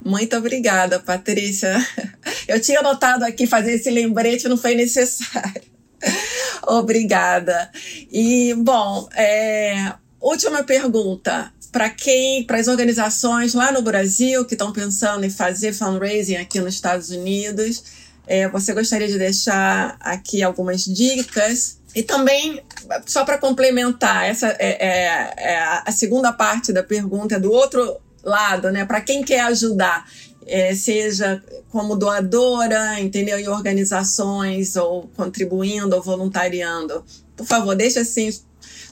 Muito 0.05 0.37
obrigada, 0.37 0.99
Patrícia. 0.99 1.75
Eu 2.49 2.61
tinha 2.61 2.81
anotado 2.81 3.25
aqui 3.25 3.47
fazer 3.47 3.75
esse 3.75 3.91
lembrete, 3.91 4.49
não 4.49 4.57
foi 4.57 4.75
necessário. 4.75 5.63
Obrigada. 6.67 7.71
E, 8.11 8.55
bom, 8.55 9.09
é, 9.15 9.93
última 10.21 10.63
pergunta. 10.65 11.53
Para 11.71 11.89
quem, 11.89 12.45
para 12.45 12.59
as 12.59 12.69
organizações 12.69 13.55
lá 13.55 13.73
no 13.73 13.81
Brasil 13.81 14.45
que 14.45 14.55
estão 14.55 14.73
pensando 14.73 15.25
em 15.25 15.31
fazer 15.31 15.73
fundraising 15.73 16.37
aqui 16.37 16.61
nos 16.61 16.75
Estados 16.75 17.09
Unidos, 17.09 17.83
é, 18.27 18.47
você 18.49 18.75
gostaria 18.75 19.09
de 19.09 19.19
deixar 19.19 19.97
aqui 19.99 20.43
algumas 20.43 20.85
dicas? 20.85 21.79
E 21.95 22.03
também, 22.03 22.63
só 23.07 23.25
para 23.25 23.39
complementar, 23.39 24.25
essa 24.25 24.49
é, 24.59 24.77
é, 24.81 25.35
é, 25.37 25.59
a 25.85 25.93
segunda 25.93 26.33
parte 26.33 26.73
da 26.73 26.83
pergunta 26.83 27.37
é 27.37 27.41
do 27.41 27.51
outro 27.51 27.99
lado, 28.23 28.71
né? 28.71 28.85
Para 28.85 29.01
quem 29.01 29.23
quer 29.23 29.41
ajudar, 29.41 30.07
é, 30.47 30.75
seja 30.75 31.43
como 31.71 31.97
doadora, 31.97 33.01
entendeu? 33.01 33.39
Em 33.39 33.49
organizações, 33.49 34.77
ou 34.77 35.09
contribuindo, 35.17 35.95
ou 35.97 36.03
voluntariando. 36.03 37.05
Por 37.37 37.47
favor, 37.47 37.75
deixe 37.75 37.99
assim 37.99 38.31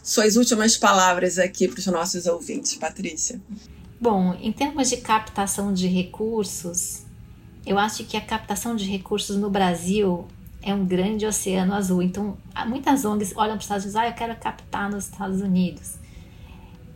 suas 0.02 0.36
últimas 0.36 0.76
palavras 0.76 1.38
aqui 1.38 1.68
para 1.68 1.78
os 1.78 1.86
nossos 1.86 2.26
ouvintes, 2.26 2.74
Patrícia. 2.74 3.40
Bom, 4.00 4.34
em 4.40 4.50
termos 4.50 4.88
de 4.88 4.96
captação 4.96 5.72
de 5.74 5.86
recursos, 5.86 7.02
eu 7.66 7.78
acho 7.78 8.04
que 8.04 8.16
a 8.16 8.20
captação 8.20 8.74
de 8.74 8.84
recursos 8.84 9.36
no 9.36 9.50
Brasil 9.50 10.26
é 10.62 10.74
um 10.74 10.86
grande 10.86 11.26
oceano 11.26 11.74
azul. 11.74 12.02
Então, 12.02 12.36
muitas 12.66 13.04
ONGs 13.04 13.34
olham 13.36 13.52
para 13.52 13.58
os 13.58 13.64
Estados 13.64 13.84
Unidos, 13.84 14.02
ah, 14.02 14.08
eu 14.08 14.14
quero 14.14 14.36
captar 14.36 14.90
nos 14.90 15.04
Estados 15.04 15.40
Unidos. 15.40 15.94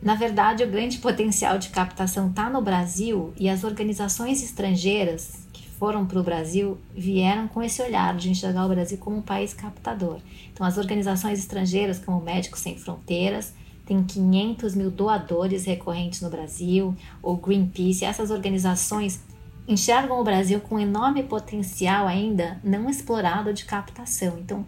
Na 0.05 0.15
verdade, 0.15 0.63
o 0.63 0.71
grande 0.71 0.99
potencial 0.99 1.59
de 1.59 1.71
captação 1.71 2.29
está 2.29 2.51
no 2.51 2.61
Brasil 2.61 3.33
e 3.39 3.49
as 3.49 3.65
organizações 3.65 4.43
estrangeiras 4.43 5.49
que 5.51 5.67
foram 5.67 6.05
para 6.05 6.21
o 6.21 6.23
Brasil 6.23 6.77
vieram 6.95 7.49
com 7.49 7.63
esse 7.63 7.81
olhar 7.81 8.15
de 8.15 8.29
enxergar 8.29 8.67
o 8.67 8.69
Brasil 8.69 8.99
como 8.99 9.17
um 9.17 9.23
país 9.23 9.55
captador. 9.55 10.19
Então, 10.53 10.67
as 10.67 10.77
organizações 10.77 11.39
estrangeiras, 11.39 11.99
como 11.99 12.21
Médicos 12.21 12.61
Sem 12.61 12.77
Fronteiras, 12.77 13.55
tem 13.87 14.05
500 14.05 14.75
mil 14.75 14.91
doadores 14.91 15.65
recorrentes 15.65 16.21
no 16.21 16.29
Brasil, 16.29 16.95
ou 17.23 17.39
Greenpeace, 17.39 18.05
essas 18.05 18.31
organizações 18.31 19.23
enxergam 19.67 20.21
o 20.21 20.25
Brasil 20.25 20.61
com 20.61 20.75
um 20.75 20.81
enorme 20.81 21.23
potencial 21.23 22.07
ainda 22.07 22.61
não 22.63 22.91
explorado 22.91 23.55
de 23.55 23.65
captação. 23.65 24.37
Então, 24.39 24.67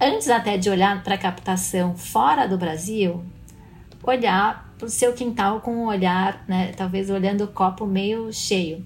antes 0.00 0.28
até 0.28 0.58
de 0.58 0.68
olhar 0.68 1.04
para 1.04 1.14
a 1.14 1.18
captação 1.18 1.96
fora 1.96 2.48
do 2.48 2.58
Brasil, 2.58 3.24
olhar 4.02 4.72
para 4.78 4.86
o 4.86 4.90
seu 4.90 5.12
quintal 5.12 5.60
com 5.60 5.74
um 5.74 5.86
olhar, 5.86 6.44
né, 6.48 6.72
talvez 6.76 7.10
olhando 7.10 7.44
o 7.44 7.48
copo 7.48 7.86
meio 7.86 8.32
cheio. 8.32 8.84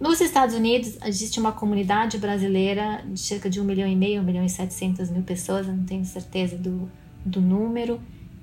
Nos 0.00 0.20
Estados 0.20 0.54
Unidos 0.54 0.96
existe 1.04 1.40
uma 1.40 1.52
comunidade 1.52 2.18
brasileira 2.18 3.02
de 3.04 3.18
cerca 3.18 3.50
de 3.50 3.60
um 3.60 3.64
milhão 3.64 3.88
e 3.88 3.96
meio, 3.96 4.20
um 4.20 4.24
milhão 4.24 4.44
e 4.44 4.48
setecentas 4.48 5.10
mil 5.10 5.22
pessoas, 5.22 5.66
não 5.66 5.84
tenho 5.84 6.04
certeza 6.04 6.56
do, 6.56 6.88
do 7.24 7.40
número. 7.40 8.00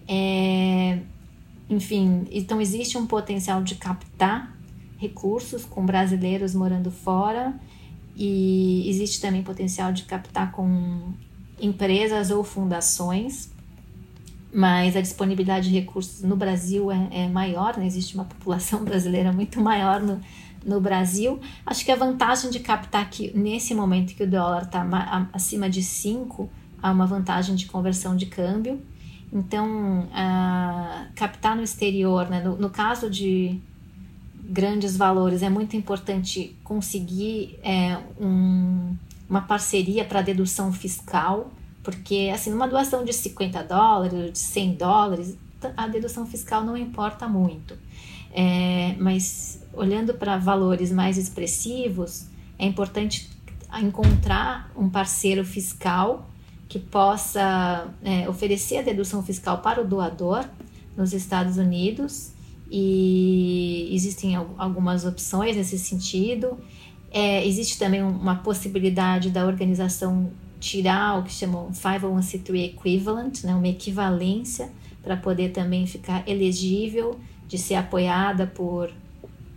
É, 0.07 0.99
enfim, 1.69 2.27
então 2.31 2.59
existe 2.59 2.97
um 2.97 3.07
potencial 3.07 3.63
de 3.63 3.75
captar 3.75 4.53
recursos 4.97 5.65
com 5.65 5.85
brasileiros 5.85 6.53
morando 6.53 6.91
fora 6.91 7.53
e 8.15 8.87
existe 8.89 9.21
também 9.21 9.41
potencial 9.41 9.91
de 9.91 10.03
captar 10.03 10.51
com 10.51 11.13
empresas 11.59 12.31
ou 12.31 12.43
fundações 12.43 13.49
mas 14.55 14.95
a 14.95 15.01
disponibilidade 15.01 15.67
de 15.67 15.77
recursos 15.77 16.21
no 16.21 16.37
Brasil 16.37 16.89
é, 16.89 17.09
é 17.11 17.27
maior, 17.27 17.75
né? 17.75 17.85
existe 17.85 18.15
uma 18.15 18.23
população 18.23 18.81
brasileira 18.85 19.33
muito 19.33 19.59
maior 19.59 19.99
no, 19.99 20.21
no 20.65 20.79
Brasil. 20.79 21.41
Acho 21.65 21.83
que 21.83 21.91
a 21.91 21.95
vantagem 21.97 22.49
de 22.49 22.61
captar 22.61 23.09
que 23.09 23.37
nesse 23.37 23.75
momento 23.75 24.15
que 24.15 24.23
o 24.23 24.27
dólar 24.27 24.63
está 24.63 25.27
acima 25.33 25.69
de 25.69 25.83
5, 25.83 26.49
há 26.81 26.89
uma 26.89 27.05
vantagem 27.05 27.53
de 27.53 27.65
conversão 27.65 28.15
de 28.15 28.27
câmbio. 28.27 28.81
Então, 29.33 30.07
captar 31.15 31.53
no 31.57 31.61
exterior, 31.61 32.29
né? 32.29 32.41
no, 32.41 32.55
no 32.55 32.69
caso 32.69 33.09
de 33.09 33.59
grandes 34.41 34.95
valores, 34.95 35.43
é 35.43 35.49
muito 35.49 35.75
importante 35.75 36.55
conseguir 36.63 37.59
é, 37.61 37.97
um, 38.17 38.95
uma 39.29 39.41
parceria 39.41 40.05
para 40.05 40.21
dedução 40.21 40.71
fiscal 40.71 41.51
porque, 41.85 42.31
assim, 42.33 42.49
numa 42.49 42.67
doação 42.67 43.05
de 43.05 43.13
50 43.13 43.63
dólares, 43.63 44.33
de 44.33 44.39
100 44.39 44.73
dólares, 44.73 45.37
a 45.77 45.87
dedução 45.87 46.25
fiscal 46.25 46.63
não 46.63 46.75
importa 46.75 47.27
muito. 47.27 47.77
É, 48.33 48.95
mas 48.99 49.63
olhando 49.71 50.15
para 50.15 50.35
valores 50.37 50.91
mais 50.91 51.17
expressivos, 51.17 52.25
é 52.57 52.65
importante 52.65 53.29
encontrar 53.81 54.71
um 54.75 54.89
parceiro 54.89 55.45
fiscal 55.45 56.27
que 56.67 56.79
possa 56.79 57.87
é, 58.03 58.27
oferecer 58.27 58.79
a 58.79 58.81
dedução 58.81 59.21
fiscal 59.21 59.59
para 59.59 59.81
o 59.81 59.85
doador 59.85 60.43
nos 60.97 61.13
Estados 61.13 61.57
Unidos 61.57 62.31
e 62.69 63.89
existem 63.91 64.35
algumas 64.35 65.05
opções 65.05 65.55
nesse 65.55 65.77
sentido. 65.77 66.57
É, 67.11 67.45
existe 67.45 67.77
também 67.77 68.01
uma 68.01 68.37
possibilidade 68.37 69.29
da 69.29 69.45
organização 69.45 70.31
tirar 70.65 71.19
o 71.19 71.23
que 71.23 71.31
chamam 71.31 71.69
501c3 71.69 72.65
equivalent, 72.65 73.43
né, 73.43 73.53
uma 73.53 73.67
equivalência 73.67 74.71
para 75.03 75.15
poder 75.15 75.51
também 75.51 75.85
ficar 75.85 76.27
elegível 76.27 77.19
de 77.47 77.55
ser 77.59 77.75
apoiada 77.75 78.47
por, 78.47 78.91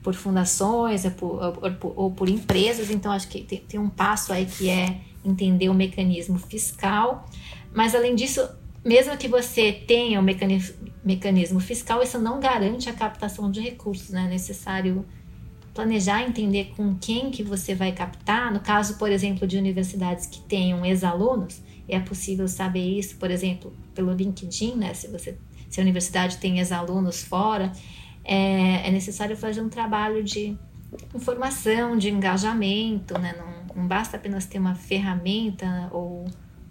por 0.03 0.15
fundações 0.15 1.07
ou 1.07 1.11
por, 1.13 1.43
ou, 1.43 1.73
por, 1.73 1.93
ou 1.97 2.11
por 2.11 2.29
empresas. 2.29 2.91
Então, 2.91 3.11
acho 3.11 3.27
que 3.29 3.43
tem, 3.43 3.59
tem 3.61 3.81
um 3.81 3.89
passo 3.89 4.35
aí 4.35 4.45
que 4.45 4.69
é 4.69 5.01
entender 5.25 5.71
o 5.71 5.75
mecanismo 5.75 6.39
fiscal. 6.39 7.27
Mas, 7.73 7.95
além 7.95 8.15
disso, 8.15 8.47
mesmo 8.85 9.17
que 9.17 9.29
você 9.29 9.73
tenha 9.73 10.21
o 10.21 10.23
mecanismo, 10.23 10.77
mecanismo 11.03 11.59
fiscal, 11.59 12.03
isso 12.03 12.19
não 12.19 12.39
garante 12.39 12.91
a 12.91 12.93
captação 12.93 13.51
de 13.51 13.61
recursos, 13.61 14.11
né? 14.11 14.27
É 14.27 14.29
necessário 14.29 15.07
planejar, 15.79 16.23
entender 16.23 16.73
com 16.77 16.97
quem 16.97 17.31
que 17.31 17.45
você 17.45 17.73
vai 17.73 17.93
captar. 17.93 18.53
No 18.53 18.59
caso, 18.59 18.99
por 18.99 19.13
exemplo, 19.13 19.47
de 19.47 19.57
universidades 19.57 20.27
que 20.27 20.41
tenham 20.41 20.85
ex-alunos, 20.85 21.63
é 21.89 22.01
possível 22.01 22.49
saber 22.49 22.99
isso, 22.99 23.17
por 23.17 23.31
exemplo, 23.31 23.73
pelo 23.95 24.13
LinkedIn, 24.13 24.75
né? 24.75 24.93
Se 24.93 25.07
você 25.07 25.39
se 25.71 25.79
a 25.79 25.83
universidade 25.83 26.39
tem 26.39 26.59
ex-alunos 26.59 27.23
fora, 27.23 27.71
é, 28.25 28.89
é, 28.89 28.91
necessário 28.91 29.37
fazer 29.37 29.61
um 29.61 29.69
trabalho 29.69 30.25
de 30.25 30.59
informação, 31.15 31.97
de 31.97 32.11
engajamento, 32.11 33.17
né? 33.17 33.37
Não, 33.39 33.77
não 33.77 33.87
basta 33.87 34.17
apenas 34.17 34.47
ter 34.47 34.59
uma 34.59 34.75
ferramenta 34.75 35.89
ou 35.93 36.25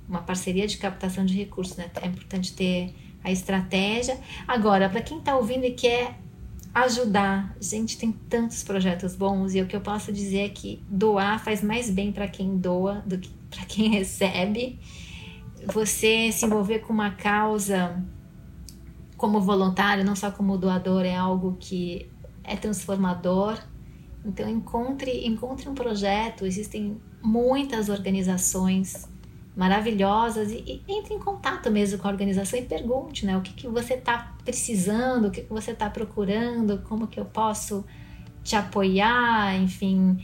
uma 0.10 0.22
parceria 0.22 0.68
de 0.68 0.76
captação 0.78 1.26
de 1.26 1.34
recursos, 1.34 1.78
né? 1.78 1.89
É 2.01 2.08
importante 2.08 2.53
ter 2.53 2.93
a 3.24 3.32
estratégia. 3.32 4.20
Agora, 4.45 4.89
para 4.89 5.01
quem 5.01 5.20
está 5.20 5.38
ouvindo 5.38 5.64
e 5.64 5.72
quer 5.72 6.26
ajudar, 6.74 7.55
gente, 7.59 7.97
tem 7.97 8.11
tantos 8.11 8.63
projetos 8.63 9.15
bons 9.15 9.55
e 9.55 9.61
o 9.61 9.68
que 9.68 9.76
eu 9.76 9.82
posso 9.82 10.11
dizer 10.11 10.39
é 10.39 10.49
que 10.49 10.84
doar 10.89 11.43
faz 11.43 11.63
mais 11.63 11.89
bem 11.89 12.11
para 12.11 12.28
quem 12.28 12.57
doa 12.57 13.03
do 13.05 13.18
que 13.18 13.30
para 13.49 13.65
quem 13.65 13.89
recebe. 13.91 14.80
Você 15.65 16.32
se 16.32 16.45
envolver 16.45 16.80
com 16.80 16.93
uma 16.93 17.11
causa 17.11 18.03
como 19.18 19.41
voluntário, 19.41 20.03
não 20.03 20.15
só 20.15 20.30
como 20.30 20.57
doador, 20.57 21.03
é 21.03 21.15
algo 21.15 21.57
que 21.59 22.09
é 22.43 22.55
transformador. 22.55 23.57
Então 24.24 24.47
encontre, 24.47 25.26
encontre 25.26 25.68
um 25.68 25.74
projeto, 25.74 26.45
existem 26.45 27.01
muitas 27.22 27.89
organizações 27.89 29.07
maravilhosas 29.58 30.51
e, 30.51 30.84
e, 30.88 30.91
entre 30.93 31.16
em 31.16 31.20
contato 31.20 31.72
mesmo 31.72 31.97
com 31.97 32.08
a 32.08 32.12
organização 32.12 32.60
e 32.60 32.62
pergunte, 32.62 33.26
né, 33.26 33.36
o 33.36 33.41
que, 33.41 33.53
que 33.53 33.68
você 33.68 33.95
está 33.95 34.36
precisando, 34.45 35.28
o 35.28 35.32
que, 35.32 35.41
que 35.41 35.49
você 35.49 35.72
está 35.72 35.89
procurando, 35.89 36.78
como 36.84 37.08
que 37.08 37.20
eu 37.20 37.26
posso 37.26 37.84
te 38.43 38.55
apoiar, 38.55 39.60
enfim, 39.60 40.24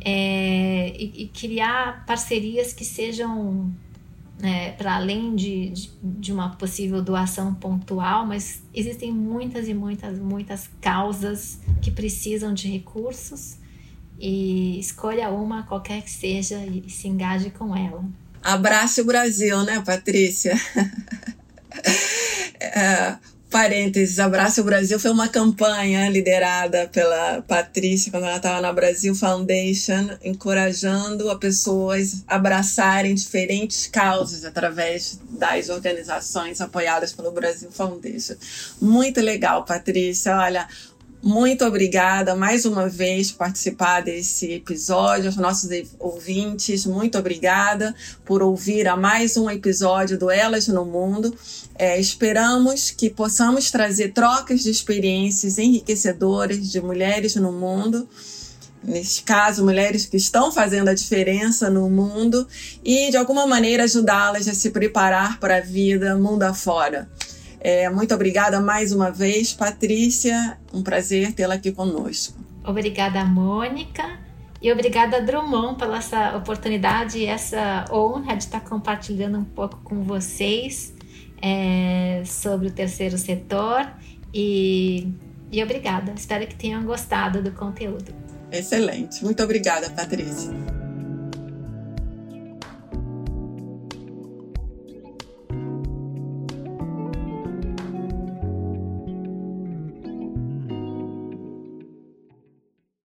é, 0.00 0.94
e, 0.98 1.24
e, 1.24 1.28
criar 1.28 2.06
parcerias 2.06 2.72
que 2.72 2.84
sejam 2.84 3.70
né, 4.40 4.72
para 4.72 4.96
além 4.96 5.36
de, 5.36 5.68
de, 5.68 5.90
de, 6.02 6.32
uma 6.32 6.56
possível 6.56 7.02
doação 7.02 7.54
pontual, 7.54 8.26
mas 8.26 8.62
existem 8.72 9.12
muitas 9.12 9.68
e 9.68 9.74
muitas, 9.74 10.18
muitas 10.18 10.70
causas 10.80 11.60
que 11.82 11.90
precisam 11.90 12.54
de 12.54 12.66
recursos 12.66 13.58
e 14.18 14.80
escolha 14.80 15.28
uma, 15.28 15.64
qualquer 15.64 16.02
que 16.02 16.10
seja, 16.10 16.64
e 16.64 16.88
se 16.88 17.06
engaje 17.08 17.50
com 17.50 17.76
ela. 17.76 18.02
Abraço 18.42 19.04
Brasil, 19.04 19.62
né, 19.64 19.82
Patrícia? 19.84 20.54
é, 22.60 23.16
parênteses, 23.50 24.20
Abraço 24.20 24.62
Brasil 24.62 24.98
foi 24.98 25.10
uma 25.10 25.28
campanha 25.28 26.08
liderada 26.08 26.88
pela 26.88 27.42
Patrícia 27.42 28.10
quando 28.10 28.24
ela 28.24 28.36
estava 28.36 28.60
na 28.60 28.72
Brasil 28.72 29.14
Foundation, 29.14 30.10
encorajando 30.24 31.28
a 31.30 31.36
pessoas 31.36 32.22
a 32.28 32.36
abraçarem 32.36 33.14
diferentes 33.14 33.88
causas 33.88 34.44
através 34.44 35.18
das 35.30 35.68
organizações 35.68 36.60
apoiadas 36.60 37.12
pelo 37.12 37.32
Brasil 37.32 37.70
Foundation. 37.72 38.36
Muito 38.80 39.20
legal, 39.20 39.64
Patrícia. 39.64 40.36
Olha, 40.36 40.68
muito 41.22 41.66
obrigada 41.66 42.34
mais 42.34 42.64
uma 42.64 42.88
vez 42.88 43.30
por 43.30 43.38
participar 43.38 44.00
desse 44.00 44.52
episódio. 44.52 45.26
Aos 45.26 45.36
nossos 45.36 45.68
ouvintes, 45.98 46.86
muito 46.86 47.18
obrigada 47.18 47.94
por 48.24 48.42
ouvir 48.42 48.88
a 48.88 48.96
mais 48.96 49.36
um 49.36 49.50
episódio 49.50 50.18
do 50.18 50.30
Elas 50.30 50.66
no 50.68 50.84
Mundo. 50.84 51.34
É, 51.78 52.00
esperamos 52.00 52.90
que 52.90 53.10
possamos 53.10 53.70
trazer 53.70 54.12
trocas 54.12 54.62
de 54.62 54.70
experiências 54.70 55.58
enriquecedoras 55.58 56.70
de 56.70 56.80
mulheres 56.80 57.34
no 57.36 57.52
mundo. 57.52 58.08
Neste 58.82 59.22
caso, 59.22 59.62
mulheres 59.62 60.06
que 60.06 60.16
estão 60.16 60.50
fazendo 60.50 60.88
a 60.88 60.94
diferença 60.94 61.68
no 61.68 61.90
mundo 61.90 62.48
e, 62.82 63.10
de 63.10 63.16
alguma 63.18 63.46
maneira, 63.46 63.84
ajudá-las 63.84 64.48
a 64.48 64.54
se 64.54 64.70
preparar 64.70 65.38
para 65.38 65.58
a 65.58 65.60
vida 65.60 66.16
mundo 66.16 66.44
afora. 66.44 67.06
É, 67.60 67.90
muito 67.90 68.14
obrigada 68.14 68.58
mais 68.60 68.90
uma 68.90 69.10
vez, 69.10 69.52
Patrícia. 69.52 70.58
Um 70.72 70.82
prazer 70.82 71.32
tê-la 71.32 71.54
aqui 71.54 71.70
conosco. 71.70 72.38
Obrigada, 72.64 73.24
Mônica. 73.24 74.18
E 74.62 74.70
obrigada, 74.72 75.20
Drummond, 75.20 75.78
pela 75.78 75.98
essa 75.98 76.36
oportunidade 76.36 77.18
e 77.18 77.26
essa 77.26 77.86
honra 77.90 78.36
de 78.36 78.44
estar 78.44 78.60
compartilhando 78.60 79.38
um 79.38 79.44
pouco 79.44 79.78
com 79.82 80.02
vocês 80.02 80.94
é, 81.40 82.22
sobre 82.26 82.68
o 82.68 82.70
terceiro 82.70 83.16
setor. 83.16 83.90
E, 84.32 85.12
e 85.50 85.62
obrigada. 85.62 86.12
Espero 86.16 86.46
que 86.46 86.54
tenham 86.54 86.82
gostado 86.84 87.42
do 87.42 87.52
conteúdo. 87.52 88.14
Excelente. 88.52 89.24
Muito 89.24 89.42
obrigada, 89.42 89.88
Patrícia. 89.90 90.79